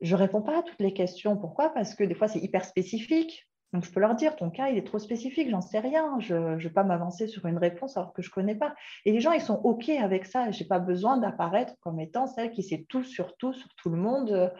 je 0.00 0.14
ne 0.14 0.20
réponds 0.20 0.42
pas 0.42 0.60
à 0.60 0.62
toutes 0.62 0.80
les 0.80 0.94
questions. 0.94 1.36
Pourquoi? 1.36 1.70
Parce 1.70 1.94
que 1.94 2.04
des 2.04 2.14
fois, 2.14 2.28
c'est 2.28 2.40
hyper 2.40 2.64
spécifique. 2.64 3.48
Donc, 3.72 3.84
je 3.84 3.90
peux 3.90 4.00
leur 4.00 4.14
dire, 4.14 4.36
ton 4.36 4.50
cas, 4.50 4.68
il 4.68 4.76
est 4.76 4.86
trop 4.86 4.98
spécifique, 4.98 5.48
j'en 5.48 5.62
sais 5.62 5.78
rien, 5.78 6.18
je 6.20 6.34
ne 6.34 6.56
vais 6.56 6.70
pas 6.70 6.84
m'avancer 6.84 7.26
sur 7.26 7.46
une 7.46 7.56
réponse 7.56 7.96
alors 7.96 8.12
que 8.12 8.20
je 8.20 8.28
ne 8.28 8.32
connais 8.32 8.54
pas. 8.54 8.74
Et 9.06 9.12
les 9.12 9.20
gens, 9.20 9.32
ils 9.32 9.40
sont 9.40 9.60
OK 9.64 9.88
avec 9.88 10.26
ça. 10.26 10.50
Je 10.50 10.62
n'ai 10.62 10.68
pas 10.68 10.78
besoin 10.78 11.16
d'apparaître 11.16 11.74
comme 11.80 11.98
étant 11.98 12.26
celle 12.26 12.50
qui 12.50 12.62
sait 12.62 12.84
tout 12.88 13.02
sur 13.02 13.36
tout, 13.36 13.54
sur 13.54 13.68
tout 13.76 13.88
le 13.88 13.96
monde. 13.96 14.52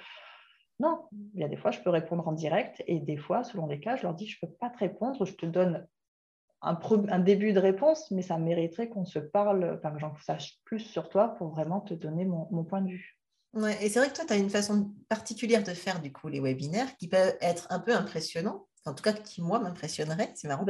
Non, 0.80 1.04
il 1.34 1.40
y 1.40 1.44
a 1.44 1.48
des 1.48 1.56
fois, 1.56 1.70
je 1.70 1.80
peux 1.80 1.90
répondre 1.90 2.26
en 2.26 2.32
direct 2.32 2.82
et 2.86 3.00
des 3.00 3.18
fois, 3.18 3.44
selon 3.44 3.66
les 3.66 3.80
cas, 3.80 3.96
je 3.96 4.02
leur 4.02 4.14
dis, 4.14 4.26
je 4.26 4.38
ne 4.42 4.48
peux 4.48 4.54
pas 4.54 4.70
te 4.70 4.78
répondre, 4.78 5.24
je 5.24 5.34
te 5.34 5.46
donne 5.46 5.86
un, 6.62 6.78
un 7.08 7.18
début 7.18 7.52
de 7.52 7.60
réponse, 7.60 8.10
mais 8.10 8.22
ça 8.22 8.38
mériterait 8.38 8.88
qu'on 8.88 9.04
se 9.04 9.18
parle, 9.18 9.76
enfin, 9.76 9.92
que 9.92 10.00
j'en 10.00 10.14
sache 10.24 10.58
plus 10.64 10.80
sur 10.80 11.08
toi 11.08 11.34
pour 11.36 11.50
vraiment 11.50 11.80
te 11.80 11.94
donner 11.94 12.24
mon, 12.24 12.48
mon 12.50 12.64
point 12.64 12.80
de 12.80 12.88
vue. 12.88 13.18
Ouais, 13.52 13.76
et 13.84 13.90
c'est 13.90 13.98
vrai 13.98 14.08
que 14.08 14.14
toi, 14.14 14.24
tu 14.26 14.32
as 14.32 14.38
une 14.38 14.48
façon 14.48 14.90
particulière 15.08 15.62
de 15.62 15.72
faire 15.72 16.00
du 16.00 16.10
coup 16.10 16.28
les 16.28 16.40
webinaires 16.40 16.96
qui 16.96 17.08
peuvent 17.08 17.36
être 17.42 17.66
un 17.70 17.78
peu 17.78 17.94
impressionnants 17.94 18.66
en 18.84 18.94
tout 18.94 19.02
cas 19.02 19.12
qui 19.12 19.42
moi 19.42 19.60
m'impressionnerait, 19.60 20.32
c'est 20.34 20.48
marrant, 20.48 20.66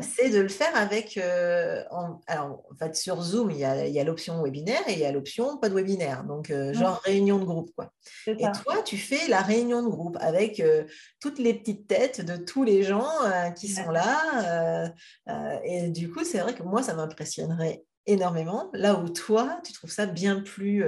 c'est 0.00 0.30
de 0.30 0.40
le 0.40 0.48
faire 0.48 0.74
avec, 0.74 1.16
euh, 1.16 1.84
alors 2.26 2.64
en 2.70 2.74
fait 2.76 2.96
sur 2.96 3.22
Zoom 3.22 3.52
il 3.52 3.58
y 3.58 3.64
a, 3.64 4.04
l'option 4.04 4.42
webinaire 4.42 4.82
et 4.88 4.94
il 4.94 4.98
y 4.98 5.04
a 5.04 5.12
l'option 5.12 5.56
pas 5.56 5.68
de 5.68 5.74
webinaire, 5.74 6.24
donc 6.24 6.50
euh, 6.50 6.72
genre 6.72 7.00
réunion 7.04 7.38
de 7.38 7.44
groupe 7.44 7.70
quoi. 7.76 7.92
Et 8.26 8.44
toi 8.62 8.82
tu 8.84 8.96
fais 8.96 9.28
la 9.28 9.40
réunion 9.40 9.82
de 9.82 9.88
groupe 9.88 10.16
avec 10.20 10.58
euh, 10.58 10.84
toutes 11.20 11.38
les 11.38 11.54
petites 11.54 11.86
têtes 11.86 12.24
de 12.24 12.36
tous 12.36 12.64
les 12.64 12.82
gens 12.82 13.08
qui 13.56 13.68
sont 13.68 13.90
là, 13.90 14.92
et 15.64 15.88
du 15.90 16.10
coup 16.10 16.24
c'est 16.24 16.38
vrai 16.38 16.54
que 16.54 16.64
moi 16.64 16.82
ça 16.82 16.94
m'impressionnerait 16.94 17.84
énormément, 18.06 18.70
là 18.72 18.98
où 18.98 19.08
toi 19.10 19.60
tu 19.64 19.72
trouves 19.72 19.92
ça 19.92 20.06
bien 20.06 20.40
plus 20.40 20.84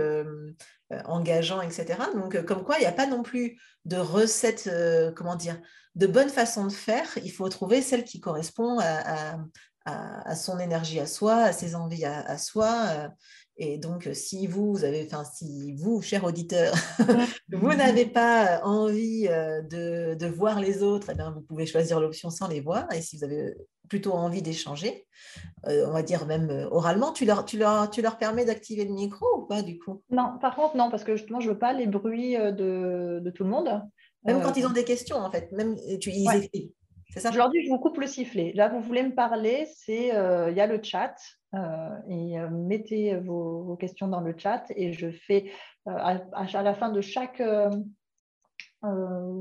engageant, 1.05 1.61
etc. 1.61 1.97
Donc 2.15 2.45
comme 2.45 2.65
quoi 2.65 2.79
il 2.79 2.81
n'y 2.81 2.87
a 2.87 2.93
pas 2.93 3.07
non 3.07 3.23
plus 3.23 3.61
de 3.85 3.99
recette, 3.99 4.69
comment 5.15 5.37
dire 5.37 5.61
de 6.01 6.07
bonne 6.07 6.31
façon 6.31 6.67
de 6.67 6.73
faire, 6.73 7.07
il 7.23 7.31
faut 7.31 7.49
trouver 7.51 7.83
celle 7.83 8.05
qui 8.05 8.21
correspond 8.21 8.79
à, 8.81 10.35
son 10.35 10.59
énergie 10.59 10.99
à 10.99 11.07
soi, 11.07 11.35
à 11.35 11.53
ses 11.53 11.75
envies 11.75 12.07
à, 12.07 12.39
soi. 12.39 12.73
Euh, 12.89 13.09
et 13.59 13.77
donc, 13.77 14.09
si 14.15 14.47
vous, 14.47 14.85
avez, 14.85 15.05
enfin, 15.05 15.25
si 15.25 15.75
vous, 15.75 16.01
cher 16.01 16.25
auditeur, 16.25 16.75
vous 17.53 17.75
n'avez 17.75 18.07
pas 18.07 18.63
envie 18.65 19.29
euh, 19.29 19.61
de, 19.61 20.27
voir 20.27 20.59
les 20.59 20.83
autres, 20.83 21.09
eh 21.11 21.15
bien, 21.15 21.33
vous 21.33 21.43
pouvez 21.43 21.67
choisir 21.67 22.01
l'option 22.01 22.31
sans 22.31 22.49
les 22.49 22.61
voir. 22.61 22.91
Et 22.95 23.03
si 23.03 23.19
vous 23.19 23.25
avez 23.25 23.55
plutôt 23.91 24.13
envie 24.13 24.41
d'échanger, 24.41 25.07
euh, 25.67 25.85
on 25.87 25.93
va 25.93 26.03
dire 26.03 26.25
même 26.25 26.69
oralement, 26.71 27.13
tu 27.13 27.27
leur, 27.27 27.45
permets 28.19 28.47
d'activer 28.47 28.87
le 28.87 28.95
micro 28.95 29.27
ou 29.37 29.47
pas 29.47 29.61
du 29.61 29.79
coup? 29.79 30.03
Non, 30.09 30.39
par 30.41 30.57
contre, 30.57 30.79
non, 30.79 30.89
parce 30.89 31.05
que 31.05 31.17
justement, 31.17 31.41
je 31.41 31.49
ne 31.49 31.53
veux 31.53 31.59
pas 31.59 31.75
les 31.75 31.87
bruits 31.87 32.37
de 32.37 33.31
tout 33.35 33.45
le 33.45 33.51
monde. 33.51 33.83
Même 34.25 34.43
quand 34.43 34.57
ils 34.57 34.67
ont 34.67 34.73
des 34.73 34.85
questions, 34.85 35.17
en 35.17 35.31
fait. 35.31 35.51
Même, 35.53 35.77
tu, 35.99 36.11
ils 36.11 36.73
Aujourd'hui, 37.17 37.65
je 37.65 37.71
vous 37.71 37.79
coupe 37.79 37.99
le 37.99 38.07
sifflet. 38.07 38.53
Là, 38.55 38.69
vous 38.69 38.81
voulez 38.81 39.03
me 39.03 39.15
parler, 39.15 39.67
c'est 39.75 40.15
euh, 40.15 40.51
il 40.51 40.57
y 40.57 40.61
a 40.61 40.67
le 40.67 40.81
chat. 40.83 41.15
Euh, 41.55 41.59
et 42.09 42.39
euh, 42.39 42.49
mettez 42.49 43.17
vos, 43.17 43.77
questions 43.77 44.07
dans 44.07 44.21
le 44.21 44.35
chat 44.37 44.65
et 44.77 44.93
je 44.93 45.11
fais 45.11 45.51
à, 45.87 46.21
la 46.63 46.75
fin 46.75 46.91
de 46.91 47.01
chaque 47.01 47.43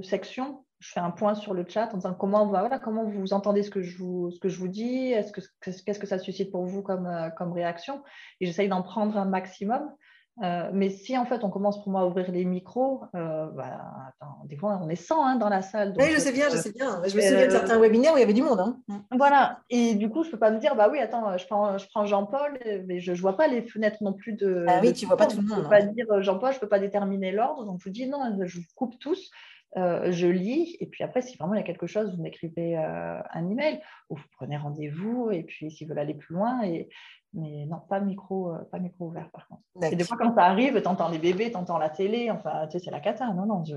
section, 0.02 0.66
je 0.80 0.92
fais 0.92 1.00
un 1.00 1.12
point 1.12 1.36
sur 1.36 1.54
le 1.54 1.66
chat 1.68 1.94
en 1.94 1.98
disant 1.98 2.14
comment, 2.14 2.48
voilà, 2.48 2.80
comment 2.80 3.06
vous 3.06 3.34
entendez 3.34 3.64
ce 3.64 3.70
que 3.70 3.82
je 3.82 3.98
vous, 3.98 4.32
ce 4.32 4.40
que 4.40 4.50
je 4.50 4.58
vous 4.58 4.68
dis, 4.68 5.14
qu'est-ce 5.62 6.00
que 6.00 6.08
ça 6.08 6.18
suscite 6.18 6.52
pour 6.52 6.66
vous 6.66 6.82
comme, 6.82 7.32
comme 7.38 7.52
réaction? 7.52 8.02
Et 8.40 8.48
j'essaye 8.48 8.70
d'en 8.70 8.82
prendre 8.82 9.18
un 9.18 9.26
maximum. 9.26 9.92
Euh, 10.42 10.70
mais 10.74 10.90
si 10.90 11.18
en 11.18 11.26
fait 11.26 11.44
on 11.44 11.50
commence 11.50 11.82
pour 11.84 11.92
moi 11.92 12.02
à 12.02 12.06
ouvrir 12.06 12.32
les 12.32 12.46
micros, 12.46 13.04
euh, 13.14 13.48
bah, 13.52 14.14
des 14.46 14.56
fois 14.56 14.80
on 14.82 14.88
est 14.88 14.96
100 14.96 15.26
hein, 15.26 15.36
dans 15.36 15.50
la 15.50 15.62
salle. 15.62 15.94
oui, 15.98 16.06
je 16.14 16.20
sais 16.20 16.32
bien, 16.32 16.50
je 16.50 16.56
euh, 16.56 16.60
sais 16.60 16.72
bien. 16.72 17.02
Je 17.06 17.16
me 17.16 17.22
souviens 17.22 17.46
de 17.46 17.52
certains 17.52 17.78
webinaires 17.78 18.14
où 18.14 18.18
il 18.18 18.22
y 18.22 18.24
avait 18.24 18.34
du 18.34 18.42
monde. 18.42 18.60
Hein. 18.60 18.78
Mm. 18.88 19.18
Voilà, 19.18 19.60
et 19.70 19.96
du 19.96 20.10
coup 20.10 20.24
je 20.24 20.28
ne 20.28 20.32
peux 20.32 20.40
pas 20.40 20.52
me 20.52 20.60
dire, 20.60 20.76
bah 20.76 20.88
oui, 20.90 21.00
attends, 21.00 21.38
je 21.38 21.46
prends, 21.46 21.78
je 21.78 21.86
prends 21.90 22.06
Jean-Paul, 22.06 22.58
mais 22.88 23.00
je 23.00 23.12
ne 23.12 23.18
vois 23.18 23.36
pas 23.36 23.48
les 23.48 23.64
fenêtres 23.64 24.02
non 24.02 24.14
plus 24.14 24.34
de. 24.34 24.66
Ah 24.68 24.80
oui, 24.82 24.94
tu 24.94 25.06
ne 25.06 25.08
vois 25.08 25.18
pas 25.18 25.28
tout 25.28 25.38
le 25.38 25.44
monde. 25.44 25.52
Je 25.52 25.58
ne 25.58 25.64
peux 25.64 25.70
pas 25.70 25.82
dire 25.82 26.22
Jean-Paul, 26.22 26.52
je 26.52 26.58
ne 26.58 26.62
peux 26.62 26.70
pas 26.70 26.80
déterminer 26.80 27.32
l'ordre, 27.32 27.66
donc 27.66 27.80
je 27.80 27.84
vous 27.86 27.94
dis 27.94 28.08
non, 28.08 28.38
je 28.42 28.60
vous 28.60 28.66
coupe 28.76 28.98
tous. 29.00 29.32
Je 29.76 30.28
lis, 30.28 30.78
et 30.80 30.88
puis 30.88 31.04
après, 31.04 31.22
si 31.22 31.38
vraiment 31.38 31.54
il 31.54 31.58
y 31.58 31.62
a 31.62 31.66
quelque 31.66 31.88
chose, 31.88 32.16
vous 32.16 32.22
m'écrivez 32.22 32.76
un 32.76 33.50
email, 33.50 33.82
ou 34.10 34.16
vous 34.16 34.24
prenez 34.38 34.58
rendez-vous, 34.58 35.32
et 35.32 35.44
puis 35.44 35.72
s'ils 35.72 35.88
veulent 35.88 36.00
aller 36.00 36.16
plus 36.16 36.36
loin, 36.36 36.64
et, 36.64 36.90
mais 37.34 37.66
non, 37.68 37.80
pas 37.88 38.00
micro, 38.00 38.54
euh, 38.54 38.60
pas 38.72 38.80
micro 38.80 39.08
ouvert 39.08 39.30
par 39.32 39.48
contre. 39.48 39.62
Et 39.92 39.96
des 39.96 40.04
fois, 40.04 40.18
quand 40.18 40.34
ça 40.34 40.46
arrive, 40.46 40.82
tu 40.82 40.88
entends 40.88 41.10
les 41.10 41.20
bébés, 41.20 41.52
tu 41.52 41.58
entends 41.58 41.78
la 41.78 41.90
télé, 41.90 42.32
enfin, 42.32 42.68
tu 42.68 42.78
sais, 42.78 42.86
c'est 42.86 42.92
la 42.92 43.00
cata. 43.00 43.32
Non, 43.34 43.46
non, 43.46 43.64
je. 43.64 43.76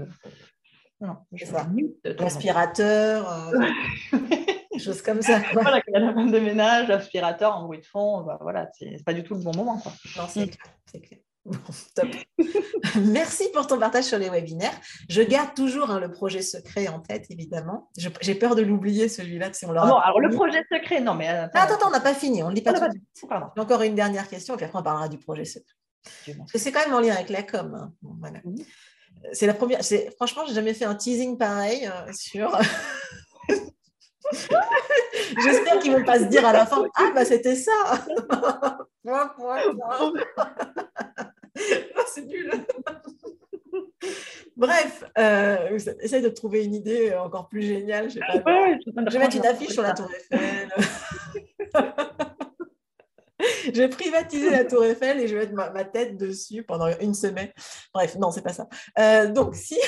Non, 1.00 1.16
je 1.32 1.44
L'aspirateur, 2.20 3.50
euh, 3.52 4.18
des 4.72 4.78
choses 4.78 5.02
comme 5.02 5.20
ça. 5.20 5.40
Voilà, 5.52 5.80
la 5.88 6.14
femme 6.14 6.30
de 6.30 6.38
ménage, 6.38 6.88
l'aspirateur 6.88 7.56
en 7.56 7.64
bruit 7.64 7.80
de 7.80 7.84
fond, 7.84 8.22
bah, 8.22 8.38
voilà, 8.40 8.70
c'est 8.72 9.04
pas 9.04 9.12
du 9.12 9.24
tout 9.24 9.34
le 9.34 9.40
bon 9.40 9.54
moment. 9.54 9.78
Quoi. 9.78 9.92
Non, 10.16 10.24
c'est 10.28 10.46
mm. 10.46 11.00
clair, 11.00 11.18
clair. 11.44 11.60
top. 11.94 12.08
Merci 13.02 13.48
pour 13.52 13.66
ton 13.66 13.78
partage 13.78 14.04
sur 14.04 14.18
les 14.18 14.30
webinaires. 14.30 14.78
Je 15.08 15.22
garde 15.22 15.54
toujours 15.54 15.90
hein, 15.90 16.00
le 16.00 16.10
projet 16.10 16.42
secret 16.42 16.88
en 16.88 17.00
tête, 17.00 17.26
évidemment. 17.30 17.90
J'ai 17.96 18.34
peur 18.34 18.54
de 18.54 18.62
l'oublier, 18.62 19.08
celui-là, 19.08 19.52
si 19.52 19.66
on 19.66 19.72
Non, 19.72 19.96
alors 19.96 20.20
le 20.20 20.30
projet 20.30 20.64
secret, 20.70 21.00
non, 21.00 21.14
mais. 21.14 21.28
Attends, 21.28 21.74
attends, 21.74 21.88
on 21.88 21.90
n'a 21.90 22.00
pas 22.00 22.14
fini, 22.14 22.42
on 22.42 22.50
ne 22.50 22.54
dit 22.54 22.62
pas 22.62 22.72
tout 22.72 23.28
Encore 23.56 23.82
une 23.82 23.94
dernière 23.94 24.28
question, 24.28 24.56
puis 24.56 24.64
après 24.64 24.78
on 24.78 24.82
parlera 24.82 25.08
du 25.08 25.18
projet 25.18 25.44
secret. 25.44 25.74
Parce 26.36 26.52
que 26.52 26.58
c'est 26.58 26.72
quand 26.72 26.84
même 26.84 26.94
en 26.94 27.00
lien 27.00 27.14
avec 27.14 27.28
la 27.28 27.42
com. 27.42 27.74
Hein. 27.74 27.92
Mhm. 28.44 28.56
C'est 29.32 29.46
la 29.46 29.54
première. 29.54 29.80
Franchement, 30.16 30.42
j'ai 30.48 30.54
jamais 30.54 30.74
fait 30.74 30.84
un 30.84 30.94
teasing 30.94 31.38
pareil 31.38 31.86
euh, 31.86 32.12
sur. 32.12 32.58
J'espère 35.44 35.78
qu'ils 35.78 35.92
ne 35.92 35.98
vont 35.98 36.04
pas 36.04 36.18
se 36.18 36.24
dire 36.24 36.44
à 36.46 36.52
la 36.52 36.66
fin 36.66 36.84
Ah, 36.96 37.12
bah 37.14 37.24
c'était 37.24 37.56
ça 37.56 37.72
c'est 42.06 42.26
nul. 42.26 42.52
Bref, 44.56 45.04
euh, 45.18 45.78
essaye 46.00 46.22
de 46.22 46.28
trouver 46.28 46.64
une 46.64 46.74
idée 46.74 47.14
encore 47.14 47.48
plus 47.48 47.62
géniale. 47.62 48.10
Je 48.10 48.18
vais, 48.18 49.18
mettre 49.18 49.36
une 49.36 49.46
affiche 49.46 49.70
sur 49.70 49.82
la 49.82 49.92
Tour 49.92 50.10
Eiffel. 50.14 50.68
je 53.64 53.78
vais 53.78 53.88
privatiser 53.88 54.50
la 54.50 54.64
Tour 54.64 54.84
Eiffel 54.84 55.20
et 55.20 55.28
je 55.28 55.36
vais 55.36 55.46
mettre 55.46 55.72
ma, 55.72 55.84
tête 55.84 56.16
dessus 56.16 56.62
pendant 56.62 56.88
une 57.00 57.14
semaine. 57.14 57.50
Bref, 57.92 58.16
non, 58.16 58.30
c'est 58.30 58.42
pas 58.42 58.52
ça. 58.52 58.68
Euh, 58.98 59.30
donc, 59.30 59.54
si. 59.56 59.78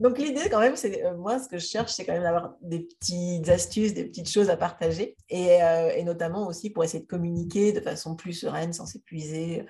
donc, 0.00 0.18
l'idée, 0.18 0.48
quand 0.50 0.60
même, 0.60 0.76
c'est 0.76 1.04
euh, 1.04 1.16
moi, 1.16 1.38
ce 1.38 1.48
que 1.48 1.58
je 1.58 1.66
cherche, 1.66 1.92
c'est 1.92 2.04
quand 2.04 2.12
même 2.12 2.22
d'avoir 2.22 2.54
des 2.60 2.80
petites 2.80 3.48
astuces, 3.48 3.94
des 3.94 4.04
petites 4.04 4.30
choses 4.30 4.50
à 4.50 4.56
partager 4.56 5.16
et, 5.28 5.62
euh, 5.62 6.02
notamment 6.02 6.46
aussi 6.46 6.70
pour 6.70 6.84
essayer 6.84 7.02
de 7.02 7.08
communiquer 7.08 7.72
de 7.72 7.80
façon 7.80 8.14
plus 8.14 8.32
sereine, 8.32 8.72
sans 8.72 8.86
s'épuiser, 8.86 9.66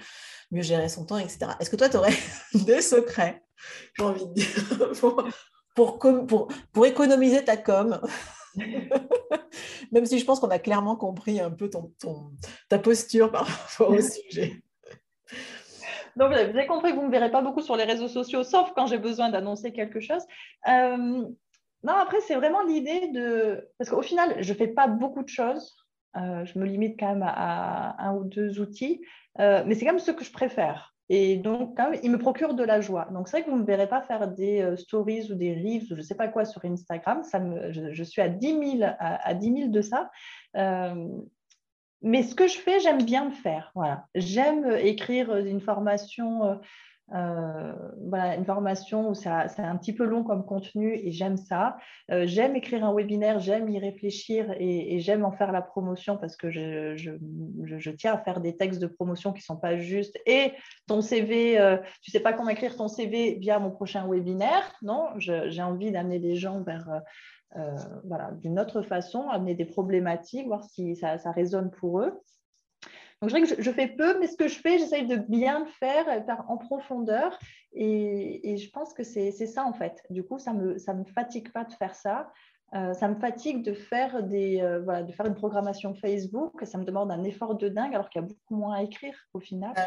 mieux 0.51 0.63
gérer 0.63 0.89
son 0.89 1.05
temps, 1.05 1.19
etc. 1.19 1.53
Est-ce 1.61 1.71
que 1.71 1.77
toi, 1.77 1.89
tu 1.89 1.97
aurais 1.97 2.17
des 2.55 2.83
secrets, 2.83 3.43
j'ai 3.97 4.05
envie 4.05 4.27
de 4.27 4.35
dire, 4.35 4.93
pour, 5.75 5.99
pour, 5.99 6.49
pour 6.73 6.87
économiser 6.87 7.45
ta 7.45 7.57
com? 7.57 8.01
Même 9.93 10.07
si 10.07 10.19
je 10.19 10.25
pense 10.25 10.41
qu'on 10.41 10.51
a 10.51 10.59
clairement 10.59 10.97
compris 10.97 11.41
un 11.41 11.51
peu 11.51 11.71
ton, 11.71 11.93
ta 12.69 12.79
posture 12.79 13.31
par 13.31 13.47
rapport 13.79 13.91
au 13.91 14.01
sujet. 14.01 14.63
Donc, 16.17 16.33
vous 16.33 16.39
avez 16.39 16.67
compris 16.67 16.91
que 16.91 16.97
vous 16.97 17.03
ne 17.03 17.07
me 17.07 17.13
verrez 17.13 17.31
pas 17.31 17.43
beaucoup 17.43 17.63
sur 17.63 17.77
les 17.77 17.85
réseaux 17.85 18.09
sociaux, 18.09 18.43
sauf 18.43 18.73
quand 18.75 18.87
j'ai 18.87 18.99
besoin 18.99 19.31
d'annoncer 19.31 19.73
quelque 19.73 20.01
chose. 20.01 20.23
Euh, 20.67 21.25
non, 21.85 21.93
après, 21.93 22.21
c'est 22.21 22.35
vraiment 22.35 22.63
l'idée 22.65 23.09
de... 23.09 23.69
Parce 23.79 23.89
qu'au 23.91 24.03
final, 24.03 24.37
je 24.41 24.53
ne 24.53 24.59
fais 24.59 24.67
pas 24.67 24.89
beaucoup 24.89 25.23
de 25.23 25.29
choses. 25.29 25.77
Euh, 26.17 26.45
je 26.45 26.59
me 26.59 26.65
limite 26.65 26.99
quand 26.99 27.09
même 27.09 27.23
à, 27.25 27.95
un 28.03 28.17
ou 28.17 28.25
deux 28.25 28.61
outils. 28.61 29.01
Euh, 29.39 29.63
mais 29.65 29.75
c'est 29.75 29.85
quand 29.85 29.93
même 29.93 30.01
ce 30.01 30.11
que 30.11 30.25
je 30.25 30.33
préfère. 30.33 30.97
Et 31.09 31.37
donc, 31.37 31.77
quand 31.77 31.91
même, 31.91 32.01
il 32.03 32.11
me 32.11 32.19
procure 32.19 32.55
de 32.55 32.63
la 32.63 32.81
joie. 32.81 33.09
Donc, 33.13 33.29
c'est 33.29 33.39
vrai 33.39 33.45
que 33.45 33.51
vous 33.51 33.57
ne 33.57 33.63
me 33.63 33.67
verrez 33.67 33.89
pas 33.89 34.03
faire 34.03 34.29
des 34.29 34.77
stories 34.77 35.33
ou 35.33 35.35
des 35.35 35.55
reels 35.55 35.85
ou 35.85 35.95
je 35.95 35.95
ne 35.95 36.03
sais 36.03 36.15
pas 36.15 36.29
quoi 36.29 36.45
sur 36.45 36.65
Instagram. 36.65 37.23
Je, 37.71 38.03
suis 38.05 38.21
à 38.21 38.29
10 38.29 38.79
000, 38.79 38.83
à, 38.83 39.29
à 39.29 39.35
10 39.35 39.55
000 39.55 39.69
de 39.71 39.81
ça 39.81 40.11
mais 42.03 42.23
ce 42.23 42.35
que 42.35 42.47
je 42.47 42.59
fais, 42.59 42.81
j'aime 42.81 43.03
bien 43.03 43.27
le 43.27 43.33
faire. 43.33 43.71
Voilà. 43.75 44.07
J'aime 44.15 44.71
écrire 44.81 45.35
une 45.37 45.61
formation, 45.61 46.61
euh, 47.13 47.17
euh, 47.19 47.75
voilà, 48.07 48.37
une 48.37 48.45
formation 48.45 49.09
où 49.09 49.15
c'est 49.15 49.29
un 49.31 49.77
petit 49.77 49.93
peu 49.93 50.05
long 50.05 50.25
comme 50.25 50.45
contenu 50.45 50.95
et 50.95 51.11
j'aime 51.11 51.37
ça. 51.37 51.77
Euh, 52.11 52.27
j'aime 52.27 52.57
écrire 52.57 52.85
un 52.85 52.95
webinaire, 52.95 53.39
j'aime 53.39 53.69
y 53.69 53.79
réfléchir 53.79 54.55
et, 54.59 54.99
j'aime 55.01 55.25
en 55.25 55.33
faire 55.33 55.53
la 55.53 55.63
promotion 55.63 56.17
parce 56.17 56.37
que 56.37 56.51
je, 56.51 56.97
je, 56.97 57.91
tiens 57.91 58.15
à 58.15 58.19
faire 58.19 58.41
des 58.41 58.57
textes 58.57 58.81
de 58.81 58.87
promotion 58.87 59.33
qui 59.33 59.41
ne 59.41 59.45
sont 59.45 59.57
pas 59.57 59.77
justes. 59.77 60.19
Et 60.27 60.53
ton 60.87 61.01
CV, 61.01 61.57
tu 62.03 62.11
ne 62.11 62.13
sais 62.13 62.21
pas 62.21 62.33
comment 62.33 62.51
écrire 62.51 62.77
ton 62.77 62.89
CV 62.89 63.37
via 63.41 63.59
mon 63.59 63.71
prochain 63.71 64.07
webinaire. 64.09 64.73
Non, 64.83 65.09
j'ai 65.17 65.63
envie 65.63 65.93
d'amener 65.93 66.19
les 66.19 66.37
gens 66.37 66.63
vers 66.63 67.03
euh, 67.57 67.77
voilà, 68.05 68.33
d'une 68.33 68.61
autre 68.61 68.83
façon, 68.83 69.29
amener 69.29 69.55
des 69.55 69.65
problématiques, 69.65 70.47
voir 70.47 70.65
si 70.65 70.97
ça, 70.97 71.17
résonne 71.33 71.71
pour 71.71 72.01
eux. 72.01 72.21
Donc, 73.21 73.31
je 73.31 73.35
dirais 73.35 73.57
que 73.57 73.63
je, 73.63 73.71
fais 73.73 73.89
peu, 73.89 74.19
mais 74.21 74.29
ce 74.29 74.37
que 74.37 74.47
je 74.47 74.59
fais, 74.59 74.79
j'essaye 74.79 75.07
de 75.07 75.17
bien 75.17 75.61
le 75.61 75.67
faire, 75.67 76.05
faire 76.25 76.45
en 76.49 76.57
profondeur. 76.57 77.37
Et, 77.73 78.57
je 78.57 78.71
pense 78.71 78.95
que 78.95 79.03
c'est 79.03 79.33
ça, 79.33 79.65
en 79.65 79.73
fait. 79.73 80.03
Du 80.11 80.23
coup, 80.23 80.39
ça 80.39 80.53
ne 80.53 80.79
ça 80.79 80.95
me 80.95 81.05
fatigue 81.05 81.51
pas 81.53 81.65
de 81.65 81.73
faire 81.73 81.95
ça. 81.95 82.33
Euh, 82.75 82.93
ça 82.93 83.09
me 83.09 83.15
fatigue 83.15 83.63
de 83.63 83.73
faire, 83.73 84.23
des, 84.23 84.61
euh, 84.61 84.81
voilà, 84.81 85.03
de 85.03 85.11
faire 85.13 85.25
une 85.25 85.35
programmation 85.35 85.95
Facebook. 85.95 86.53
Ça 86.65 86.77
me 86.77 86.85
demande 86.85 87.11
un 87.11 87.25
effort 87.25 87.57
de 87.57 87.69
dingue 87.69 87.95
alors 87.95 88.11
qu'il 88.11 88.21
y 88.21 88.25
a 88.25 88.29
beaucoup 88.29 88.57
moins 88.57 88.77
à 88.77 88.83
écrire 88.83 89.15
au 89.33 89.41
final. 89.41 89.73
Ah 89.77 89.87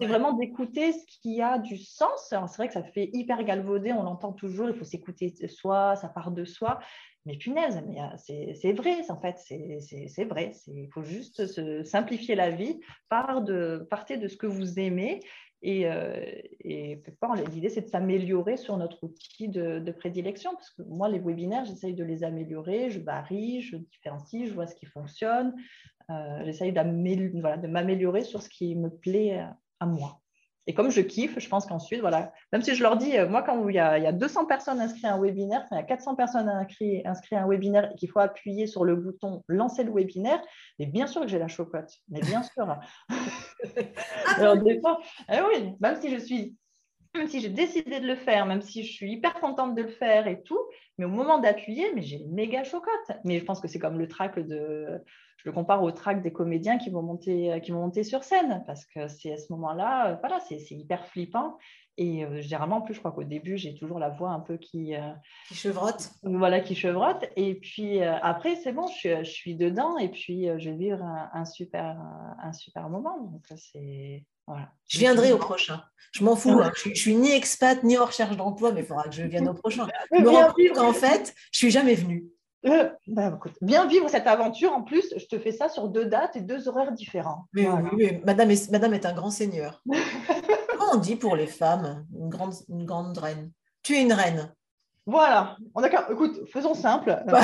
c'est 0.00 0.06
vraiment 0.06 0.32
d'écouter 0.32 0.92
ce 0.92 1.04
qui 1.20 1.42
a 1.42 1.58
du 1.58 1.76
sens. 1.76 2.28
C'est 2.30 2.56
vrai 2.56 2.68
que 2.68 2.74
ça 2.74 2.82
fait 2.82 3.10
hyper 3.12 3.44
galvaudé, 3.44 3.92
on 3.92 4.02
l'entend 4.02 4.32
toujours, 4.32 4.70
il 4.70 4.74
faut 4.74 4.84
s'écouter 4.84 5.34
soi, 5.48 5.94
ça 5.96 6.08
part 6.08 6.30
de 6.30 6.44
soi. 6.44 6.78
Mais 7.24 7.36
punaise, 7.36 7.80
mais 7.86 8.00
euh, 8.00 8.54
c'est 8.54 8.72
vrai, 8.72 8.96
en 9.08 9.20
fait, 9.20 9.36
c'est 9.38 10.24
vrai. 10.24 10.52
Il 10.66 10.88
faut 10.92 11.04
juste 11.04 11.46
se 11.46 11.84
simplifier 11.84 12.34
la 12.34 12.50
vie. 12.50 12.80
Part 13.10 13.42
de, 13.42 13.86
partez 13.90 14.16
de 14.16 14.26
ce 14.26 14.36
que 14.36 14.46
vous 14.46 14.80
aimez 14.80 15.20
et, 15.62 15.86
euh, 15.86 16.14
l'idée, 16.64 17.68
c'est 17.68 17.82
de 17.82 17.88
s'améliorer 17.88 18.56
sur 18.56 18.76
notre 18.76 19.04
outil 19.04 19.48
de, 19.48 19.90
prédilection, 19.92 20.52
parce 20.54 20.70
que 20.70 20.82
moi, 20.82 21.08
les 21.08 21.18
webinaires, 21.18 21.64
j'essaye 21.64 21.94
de 21.94 22.04
les 22.04 22.24
améliorer, 22.24 22.90
je 22.90 23.00
varie, 23.00 23.60
je 23.60 23.76
différencie, 23.76 24.48
je 24.48 24.52
vois 24.52 24.66
ce 24.66 24.74
qui 24.74 24.86
fonctionne, 24.86 25.54
euh, 26.10 26.44
j'essaye 26.44 26.72
de 26.72 27.66
m'améliorer 27.68 28.22
sur 28.22 28.42
ce 28.42 28.48
qui 28.48 28.74
me 28.74 28.90
plaît 28.90 29.44
à 29.80 29.86
moi. 29.86 30.21
Et 30.66 30.74
comme 30.74 30.90
je 30.90 31.00
kiffe, 31.00 31.38
je 31.38 31.48
pense 31.48 31.66
qu'ensuite, 31.66 32.00
voilà, 32.00 32.32
même 32.52 32.62
si 32.62 32.74
je 32.74 32.82
leur 32.82 32.96
dis, 32.96 33.18
euh, 33.18 33.28
moi, 33.28 33.42
quand 33.42 33.68
il 33.68 33.74
y 33.74 33.78
a, 33.78 33.98
il 33.98 34.04
y 34.04 34.06
a 34.06 34.12
200 34.12 34.46
personnes 34.46 34.80
inscrites 34.80 35.04
à 35.04 35.14
un 35.14 35.20
webinaire, 35.20 35.66
quand 35.68 35.76
il 35.76 35.80
y 35.80 35.82
a 35.82 35.86
400 35.86 36.14
personnes 36.14 36.48
inscrites, 36.48 37.04
inscrites 37.04 37.38
à 37.38 37.42
un 37.42 37.48
webinaire 37.48 37.90
et 37.92 37.94
qu'il 37.96 38.10
faut 38.10 38.20
appuyer 38.20 38.66
sur 38.66 38.84
le 38.84 38.94
bouton 38.94 39.42
lancer 39.48 39.82
le 39.82 39.92
webinaire, 39.92 40.40
mais 40.78 40.86
bien 40.86 41.06
sûr 41.06 41.22
que 41.22 41.28
j'ai 41.28 41.38
la 41.38 41.48
chocotte, 41.48 41.90
mais 42.08 42.20
bien 42.20 42.42
sûr. 42.42 42.76
Alors, 44.36 44.56
des 44.56 44.80
fois, 44.80 45.00
eh 45.32 45.40
oui, 45.40 45.74
même 45.80 46.00
si 46.00 46.10
je 46.10 46.18
suis 46.18 46.56
même 47.14 47.28
si 47.28 47.40
j'ai 47.40 47.50
décidé 47.50 48.00
de 48.00 48.06
le 48.06 48.16
faire, 48.16 48.46
même 48.46 48.62
si 48.62 48.84
je 48.84 48.90
suis 48.90 49.12
hyper 49.12 49.34
contente 49.34 49.74
de 49.74 49.82
le 49.82 49.88
faire 49.88 50.26
et 50.26 50.42
tout, 50.42 50.60
mais 50.96 51.04
au 51.04 51.10
moment 51.10 51.38
d'appuyer, 51.38 51.92
mais 51.94 52.00
j'ai 52.00 52.16
une 52.16 52.32
méga 52.32 52.64
chocotte. 52.64 53.10
Mais 53.24 53.38
je 53.38 53.44
pense 53.44 53.60
que 53.60 53.68
c'est 53.68 53.78
comme 53.78 53.98
le 53.98 54.08
track 54.08 54.38
de, 54.38 55.02
je 55.42 55.48
le 55.50 55.52
compare 55.52 55.82
au 55.82 55.90
track 55.90 56.22
des 56.22 56.32
comédiens 56.32 56.78
qui 56.78 56.90
vont 56.90 57.02
monter, 57.02 57.60
qui 57.62 57.72
vont 57.72 57.80
monter 57.80 58.04
sur 58.04 58.22
scène, 58.22 58.62
parce 58.66 58.84
que 58.86 59.08
c'est 59.08 59.32
à 59.32 59.36
ce 59.36 59.52
moment-là, 59.52 60.10
euh, 60.12 60.16
voilà, 60.20 60.38
c'est 60.40 60.60
hyper 60.70 61.04
flippant. 61.06 61.58
Et 61.98 62.24
euh, 62.24 62.40
généralement, 62.40 62.76
en 62.76 62.80
plus, 62.80 62.94
je 62.94 63.00
crois 63.00 63.12
qu'au 63.12 63.24
début, 63.24 63.58
j'ai 63.58 63.74
toujours 63.74 63.98
la 63.98 64.08
voix 64.08 64.30
un 64.30 64.40
peu 64.40 64.56
qui... 64.56 64.94
Euh, 64.94 65.12
qui 65.48 65.54
chevrotte. 65.54 66.10
Voilà, 66.22 66.60
qui 66.60 66.74
chevrotte. 66.74 67.24
Et 67.36 67.56
puis 67.56 68.02
après, 68.02 68.56
c'est 68.56 68.72
bon, 68.72 68.86
je, 68.86 69.24
suis 69.24 69.56
dedans 69.56 69.98
et 69.98 70.08
puis 70.08 70.46
je 70.58 70.70
vais 70.70 70.76
vivre 70.76 71.02
un, 71.02 71.44
super, 71.44 71.98
un 72.42 72.52
super 72.52 72.88
moment. 72.88 73.18
Donc, 73.20 73.44
c'est... 73.56 74.24
Voilà. 74.46 74.70
Je 74.88 74.98
viendrai 74.98 75.32
au 75.32 75.38
prochain. 75.38 75.82
Je 76.12 76.24
m'en 76.24 76.34
fous. 76.34 76.60
Hein. 76.60 76.72
Je, 76.76 76.90
ne 76.90 76.94
suis 76.94 77.14
ni 77.14 77.30
expat 77.30 77.82
ni 77.84 77.96
en 77.96 78.06
recherche 78.06 78.36
d'emploi, 78.36 78.72
mais 78.72 78.80
il 78.80 78.86
faudra 78.86 79.04
que 79.04 79.14
je 79.14 79.22
vienne 79.22 79.48
au 79.48 79.54
prochain. 79.54 79.86
Je 80.12 80.20
me 80.20 80.28
rends 80.28 80.52
compte 80.52 80.72
qu'en 80.74 80.92
fait, 80.92 81.34
je 81.52 81.58
suis 81.58 81.70
jamais 81.70 81.94
venue. 81.94 82.26
Euh, 82.66 82.88
bah, 83.08 83.38
bien 83.60 83.86
vivre 83.86 84.08
cette 84.08 84.26
aventure. 84.26 84.72
En 84.72 84.82
plus, 84.82 85.12
je 85.16 85.26
te 85.26 85.38
fais 85.38 85.52
ça 85.52 85.68
sur 85.68 85.88
deux 85.88 86.06
dates 86.06 86.36
et 86.36 86.40
deux 86.40 86.68
horaires 86.68 86.92
différents. 86.92 87.46
oui, 87.54 88.20
Madame, 88.24 88.50
est, 88.50 88.70
Madame 88.70 88.94
est 88.94 89.06
un 89.06 89.12
grand 89.12 89.30
seigneur. 89.30 89.82
Comment 90.70 90.92
on 90.94 90.98
dit 90.98 91.16
pour 91.16 91.36
les 91.36 91.46
femmes 91.46 92.06
une 92.18 92.28
grande, 92.28 92.54
une 92.68 92.84
grande 92.84 93.16
reine? 93.18 93.50
Tu 93.82 93.94
es 93.94 94.02
une 94.02 94.12
reine. 94.12 94.52
Voilà, 95.04 95.56
on 95.74 95.82
Écoute, 95.82 96.48
faisons 96.52 96.74
simple. 96.74 97.20
Bah, 97.26 97.40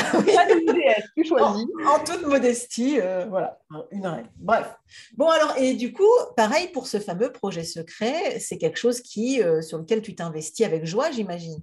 tu 1.17 1.25
choisis. 1.25 1.67
En, 1.87 2.05
toute 2.05 2.25
modestie, 2.25 3.01
euh, 3.01 3.27
voilà, 3.29 3.59
une 3.91 4.07
reine. 4.07 4.29
Bref. 4.37 4.73
Bon, 5.17 5.29
alors, 5.29 5.55
et 5.59 5.75
du 5.75 5.93
coup, 5.93 6.05
pareil 6.37 6.69
pour 6.69 6.87
ce 6.87 7.01
fameux 7.01 7.33
projet 7.33 7.65
secret, 7.65 8.39
c'est 8.39 8.59
quelque 8.59 8.79
chose 8.79 9.01
qui, 9.01 9.43
euh, 9.43 9.61
sur 9.61 9.79
lequel 9.79 10.03
tu 10.03 10.15
t'investis 10.15 10.65
avec 10.65 10.85
joie, 10.85 11.11
j'imagine? 11.11 11.61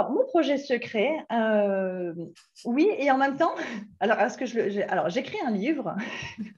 Alors, 0.00 0.12
mon 0.12 0.24
projet 0.24 0.56
secret, 0.56 1.10
euh, 1.30 2.14
oui, 2.64 2.88
et 2.96 3.10
en 3.10 3.18
même 3.18 3.36
temps, 3.36 3.54
alors, 4.00 4.18
est-ce 4.18 4.38
que 4.38 4.46
je, 4.46 4.80
alors 4.88 5.10
j'écris 5.10 5.36
un 5.44 5.50
livre, 5.50 5.94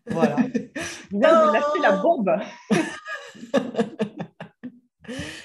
voilà, 0.06 0.36
c'est 1.10 1.82
la 1.82 1.96
bombe. 1.96 2.30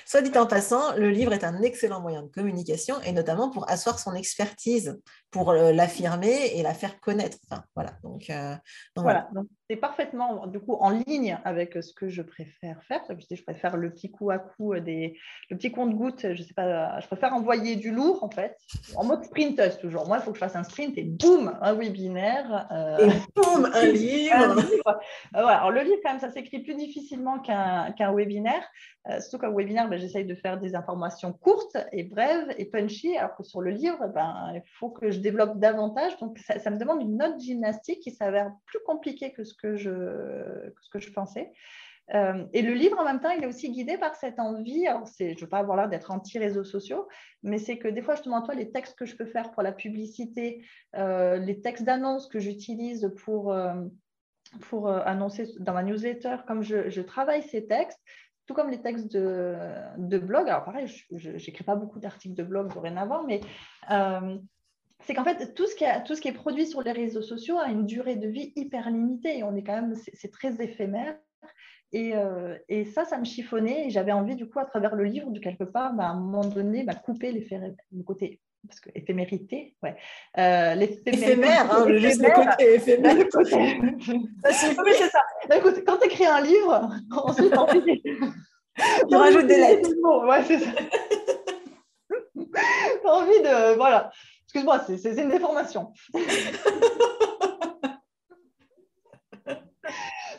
Soit 0.06 0.22
dit 0.22 0.38
en 0.38 0.46
passant, 0.46 0.96
le 0.96 1.10
livre 1.10 1.34
est 1.34 1.44
un 1.44 1.64
excellent 1.64 2.00
moyen 2.00 2.22
de 2.22 2.28
communication 2.28 3.02
et 3.02 3.14
notamment 3.14 3.50
pour 3.50 3.68
asseoir 3.68 3.98
son 3.98 4.14
expertise, 4.14 5.02
pour 5.32 5.50
euh, 5.50 5.72
l'affirmer 5.72 6.52
et 6.54 6.62
la 6.62 6.76
faire 6.76 7.00
connaître. 7.00 7.40
voilà. 7.74 7.94
Donc, 8.04 8.30
euh, 8.30 8.56
voilà. 8.96 9.28
Donc, 9.34 9.48
c'est 9.70 9.76
parfaitement 9.76 10.48
du 10.48 10.60
coup 10.60 10.76
en 10.76 10.90
ligne 10.90 11.38
avec 11.44 11.78
ce 11.82 11.94
que 11.94 12.08
je 12.08 12.22
préfère 12.22 12.82
faire. 12.84 13.02
Je, 13.10 13.36
je 13.36 13.44
préfère 13.44 13.76
le 13.76 13.92
petit 13.92 14.10
coup 14.10 14.30
à 14.32 14.40
coup 14.40 14.78
des, 14.80 15.18
le 15.50 15.58
petit 15.58 15.72
compte 15.72 15.94
goutte. 15.94 16.34
Je 16.34 16.42
sais 16.42 16.54
pas, 16.54 17.00
je 17.00 17.08
préfère 17.08 17.34
envoyer 17.34 17.76
du 17.76 17.92
lourd 17.92 18.24
en 18.24 18.30
fait, 18.30 18.58
en 18.96 19.04
mode 19.04 19.24
sprint 19.26 19.62
toujours. 19.80 20.08
Moi, 20.08 20.18
il 20.18 20.24
faut 20.24 20.32
que 20.32 20.38
je 20.38 20.44
fasse 20.44 20.56
un 20.56 20.64
sprint 20.64 20.98
et 20.98 21.04
boum, 21.04 21.58
un 21.62 21.74
webinaire. 21.74 22.68
Euh, 22.72 22.98
et 22.98 23.10
boum, 23.36 23.70
un 23.74 23.86
livre. 23.92 25.00
Alors 25.34 25.72
le 25.72 25.82
livre 25.82 26.00
quand 26.04 26.12
même, 26.12 26.20
ça 26.20 26.32
s'écrit 26.32 26.60
plus 26.60 26.76
difficilement 26.76 27.40
qu'un 27.40 28.14
webinaire. 28.14 28.64
surtout 29.20 29.40
qu'un 29.40 29.52
webinaire, 29.52 29.90
ben, 29.90 30.00
j'essaye 30.00 30.26
de 30.26 30.36
faire 30.36 30.60
des 30.60 30.76
informations 30.76 31.34
courtes 31.34 31.78
et 31.92 32.04
brèves 32.04 32.54
et 32.58 32.66
punchy, 32.66 33.18
alors 33.18 33.36
que 33.36 33.44
sur 33.44 33.62
le 33.62 33.72
livre, 33.72 34.08
ben, 34.14 34.52
il 34.56 34.62
faut 34.80 34.90
que 34.90 35.12
je 35.12 35.20
développe 35.20 35.60
davantage. 35.60 36.18
Donc, 36.20 36.38
ça, 36.40 36.70
me 36.70 36.78
demande 36.78 37.02
une 37.02 37.22
autre 37.22 37.40
gymnastique 37.40 38.00
qui 38.00 38.12
s'avère 38.12 38.52
plus 38.66 38.80
compliquée 38.86 39.34
que 39.34 39.44
ce 39.44 39.57
que 39.58 39.76
je, 39.76 40.72
ce 40.82 40.90
que 40.90 41.00
je 41.00 41.12
pensais. 41.12 41.52
Euh, 42.16 42.46
et 42.54 42.62
le 42.62 42.74
livre, 42.74 42.98
en 43.00 43.04
même 43.04 43.20
temps, 43.20 43.32
il 43.32 43.44
est 43.44 43.48
aussi 43.48 43.70
guidé 43.72 43.98
par 43.98 44.16
cette 44.16 44.40
envie. 44.40 44.88
Alors, 44.88 45.06
je 45.20 45.26
ne 45.26 45.40
veux 45.40 45.50
pas 45.50 45.60
avoir 45.60 45.78
l'air 45.78 45.90
d'être 45.90 46.12
anti-réseaux 46.12 46.64
sociaux, 46.64 47.08
mais 47.44 47.58
c'est 47.58 47.78
que 47.78 47.88
des 47.88 48.02
fois, 48.02 48.16
justement, 48.16 48.42
toi, 48.42 48.56
les 48.56 48.72
textes 48.72 48.98
que 48.98 49.06
je 49.06 49.16
peux 49.16 49.26
faire 49.26 49.52
pour 49.52 49.64
la 49.64 49.74
publicité, 49.74 50.66
euh, 50.96 51.38
les 51.38 51.62
textes 51.62 51.84
d'annonce 51.84 52.28
que 52.28 52.40
j'utilise 52.40 53.12
pour, 53.24 53.52
euh, 53.52 53.74
pour 54.62 54.90
annoncer 54.90 55.48
dans 55.60 55.74
ma 55.74 55.84
newsletter, 55.84 56.38
comme 56.48 56.64
je, 56.64 57.02
travaille 57.02 57.44
ces 57.44 57.68
textes, 57.68 58.02
tout 58.46 58.54
comme 58.54 58.70
les 58.70 58.82
textes 58.82 59.12
de, 59.12 60.18
blog. 60.18 60.48
Alors 60.48 60.64
pareil, 60.64 60.88
je 61.12 61.32
n'écris 61.32 61.66
pas 61.66 61.76
beaucoup 61.76 62.00
d'articles 62.00 62.36
de 62.36 62.44
blog 62.44 62.74
dorénavant, 62.74 63.26
mais 63.26 63.42
c'est 65.06 65.14
qu'en 65.14 65.24
fait, 65.24 65.54
tout 65.54 65.68
ce, 65.68 65.76
qui 65.76 65.86
tout 66.06 66.16
ce 66.16 66.22
qui 66.22 66.28
est 66.28 66.34
produit 66.34 66.68
sur 66.68 66.82
les 66.82 66.92
réseaux 66.92 67.22
sociaux 67.22 67.58
a 67.58 67.68
une 67.70 67.86
durée 67.86 68.16
de 68.16 68.28
vie 68.28 68.52
hyper 68.56 68.90
limitée 68.90 69.40
et 69.40 69.44
on 69.44 69.56
est 69.56 69.64
quand 69.64 69.76
même, 69.76 69.96
c'est 70.14 70.32
très 70.32 70.62
éphémère. 70.62 71.18
Euh, 71.96 72.58
et, 72.68 72.84
ça, 72.86 73.06
ça 73.06 73.18
me 73.18 73.24
chiffonnait 73.24 73.88
et 73.88 73.90
j'avais 73.90 74.12
envie, 74.12 74.36
du 74.36 74.50
coup, 74.50 74.60
à 74.60 74.66
travers 74.66 74.96
le 74.96 75.06
livre, 75.06 75.32
de 75.32 75.40
quelque 75.40 75.64
part, 75.64 75.94
bah, 75.94 76.06
à 76.06 76.10
un 76.10 76.20
moment 76.20 76.44
donné, 76.44 76.84
bah, 76.84 76.96
couper 76.96 77.32
le 77.32 78.04
côté 78.04 78.42
parce 78.68 78.80
que 78.80 78.90
éphémérité, 78.96 79.76
ouais. 79.82 79.96
Euh, 80.38 80.76
éphémère, 81.06 81.72
hein, 81.72 81.86
juste 81.98 82.22
le 82.22 82.32
côté 82.34 82.76
éphémère. 82.76 83.16
c'est 84.52 84.76
ça. 85.10 85.22
Bah, 85.48 85.58
écoute, 85.58 85.84
quand 85.86 85.98
tu 85.98 86.08
écris 86.08 86.26
un 86.26 86.42
livre, 86.42 86.90
ensuite, 87.12 87.54
on 87.58 87.66
tu 89.10 89.16
rajoutes 89.16 89.48
des 89.48 89.58
lettres. 89.58 89.90
Ouais, 90.28 90.44
c'est 90.44 90.60
ça. 90.60 90.72
envie 93.06 93.42
de. 93.42 93.76
Voilà. 93.76 94.12
Excuse-moi, 94.48 94.82
c'est 94.88 95.22
une 95.22 95.30
déformation. 95.30 95.92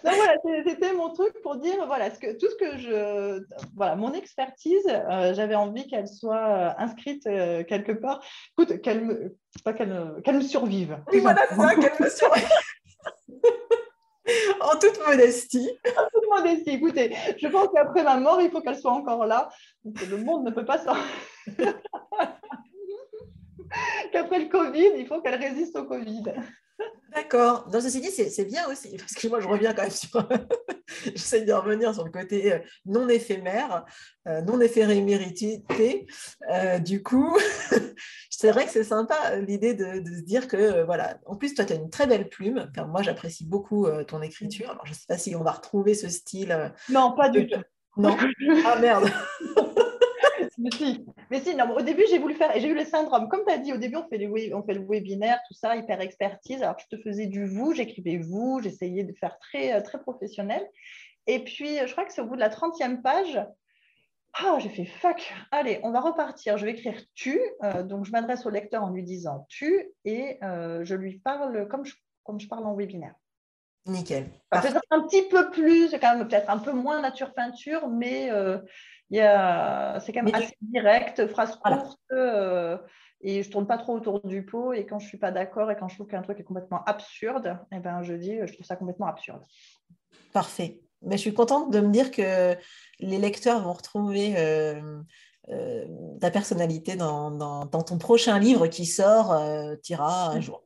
Donc 0.05 0.15
voilà, 0.15 0.35
c'était 0.65 0.93
mon 0.93 1.13
truc 1.13 1.35
pour 1.43 1.57
dire 1.57 1.85
voilà 1.87 2.11
ce 2.11 2.19
que, 2.19 2.33
tout 2.39 2.49
ce 2.49 2.57
que 2.57 2.79
je 2.79 3.43
voilà 3.77 3.97
mon 3.97 4.13
expertise, 4.13 4.87
euh, 4.89 5.35
j'avais 5.35 5.55
envie 5.55 5.87
qu'elle 5.89 6.09
soit 6.09 6.49
euh, 6.49 6.71
inscrite 6.79 7.27
euh, 7.27 7.65
quelque 7.65 7.93
part. 7.93 8.23
Écoute, 8.53 8.81
qu'elle 8.81 9.05
me 9.05 9.37
pas 9.65 9.73
qu'elle 9.73 9.91
me 9.91 10.41
survive. 10.41 10.99
Oui 11.13 11.21
voilà, 11.21 11.43
c'est 11.49 11.57
ça, 11.57 11.75
qu'elle 11.75 11.93
me 12.01 12.09
survive. 12.09 12.49
en 14.61 14.79
toute 14.79 15.07
modestie. 15.07 15.71
En 15.97 16.05
toute 16.13 16.29
modestie. 16.31 16.71
Écoutez, 16.71 17.15
je 17.37 17.49
pense 17.49 17.69
qu'après 17.75 18.03
ma 18.03 18.17
mort, 18.19 18.41
il 18.41 18.51
faut 18.51 18.61
qu'elle 18.61 18.79
soit 18.79 18.93
encore 18.93 19.27
là. 19.27 19.49
le 19.85 20.17
monde 20.17 20.45
ne 20.45 20.51
peut 20.51 20.65
pas 20.65 20.79
s'en. 20.79 20.95
Qu'après 24.12 24.41
le 24.41 24.49
Covid, 24.49 24.91
il 24.97 25.07
faut 25.07 25.21
qu'elle 25.21 25.41
résiste 25.41 25.77
au 25.77 25.85
Covid. 25.85 26.25
D'accord. 27.14 27.69
Dans 27.71 27.81
ceci 27.81 28.01
dit, 28.01 28.11
c'est 28.11 28.45
bien 28.45 28.69
aussi, 28.69 28.97
parce 28.97 29.14
que 29.14 29.29
moi, 29.29 29.41
je 29.41 29.49
reviens 29.49 29.73
quand 29.73 29.83
même 29.83 29.91
sur. 29.91 30.29
J'essaie 31.05 31.43
de 31.43 31.53
revenir 31.53 31.93
sur 31.95 32.05
le 32.05 32.11
côté 32.11 32.53
euh, 32.53 32.59
non 32.87 33.09
éphémère, 33.09 33.85
euh, 34.27 34.41
non 34.43 34.61
éphémérité. 34.61 35.64
Euh, 36.51 36.79
du 36.79 37.03
coup, 37.03 37.37
c'est 38.31 38.51
vrai 38.53 38.66
que 38.66 38.71
c'est 38.71 38.85
sympa 38.85 39.37
l'idée 39.37 39.75
de, 39.75 40.05
se 40.05 40.23
dire 40.23 40.49
que, 40.49 40.85
voilà, 40.85 41.19
en 41.27 41.37
plus, 41.37 41.55
toi, 41.55 41.64
tu 41.64 41.73
as 41.73 41.77
une 41.77 41.91
très 41.91 42.07
belle 42.07 42.29
plume. 42.29 42.71
moi, 42.89 43.03
j'apprécie 43.03 43.47
beaucoup 43.47 43.87
ton 44.07 44.23
écriture. 44.23 44.71
Alors, 44.71 44.87
je 44.87 44.93
ne 44.93 44.97
sais 44.97 45.07
pas 45.09 45.19
si 45.19 45.35
on 45.35 45.43
va 45.43 45.53
retrouver 45.53 45.95
ce 45.95 46.09
style. 46.09 46.73
Non, 46.89 47.12
pas 47.12 47.29
du 47.29 47.47
tout. 47.47 47.61
Non? 47.97 48.16
Ah 48.64 48.79
merde. 48.81 49.11
Mais 50.59 50.71
si, 50.73 51.07
mais 51.31 51.41
si 51.41 51.55
non, 51.55 51.71
au 51.77 51.83
début, 51.83 52.03
j'ai 52.11 52.19
voulu 52.19 52.35
faire, 52.35 52.55
et 52.55 52.61
j'ai 52.61 52.69
eu 52.69 52.75
le 52.75 52.85
syndrome. 52.85 53.29
Comme 53.29 53.45
tu 53.47 53.53
as 53.53 53.59
dit, 53.59 53.73
au 53.73 53.77
début, 53.77 53.97
on 53.97 54.09
fait, 54.09 54.19
les, 54.19 54.53
on 54.53 54.63
fait 54.65 54.75
le 54.75 54.85
webinaire, 54.85 55.39
tout 55.47 55.55
ça, 55.55 55.77
hyper 55.77 56.01
expertise. 56.01 56.63
Alors, 56.63 56.77
je 56.79 56.97
te 56.97 57.01
faisais 57.01 57.27
du 57.27 57.47
vous, 57.47 57.75
j'écrivais 57.75 58.19
vous, 58.19 58.61
j'essayais 58.61 59.05
de 59.05 59.13
faire 59.13 59.39
très, 59.39 59.73
euh, 59.73 59.81
très 59.81 60.01
professionnel. 60.01 60.67
Et 61.29 61.45
puis, 61.45 61.79
je 61.79 61.93
crois 61.93 62.05
que 62.05 62.13
c'est 62.13 62.21
au 62.21 62.27
bout 62.27 62.35
de 62.35 62.41
la 62.41 62.49
30e 62.49 63.03
page, 63.03 63.41
oh, 64.45 64.57
j'ai 64.59 64.69
fait 64.69 64.85
fuck, 64.85 65.33
allez, 65.53 65.79
on 65.85 65.93
va 65.93 66.01
repartir. 66.01 66.59
Je 66.59 66.65
vais 66.65 66.73
écrire 66.73 67.01
tu. 67.15 67.41
Euh, 67.63 67.85
donc, 67.85 68.05
je 68.05 68.11
m'adresse 68.11 68.45
au 68.45 68.51
lecteur 68.51 68.83
en 68.83 68.91
lui 68.91 69.05
disant 69.05 69.47
tu 69.49 69.93
et 70.05 70.39
euh, 70.43 70.85
je 70.85 70.95
lui 70.97 71.19
parle 71.19 71.69
comme 71.69 71.85
je, 71.85 71.95
comme 72.25 72.41
je 72.41 72.49
parle 72.49 72.67
en 72.67 72.75
webinaire. 72.75 73.15
Nickel. 73.87 74.27
Peut-être 74.51 74.81
un 74.91 75.03
petit 75.03 75.23
peu 75.29 75.51
plus, 75.51 75.91
quand 76.01 76.17
même, 76.17 76.29
peut-être 76.29 76.51
un 76.51 76.59
peu 76.59 76.73
moins 76.73 77.01
nature 77.01 77.33
peinture, 77.33 77.89
mais 77.89 78.31
c'est 79.11 80.13
quand 80.13 80.23
même 80.23 80.35
assez 80.35 80.57
direct, 80.61 81.27
phrase 81.29 81.57
courte. 81.57 81.99
Euh, 82.13 82.77
et 83.21 83.43
je 83.43 83.51
tourne 83.51 83.67
pas 83.67 83.79
trop 83.79 83.95
autour 83.95 84.25
du 84.25 84.45
pot. 84.45 84.73
Et 84.73 84.87
quand 84.87 84.99
je 84.99 85.09
suis 85.09 85.19
pas 85.19 85.31
d'accord 85.31 85.71
et 85.71 85.77
quand 85.77 85.89
je 85.89 85.97
trouve 85.97 86.07
qu'un 86.07 86.23
truc 86.23 86.39
est 86.41 86.45
complètement 86.45 86.85
absurde, 86.85 87.59
eh 87.73 87.79
ben, 87.79 88.03
je 88.03 88.15
dis 88.15 88.39
je 88.45 88.53
trouve 88.53 88.67
ça 88.67 88.77
complètement 88.77 89.07
absurde. 89.07 89.43
Parfait. 90.33 90.81
Mais 91.03 91.17
je 91.17 91.23
suis 91.23 91.35
contente 91.35 91.73
de 91.73 91.81
me 91.81 91.91
dire 91.91 92.11
que 92.11 92.57
les 93.01 93.19
lecteurs 93.19 93.63
vont 93.63 93.73
retrouver 93.73 94.35
euh, 94.37 95.01
euh, 95.49 95.87
ta 96.21 96.31
personnalité 96.31 96.97
dans, 96.97 97.31
dans, 97.31 97.67
ton 97.67 97.99
prochain 97.99 98.39
livre 98.39 98.67
qui 98.67 98.85
sort, 98.85 99.41
tira 99.83 100.33
un 100.33 100.41
jour. 100.41 100.63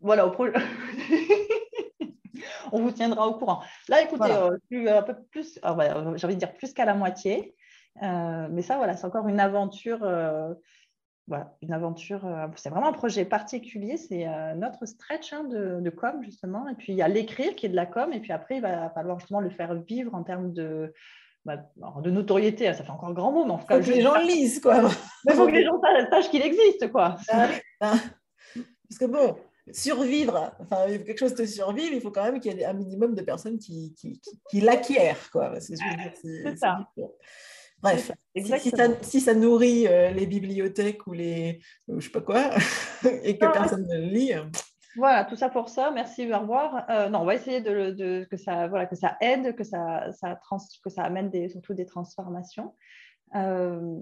Voilà, 0.00 0.26
au 0.26 0.32
on 2.72 2.82
vous 2.82 2.90
tiendra 2.90 3.28
au 3.28 3.34
courant. 3.34 3.62
Là, 3.88 4.02
écoutez, 4.02 4.32
je 4.32 4.76
suis 4.76 4.88
un 4.88 5.02
peu 5.02 5.14
plus, 5.30 5.58
ah 5.62 5.76
j'ai 6.16 6.26
envie 6.26 6.34
de 6.34 6.40
dire 6.40 6.54
plus 6.54 6.72
qu'à 6.72 6.86
la 6.86 6.94
moitié. 6.94 7.54
Euh, 8.02 8.48
mais 8.50 8.62
ça, 8.62 8.76
voilà, 8.76 8.96
c'est 8.96 9.06
encore 9.06 9.28
une 9.28 9.40
aventure. 9.40 10.02
Euh, 10.02 10.54
voilà, 11.26 11.54
une 11.62 11.72
aventure. 11.72 12.26
Euh, 12.26 12.46
c'est 12.56 12.70
vraiment 12.70 12.88
un 12.88 12.92
projet 12.92 13.24
particulier. 13.24 13.96
C'est 13.96 14.26
notre 14.56 14.86
stretch 14.86 15.32
hein, 15.32 15.44
de, 15.44 15.90
com, 15.90 16.22
justement. 16.22 16.68
Et 16.68 16.74
puis, 16.74 16.92
il 16.92 16.96
y 16.96 17.02
a 17.02 17.08
l'écrire 17.08 17.54
qui 17.54 17.66
est 17.66 17.70
de 17.70 17.76
la 17.76 17.86
com. 17.86 18.12
Et 18.12 18.20
puis 18.20 18.32
après, 18.32 18.56
il 18.56 18.62
va 18.62 18.90
falloir 18.90 19.18
justement 19.18 19.40
le 19.40 19.50
faire 19.50 19.74
vivre 19.74 20.14
en 20.14 20.22
termes 20.22 20.52
de, 20.52 20.92
bah, 21.44 21.56
de 22.02 22.10
notoriété, 22.10 22.66
ça 22.74 22.84
fait 22.84 22.90
encore 22.90 23.14
grand 23.14 23.32
mot, 23.32 23.44
mais 23.44 23.52
en 23.52 23.58
tout 23.58 23.66
cas. 23.66 23.80
Faut 23.80 23.90
que 23.90 23.94
les 23.94 24.02
gens 24.02 24.18
le 24.18 24.26
lisent, 24.26 24.60
quoi. 24.60 24.76
Il 25.28 25.34
faut 25.34 25.46
que 25.46 25.52
les 25.52 25.64
gens 25.64 25.80
sachent 26.10 26.30
qu'il 26.30 26.42
existe, 26.42 26.90
quoi. 26.90 27.16
Ah 27.30 27.48
ah. 27.80 27.94
Parce 28.54 28.98
que 28.98 29.06
bon, 29.06 29.36
survivre, 29.72 30.52
enfin, 30.60 30.86
quelque 30.86 31.18
chose 31.18 31.34
de 31.34 31.46
survivre, 31.46 31.92
il 31.94 32.00
faut 32.00 32.10
quand 32.10 32.24
même 32.24 32.40
qu'il 32.40 32.52
y 32.52 32.60
ait 32.60 32.64
un 32.64 32.74
minimum 32.74 33.14
de 33.14 33.22
personnes 33.22 33.58
qui, 33.58 33.94
qui, 33.94 34.20
qui, 34.50 34.60
l'acquièrent, 34.60 35.30
quoi. 35.30 35.58
C'est 35.60 35.76
ça. 36.56 36.86
Bref, 37.82 38.12
si 39.02 39.20
ça, 39.20 39.34
nourrit 39.34 39.86
euh, 39.86 40.10
les 40.10 40.26
bibliothèques 40.26 41.06
ou 41.06 41.12
les. 41.12 41.60
je 41.88 42.00
sais 42.00 42.10
pas 42.10 42.20
quoi, 42.20 42.50
et 43.24 43.38
que 43.38 43.52
personne 43.52 43.86
ne 43.86 43.96
le 43.96 44.06
lit. 44.06 44.34
Euh, 44.34 44.44
voilà, 44.96 45.24
tout 45.24 45.36
ça 45.36 45.48
pour 45.48 45.68
ça. 45.68 45.90
Merci, 45.90 46.30
au 46.32 46.38
revoir. 46.38 46.84
Euh, 46.90 47.08
non, 47.08 47.20
on 47.20 47.24
va 47.24 47.34
essayer 47.34 47.60
de, 47.60 48.26
que, 48.30 48.36
ça, 48.36 48.66
voilà, 48.68 48.86
que 48.86 48.96
ça 48.96 49.16
aide, 49.20 49.54
que 49.54 49.64
ça, 49.64 50.10
ça, 50.12 50.38
que 50.84 50.90
ça 50.90 51.02
amène 51.04 51.30
des, 51.30 51.48
surtout 51.48 51.74
des 51.74 51.86
transformations. 51.86 52.74
Euh, 53.34 53.98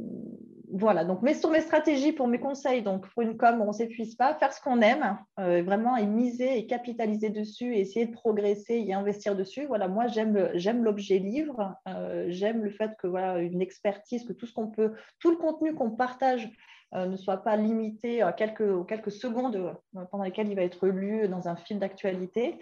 voilà, 0.71 1.05
donc 1.05 1.23
mais 1.23 1.33
sur 1.33 1.51
mes 1.51 1.63
stratégies 1.63 2.13
pour 2.13 2.29
mes 2.29 2.39
conseils, 2.39 2.83
donc 2.83 3.09
pour 3.09 3.23
une 3.23 3.39
com, 3.39 3.63
on 3.63 3.69
ne 3.69 3.73
s'épuise 3.73 4.15
pas, 4.17 4.35
faire 4.35 4.53
ce 4.53 4.61
qu'on 4.61 4.83
aime, 4.83 5.19
euh, 5.41 5.63
vraiment 5.63 5.97
et 5.97 6.07
miser 6.07 6.59
et 6.59 6.67
capitaliser 6.67 7.31
dessus, 7.31 7.75
essayer 7.75 8.07
de 8.07 8.13
progresser 8.13 8.85
et 8.87 8.93
investir 8.93 9.35
dessus. 9.35 9.65
Voilà, 9.67 9.89
moi 9.89 10.07
j'aime 10.09 10.85
l'objet 10.85 11.19
livre, 11.19 11.75
euh, 11.89 12.27
j'aime 12.29 12.63
le 12.63 12.71
fait 12.71 12.93
que 12.99 13.07
voilà 13.07 13.39
une 13.39 13.63
expertise, 13.63 14.25
que 14.25 14.35
tout 14.35 14.47
ce 14.47 14.53
qu'on 14.53 14.69
peut, 14.69 14.93
tout 15.21 15.31
le 15.31 15.37
contenu 15.37 15.75
qu'on 15.75 15.91
partage 15.91 16.51
ne 16.95 17.17
soit 17.17 17.43
pas 17.45 17.55
limité 17.57 18.23
à 18.23 18.33
quelques, 18.33 19.11
secondes 19.11 19.77
pendant 20.11 20.25
lesquelles 20.25 20.49
il 20.49 20.57
va 20.57 20.63
être 20.63 20.89
lu 20.89 21.29
dans 21.29 21.47
un 21.47 21.55
fil 21.55 21.79
d'actualité. 21.79 22.59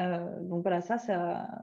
Euh, 0.00 0.40
donc 0.42 0.62
voilà, 0.62 0.80
ça, 0.80 0.98
c'est 0.98 1.16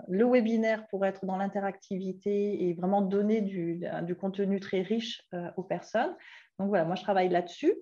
le 0.07 0.25
webinaire 0.25 0.87
pour 0.87 1.05
être 1.05 1.25
dans 1.25 1.37
l'interactivité 1.37 2.63
et 2.67 2.73
vraiment 2.73 3.01
donner 3.01 3.41
du, 3.41 3.81
contenu 4.19 4.59
très 4.59 4.81
riche 4.81 5.21
euh, 5.33 5.49
aux 5.57 5.63
personnes. 5.63 6.15
Donc 6.59 6.69
voilà, 6.69 6.85
moi 6.85 6.95
je 6.95 7.03
travaille 7.03 7.29
là-dessus. 7.29 7.73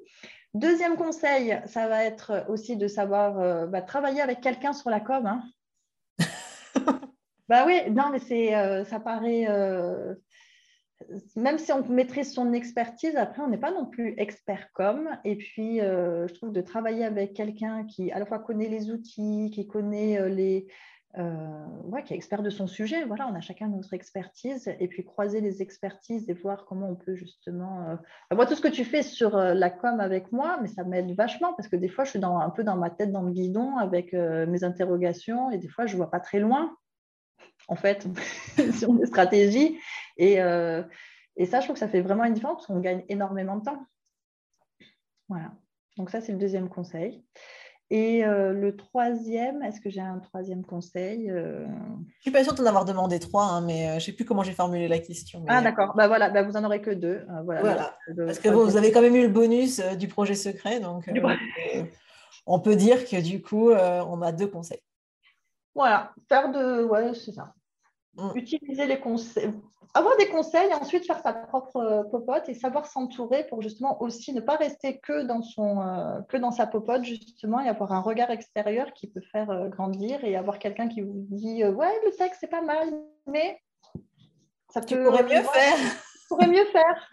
Deuxième 0.53 0.95
conseil, 0.95 1.59
ça 1.65 1.87
va 1.87 2.03
être 2.03 2.45
aussi 2.47 2.77
de 2.77 2.87
savoir 2.87 3.39
euh, 3.39 3.65
bah, 3.65 3.81
travailler 3.81 4.21
avec 4.21 4.41
quelqu'un 4.41 4.73
sur 4.73 4.89
la 4.89 4.99
com. 4.99 5.25
Hein. 5.25 5.43
bah 7.47 7.65
oui, 7.65 7.89
non, 7.89 8.09
mais 8.11 8.19
c'est, 8.19 8.51
ça 8.85 8.99
paraît 8.99 9.47
même 11.35 11.57
si 11.57 11.71
on 11.71 11.83
maîtrise 11.87 12.33
son 12.33 12.53
expertise, 12.53 13.15
après, 13.15 13.41
on 13.41 13.47
n'est 13.47 13.57
pas 13.57 13.71
non 13.71 13.85
plus 13.85 14.13
expert 14.17 14.71
comme. 14.73 15.09
Et 15.23 15.35
puis, 15.35 15.81
euh, 15.81 16.27
je 16.27 16.33
trouve 16.33 16.51
de 16.51 16.61
travailler 16.61 17.05
avec 17.05 17.33
quelqu'un 17.33 17.85
qui 17.85 18.11
à 18.11 18.19
la 18.19 18.25
fois 18.25 18.39
connaît 18.39 18.69
les 18.69 18.91
outils, 18.91 19.51
qui 19.53 19.67
connaît 19.67 20.19
euh, 20.19 20.29
les. 20.29 20.67
Euh, 21.19 22.01
qui 22.05 22.13
est 22.13 22.17
expert 22.17 22.41
de 22.41 22.49
son 22.49 22.65
sujet. 22.65 23.05
Voilà, 23.05 23.27
on 23.27 23.35
a 23.35 23.39
chacun 23.39 23.67
notre 23.67 23.93
expertise. 23.93 24.67
Et 24.79 24.87
puis, 24.87 25.05
croiser 25.05 25.41
les 25.41 25.61
expertises 25.61 26.27
et 26.27 26.33
voir 26.33 26.65
comment 26.65 26.89
on 26.89 26.95
peut 26.95 27.15
justement. 27.15 27.97
Moi, 28.31 28.47
tout 28.47 28.55
ce 28.55 28.61
que 28.61 28.67
tu 28.67 28.83
fais 28.83 29.03
sur 29.03 29.37
la 29.37 29.69
com 29.69 29.99
avec 29.99 30.31
moi, 30.31 30.57
mais 30.59 30.67
ça 30.67 30.83
m'aide 30.83 31.15
vachement 31.15 31.53
parce 31.53 31.67
que 31.69 31.75
des 31.75 31.87
fois, 31.87 32.03
je 32.03 32.09
suis 32.09 32.25
un 32.25 32.49
peu 32.49 32.63
dans 32.63 32.77
ma 32.77 32.89
tête 32.89 33.11
dans 33.11 33.21
le 33.21 33.31
guidon 33.31 33.77
avec 33.77 34.11
mes 34.13 34.63
interrogations 34.63 35.51
et 35.51 35.59
des 35.59 35.67
fois, 35.67 35.85
je 35.85 35.93
ne 35.93 35.97
vois 35.97 36.09
pas 36.09 36.19
très 36.19 36.39
loin 36.39 36.75
en 37.67 37.75
fait, 37.75 38.07
sur 38.77 38.93
des 38.93 39.05
stratégies. 39.05 39.77
Et, 40.17 40.41
euh, 40.41 40.83
et, 41.37 41.45
ça, 41.45 41.59
je 41.59 41.65
trouve 41.65 41.75
que 41.75 41.79
ça 41.79 41.87
fait 41.87 42.01
vraiment 42.01 42.25
une 42.25 42.33
différence 42.33 42.57
parce 42.57 42.67
qu'on 42.67 42.79
gagne 42.79 43.03
énormément 43.09 43.57
de 43.57 43.63
temps. 43.63 43.85
Voilà. 45.29 45.51
Donc 45.97 46.09
ça, 46.09 46.21
c'est 46.21 46.31
le 46.31 46.37
deuxième 46.37 46.69
conseil. 46.69 47.23
Et 47.89 48.25
euh, 48.25 48.53
le 48.53 48.75
troisième, 48.75 49.61
est-ce 49.61 49.79
que 49.79 49.89
j'ai 49.89 50.01
un 50.01 50.17
troisième 50.17 50.65
conseil 50.65 51.29
euh? 51.29 51.65
Je 51.65 51.69
ne 51.69 52.21
suis 52.21 52.31
pas 52.31 52.43
sûre 52.43 52.55
d'en 52.55 52.65
avoir 52.65 52.85
demandé 52.85 53.19
trois, 53.19 53.43
hein, 53.43 53.61
mais 53.61 53.89
je 53.89 53.95
ne 53.95 53.99
sais 53.99 54.11
plus 54.13 54.25
comment 54.25 54.41
j'ai 54.41 54.53
formulé 54.53 54.87
la 54.87 54.97
question. 54.99 55.45
Ah 55.47 55.61
d'accord, 55.61 55.93
bah, 55.95 56.07
voilà, 56.07 56.29
bah, 56.29 56.41
vous 56.41 56.53
n'en 56.53 56.63
aurez 56.63 56.81
que 56.81 56.89
deux. 56.89 57.25
voilà. 57.43 57.95
Parce 58.15 58.39
que 58.39 58.49
vous, 58.49 58.77
avez 58.77 58.91
quand 58.91 59.01
même 59.01 59.15
eu 59.15 59.21
le 59.21 59.27
bonus 59.27 59.79
du 59.99 60.07
projet 60.07 60.33
secret, 60.33 60.79
donc 60.79 61.07
on 62.47 62.59
peut 62.59 62.75
dire 62.75 63.05
que 63.05 63.21
du 63.21 63.41
coup, 63.41 63.71
on 63.71 64.21
a 64.21 64.31
deux 64.31 64.47
conseils. 64.47 64.81
Voilà, 65.75 66.13
faire 66.29 66.51
de. 66.51 66.83
Ouais, 66.83 67.13
c'est 67.13 67.31
ça. 67.31 67.53
Mm. 68.15 68.29
Utiliser 68.35 68.85
les 68.85 68.99
conseils, 68.99 69.51
avoir 69.95 70.17
des 70.17 70.27
conseils 70.27 70.69
et 70.69 70.73
ensuite 70.73 71.05
faire 71.05 71.19
sa 71.19 71.33
propre 71.33 71.77
euh, 71.77 72.03
popote 72.03 72.47
et 72.49 72.53
savoir 72.53 72.85
s'entourer 72.85 73.45
pour 73.47 73.61
justement 73.61 74.01
aussi 74.01 74.33
ne 74.33 74.41
pas 74.41 74.55
rester 74.55 74.99
que 74.99 75.23
dans, 75.23 75.41
son, 75.41 75.81
euh, 75.81 76.21
que 76.29 76.37
dans 76.37 76.51
sa 76.51 76.67
popote 76.67 77.03
justement 77.03 77.59
et 77.59 77.69
avoir 77.69 77.91
un 77.91 78.01
regard 78.01 78.31
extérieur 78.31 78.93
qui 78.93 79.07
peut 79.07 79.21
faire 79.31 79.49
euh, 79.49 79.67
grandir 79.67 80.23
et 80.23 80.35
avoir 80.35 80.59
quelqu'un 80.59 80.87
qui 80.87 81.01
vous 81.01 81.25
dit 81.29 81.63
ouais 81.65 81.93
le 82.05 82.11
texte 82.17 82.39
c'est 82.41 82.47
pas 82.47 82.61
mal 82.61 82.87
mais 83.27 83.59
ça 84.69 84.81
tu 84.81 84.95
pourrais 84.95 85.23
mieux 85.23 85.43
faire 85.43 85.77
pourrais 86.27 86.47
mieux 86.47 86.65
faire 86.65 87.09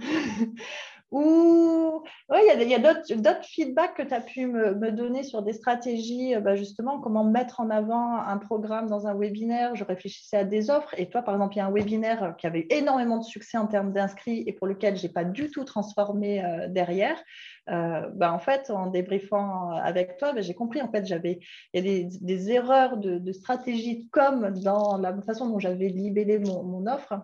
Ou 1.11 2.03
il 2.33 2.69
y 2.69 2.75
a, 2.75 2.79
d'autres 2.79 3.45
feedbacks 3.45 3.97
que 3.97 4.03
tu 4.03 4.15
as 4.15 4.21
pu 4.21 4.47
me, 4.47 4.93
donner 4.93 5.23
sur 5.25 5.43
des 5.43 5.53
stratégies, 5.53 6.35
euh, 6.35 6.41
bah, 6.41 6.55
justement, 6.55 7.01
comment 7.01 7.25
mettre 7.25 7.61
en 7.61 7.71
avant 7.71 8.17
un 8.17 8.39
programme 8.39 8.89
dans 8.89 9.07
un 9.07 9.15
webinaire. 9.15 9.75
Je 9.75 9.85
réfléchissais 9.85 10.37
à 10.37 10.45
des 10.45 10.71
offres. 10.71 10.95
Et 10.99 11.09
toi, 11.09 11.23
par 11.23 11.35
exemple, 11.35 11.55
il 11.55 11.59
y 11.59 11.61
a 11.61 11.67
un 11.67 11.73
webinaire 11.73 12.35
qui 12.39 12.47
avait 12.47 12.67
énormément 12.71 13.19
de 13.19 13.25
succès 13.25 13.59
en 13.59 13.67
termes 13.67 13.93
d'inscrits 13.93 14.45
et 14.47 14.53
pour 14.53 14.67
lequel 14.67 14.97
je 14.97 15.07
n'ai 15.07 15.13
pas 15.13 15.25
du 15.25 15.51
tout 15.51 15.65
transformé 15.65 16.45
euh, 16.45 16.69
derrière. 16.69 17.21
Euh, 17.69 18.09
bah, 18.15 18.33
en 18.33 18.39
fait, 18.39 18.71
en 18.71 18.87
débriefant 18.87 19.71
avec 19.71 20.17
toi, 20.17 20.33
bah, 20.33 20.41
j'ai 20.43 20.55
compris, 20.55 20.81
en 20.81 20.91
fait, 20.91 21.07
j'avais, 21.07 21.41
y 21.75 21.79
a 21.79 21.83
des, 21.83 22.51
erreurs 22.51 22.97
de, 22.97 23.33
stratégie 23.33 24.09
comme 24.11 24.51
dans 24.61 24.97
la 24.97 25.21
façon 25.23 25.49
dont 25.49 25.59
j'avais 25.59 25.89
libellé 25.89 26.39
mon 26.39 26.87
offre 26.87 27.15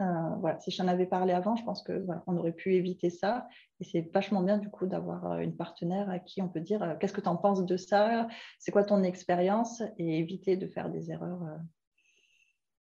euh, 0.00 0.34
voilà, 0.40 0.58
si 0.60 0.70
j'en 0.70 0.88
avais 0.88 1.06
parlé 1.06 1.32
avant, 1.32 1.56
je 1.56 1.64
pense 1.64 1.82
que 1.82 2.06
on 2.26 2.36
aurait 2.36 2.52
pu 2.52 2.74
éviter 2.74 3.10
ça. 3.10 3.48
Et 3.80 3.84
c'est 3.84 4.10
vachement 4.12 4.42
bien 4.42 4.58
du 4.58 4.68
coup 4.70 4.86
d'avoir 4.86 5.32
euh, 5.32 5.38
une 5.38 5.56
partenaire 5.56 6.08
à 6.10 6.18
qui 6.18 6.42
on 6.42 6.48
peut 6.48 6.60
dire 6.60 6.82
euh, 6.82 6.94
qu'est-ce 6.98 7.12
que 7.12 7.20
tu 7.20 7.28
en 7.28 7.36
penses 7.36 7.64
de 7.64 7.76
ça, 7.76 8.28
c'est 8.58 8.72
quoi 8.72 8.84
ton 8.84 9.02
expérience, 9.02 9.82
et 9.98 10.18
éviter 10.18 10.56
de 10.56 10.66
faire 10.66 10.90
des 10.90 11.10
erreurs. 11.10 11.40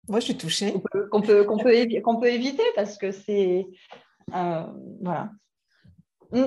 Moi, 0.09 0.21
je 0.21 0.25
suis 0.27 0.37
touchée. 0.37 0.73
Qu'on 0.73 0.81
peut, 0.81 1.09
qu'on 1.45 1.59
peut, 1.59 2.21
peut, 2.21 2.29
éviter 2.29 2.65
parce 2.75 2.99
que 2.99 3.13
c'est 3.13 3.67
voilà. 4.29 5.31
Mmh. 6.33 6.45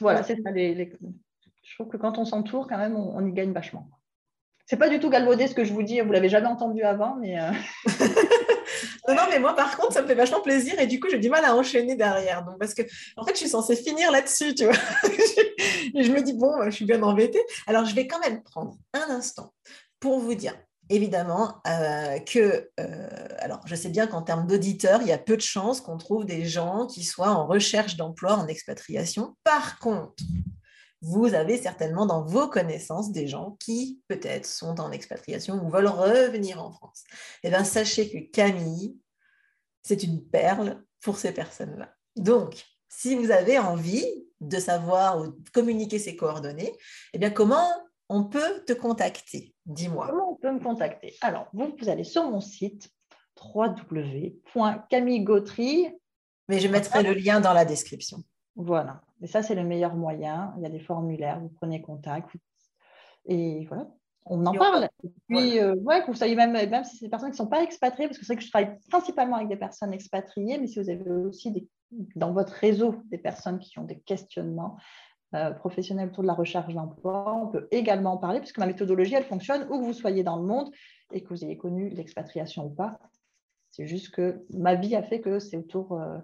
Voilà, 0.00 0.22
c'est 0.22 0.40
ça. 0.42 0.50
Je 0.54 1.74
trouve 1.76 1.88
que 1.88 1.96
quand 1.96 2.18
on 2.18 2.24
s'entoure, 2.24 2.68
quand 2.68 2.78
même, 2.78 2.96
on, 2.96 3.26
y 3.26 3.32
gagne 3.32 3.52
vachement. 3.52 3.88
C'est 4.66 4.76
pas 4.76 4.88
du 4.88 4.98
tout 4.98 5.10
galvaudé 5.10 5.46
ce 5.46 5.54
que 5.54 5.64
je 5.64 5.72
vous 5.72 5.82
dis, 5.82 6.00
vous 6.00 6.12
l'avez 6.12 6.28
jamais 6.28 6.46
entendu 6.46 6.82
avant, 6.82 7.16
mais. 7.16 7.36
non, 9.08 9.14
non, 9.14 9.22
mais 9.30 9.38
moi, 9.38 9.54
par 9.54 9.76
contre, 9.76 9.92
ça 9.92 10.02
me 10.02 10.06
fait 10.06 10.14
vachement 10.14 10.40
plaisir 10.40 10.78
et 10.78 10.86
du 10.86 11.00
coup, 11.00 11.08
j'ai 11.10 11.18
du 11.18 11.28
mal 11.28 11.44
à 11.44 11.54
enchaîner 11.54 11.96
derrière. 11.96 12.44
Donc, 12.44 12.58
parce 12.58 12.72
que, 12.74 12.82
en 13.16 13.24
fait, 13.24 13.32
je 13.32 13.40
suis 13.40 13.48
censée 13.48 13.76
finir 13.76 14.10
là-dessus, 14.10 14.54
tu 14.54 14.64
vois. 14.64 14.74
je 15.04 16.10
me 16.10 16.22
dis, 16.22 16.32
bon, 16.32 16.52
je 16.64 16.70
suis 16.70 16.84
bien 16.84 17.02
embêtée. 17.02 17.42
Alors, 17.66 17.84
je 17.84 17.94
vais 17.94 18.06
quand 18.06 18.20
même 18.20 18.42
prendre 18.42 18.76
un 18.94 19.10
instant 19.10 19.52
pour 20.00 20.18
vous 20.18 20.34
dire, 20.34 20.54
évidemment, 20.90 21.62
euh, 21.66 22.18
que, 22.20 22.70
euh, 22.80 23.28
alors, 23.38 23.60
je 23.66 23.74
sais 23.74 23.88
bien 23.88 24.06
qu'en 24.06 24.22
termes 24.22 24.46
d'auditeurs, 24.46 25.00
il 25.02 25.08
y 25.08 25.12
a 25.12 25.18
peu 25.18 25.36
de 25.36 25.42
chances 25.42 25.80
qu'on 25.80 25.98
trouve 25.98 26.24
des 26.24 26.44
gens 26.44 26.86
qui 26.86 27.04
soient 27.04 27.30
en 27.30 27.46
recherche 27.46 27.96
d'emploi 27.96 28.34
en 28.34 28.46
expatriation. 28.46 29.36
Par 29.44 29.78
contre, 29.78 30.22
vous 31.04 31.34
avez 31.34 31.58
certainement 31.58 32.06
dans 32.06 32.24
vos 32.24 32.48
connaissances 32.48 33.12
des 33.12 33.28
gens 33.28 33.58
qui 33.60 34.00
peut-être 34.08 34.46
sont 34.46 34.80
en 34.80 34.90
expatriation 34.90 35.62
ou 35.62 35.68
veulent 35.68 35.86
revenir 35.86 36.62
en 36.62 36.72
France. 36.72 37.04
Eh 37.42 37.50
bien, 37.50 37.62
sachez 37.62 38.10
que 38.10 38.16
Camille, 38.32 38.96
c'est 39.82 40.02
une 40.02 40.24
perle 40.24 40.82
pour 41.02 41.18
ces 41.18 41.32
personnes-là. 41.32 41.92
Donc, 42.16 42.64
si 42.88 43.16
vous 43.16 43.30
avez 43.30 43.58
envie 43.58 44.06
de 44.40 44.58
savoir 44.58 45.20
ou 45.20 45.26
de 45.26 45.50
communiquer 45.50 45.98
ses 45.98 46.16
coordonnées, 46.16 46.72
eh 47.12 47.18
bien, 47.18 47.28
comment 47.28 47.68
on 48.08 48.24
peut 48.24 48.64
te 48.66 48.72
contacter? 48.72 49.54
Dis-moi. 49.66 50.06
Comment 50.08 50.32
on 50.32 50.36
peut 50.36 50.52
me 50.52 50.60
contacter? 50.60 51.18
Alors, 51.20 51.48
vous, 51.52 51.76
vous 51.78 51.90
allez 51.90 52.04
sur 52.04 52.30
mon 52.30 52.40
site 52.40 52.88
www.camillegautry. 53.54 55.88
Mais 56.48 56.60
je 56.60 56.68
mettrai 56.68 57.02
le 57.02 57.12
lien 57.12 57.40
dans 57.40 57.52
la 57.52 57.66
description. 57.66 58.24
Voilà. 58.56 59.02
Et 59.22 59.26
ça, 59.26 59.42
c'est 59.42 59.54
le 59.54 59.64
meilleur 59.64 59.94
moyen. 59.94 60.54
Il 60.56 60.62
y 60.62 60.66
a 60.66 60.70
des 60.70 60.80
formulaires, 60.80 61.40
vous 61.40 61.48
prenez 61.48 61.80
contact. 61.80 62.30
Et 63.26 63.64
voilà, 63.66 63.88
on 64.26 64.44
en 64.46 64.52
parle. 64.52 64.88
Et 65.02 65.12
puis, 65.28 65.58
euh, 65.58 65.74
que 65.74 66.06
vous 66.06 66.14
soyez 66.16 66.34
même, 66.34 66.52
même 66.52 66.84
si 66.84 66.96
c'est 66.96 67.06
des 67.06 67.10
personnes 67.10 67.30
qui 67.30 67.40
ne 67.40 67.44
sont 67.44 67.48
pas 67.48 67.62
expatriées, 67.62 68.08
parce 68.08 68.18
que 68.18 68.24
c'est 68.24 68.34
vrai 68.34 68.40
que 68.40 68.46
je 68.46 68.50
travaille 68.50 68.78
principalement 68.90 69.36
avec 69.36 69.48
des 69.48 69.56
personnes 69.56 69.92
expatriées, 69.92 70.58
mais 70.58 70.66
si 70.66 70.80
vous 70.80 70.90
avez 70.90 71.10
aussi 71.10 71.50
des, 71.50 71.68
dans 72.16 72.32
votre 72.32 72.52
réseau 72.52 72.96
des 73.10 73.18
personnes 73.18 73.58
qui 73.58 73.78
ont 73.78 73.84
des 73.84 74.00
questionnements 74.00 74.76
euh, 75.34 75.50
professionnels 75.50 76.08
autour 76.08 76.22
de 76.22 76.28
la 76.28 76.34
recherche 76.34 76.72
d'emploi, 76.72 77.34
on 77.34 77.48
peut 77.48 77.68
également 77.70 78.12
en 78.12 78.18
parler, 78.18 78.40
puisque 78.40 78.58
ma 78.58 78.66
méthodologie, 78.66 79.14
elle 79.14 79.24
fonctionne 79.24 79.66
où 79.70 79.80
que 79.80 79.84
vous 79.84 79.92
soyez 79.92 80.22
dans 80.22 80.36
le 80.36 80.44
monde 80.44 80.70
et 81.12 81.22
que 81.22 81.28
vous 81.28 81.44
ayez 81.44 81.56
connu 81.56 81.88
l'expatriation 81.90 82.66
ou 82.66 82.70
pas. 82.70 82.98
C'est 83.70 83.86
juste 83.86 84.14
que 84.14 84.44
ma 84.50 84.74
vie 84.74 84.94
a 84.94 85.02
fait 85.02 85.20
que 85.20 85.38
c'est 85.38 85.56
autour 85.56 85.94
euh, 85.94 86.18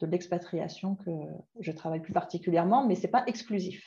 de 0.00 0.06
l'expatriation 0.06 0.96
que 0.96 1.10
je 1.60 1.72
travaille 1.72 2.00
plus 2.00 2.12
particulièrement, 2.12 2.86
mais 2.86 2.96
ce 2.96 3.02
n'est 3.02 3.08
pas 3.08 3.24
exclusif. 3.26 3.84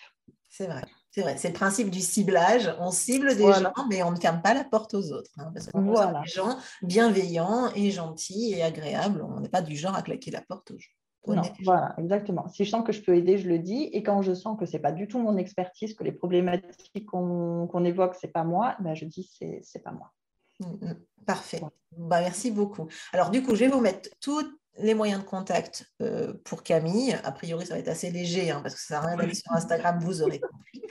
C'est 0.49 0.67
vrai. 0.67 0.83
C'est 1.11 1.21
vrai, 1.21 1.35
c'est 1.37 1.47
le 1.47 1.53
principe 1.55 1.89
du 1.89 1.99
ciblage. 1.99 2.71
On 2.79 2.91
cible 2.91 3.35
des 3.35 3.51
gens, 3.51 3.73
mais 3.89 4.03
on 4.03 4.11
ne 4.11 4.17
ferme 4.17 4.41
pas 4.41 4.53
la 4.53 4.63
porte 4.63 4.93
aux 4.93 5.11
autres. 5.11 5.31
Hein, 5.37 5.51
parce 5.53 5.67
qu'on 5.67 5.81
voilà. 5.81 6.21
des 6.21 6.29
gens 6.29 6.57
bienveillants 6.83 7.71
et 7.75 7.89
gentils 7.89 8.53
et 8.53 8.61
agréables. 8.61 9.23
On 9.23 9.39
n'est 9.39 9.49
pas 9.49 9.63
du 9.63 9.75
genre 9.75 9.95
à 9.95 10.03
claquer 10.03 10.29
la 10.29 10.41
porte 10.41 10.71
aux 10.71 10.77
gens. 10.77 10.91
Non, 11.25 11.41
voilà, 11.63 11.93
exactement. 11.97 12.47
Si 12.47 12.63
je 12.63 12.69
sens 12.69 12.85
que 12.85 12.93
je 12.93 13.01
peux 13.01 13.15
aider, 13.15 13.37
je 13.37 13.49
le 13.49 13.59
dis. 13.59 13.89
Et 13.91 14.03
quand 14.03 14.21
je 14.21 14.33
sens 14.33 14.57
que 14.57 14.65
ce 14.65 14.73
n'est 14.73 14.81
pas 14.81 14.91
du 14.91 15.07
tout 15.07 15.19
mon 15.19 15.37
expertise, 15.37 15.93
que 15.93 16.03
les 16.03 16.11
problématiques 16.11 17.05
qu'on 17.05 17.83
évoque, 17.83 18.15
ce 18.15 18.27
n'est 18.27 18.31
pas 18.31 18.43
moi, 18.43 18.75
ben 18.79 18.93
je 18.93 19.05
dis 19.05 19.29
c'est 19.37 19.61
n'est 19.75 19.81
pas 19.81 19.91
moi. 19.91 20.13
Mmh, 20.59 20.85
mmh. 20.85 20.95
Parfait. 21.25 21.61
Bah, 21.97 22.21
merci 22.21 22.51
beaucoup. 22.51 22.87
Alors, 23.11 23.29
du 23.29 23.43
coup, 23.43 23.55
je 23.55 23.65
vais 23.65 23.67
vous 23.67 23.81
mettre 23.81 24.09
toutes 24.21 24.51
les 24.79 24.93
moyens 24.93 25.21
de 25.21 25.25
contact 25.25 25.85
euh, 26.01 26.33
pour 26.43 26.63
Camille. 26.63 27.17
A 27.23 27.31
priori, 27.31 27.65
ça 27.65 27.73
va 27.73 27.79
être 27.79 27.87
assez 27.87 28.11
léger 28.11 28.51
hein, 28.51 28.61
parce 28.61 28.75
que 28.75 28.81
ça 28.81 28.87
sert 28.87 29.03
à 29.03 29.07
rien 29.07 29.17
d'aller 29.17 29.33
sur 29.33 29.51
Instagram, 29.51 29.99
vous 30.01 30.21
aurez 30.21 30.39
compris. 30.39 30.81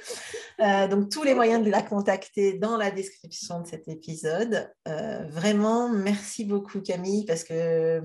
Euh, 0.61 0.89
donc, 0.89 1.11
tous 1.11 1.23
les 1.23 1.35
moyens 1.35 1.65
de 1.65 1.71
la 1.71 1.83
contacter 1.83 2.55
dans 2.55 2.77
la 2.77 2.91
description 2.91 3.61
de 3.61 3.67
cet 3.67 3.89
épisode. 3.89 4.71
Euh, 4.89 5.25
vraiment, 5.29 5.89
merci 5.89 6.45
beaucoup 6.45 6.81
Camille 6.81 7.25
parce 7.27 7.45
que 7.45 8.03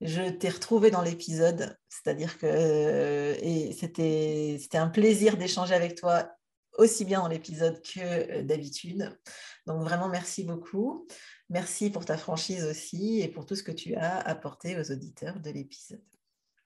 je 0.00 0.22
t'ai 0.30 0.48
retrouvée 0.48 0.90
dans 0.90 1.02
l'épisode. 1.02 1.76
C'est-à-dire 1.88 2.38
que 2.38 3.34
c'était 3.72 4.78
un 4.78 4.88
plaisir 4.88 5.36
d'échanger 5.36 5.74
avec 5.74 5.96
toi 5.96 6.30
aussi 6.78 7.04
bien 7.04 7.20
dans 7.20 7.28
l'épisode 7.28 7.80
que 7.82 8.42
d'habitude. 8.42 9.18
Donc, 9.66 9.82
vraiment, 9.82 10.08
merci 10.08 10.44
beaucoup. 10.44 11.06
Merci 11.48 11.90
pour 11.90 12.04
ta 12.04 12.16
franchise 12.16 12.64
aussi 12.64 13.20
et 13.20 13.28
pour 13.28 13.46
tout 13.46 13.54
ce 13.54 13.62
que 13.62 13.72
tu 13.72 13.94
as 13.94 14.18
apporté 14.18 14.78
aux 14.78 14.90
auditeurs 14.90 15.38
de 15.40 15.50
l'épisode. 15.50 16.02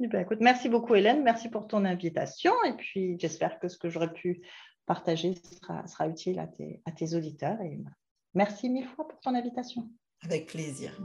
Eh 0.03 0.07
ben, 0.07 0.21
écoute, 0.21 0.39
merci 0.41 0.71
beaucoup 0.71 0.95
Hélène, 0.95 1.23
merci 1.23 1.51
pour 1.51 1.67
ton 1.67 1.85
invitation 1.85 2.53
et 2.65 2.73
puis 2.73 3.19
j'espère 3.19 3.59
que 3.59 3.69
ce 3.69 3.77
que 3.77 3.91
j'aurais 3.91 4.13
pu 4.13 4.41
partager 4.87 5.35
sera, 5.87 6.09
utile 6.09 6.39
à 6.39 6.47
tes, 6.47 6.81
à 6.87 6.93
tes 6.93 7.15
auditeurs. 7.15 7.61
Et 7.61 7.79
merci 8.35 8.71
mille 8.71 8.89
fois 8.89 9.07
pour 9.07 9.21
ton 9.21 9.35
invitation. 9.35 9.89
Avec 10.25 10.47
plaisir. 10.47 10.99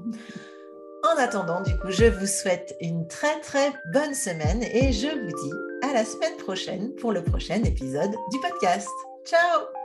En 1.03 1.19
attendant, 1.19 1.61
du 1.61 1.77
coup, 1.77 1.91
je 1.91 2.05
vous 2.05 2.25
souhaite 2.25 2.75
une 2.81 3.07
très 3.07 3.39
très 3.41 3.71
bonne 3.93 4.15
semaine 4.15 4.63
et 4.63 4.91
je 4.91 5.07
vous 5.07 5.27
dis 5.27 5.87
à 5.87 5.93
la 5.93 6.03
semaine 6.03 6.37
prochaine 6.37 6.95
pour 6.95 7.11
le 7.11 7.23
prochain 7.23 7.63
épisode 7.63 8.15
du 8.31 8.39
podcast. 8.39 8.89
Ciao 9.25 9.84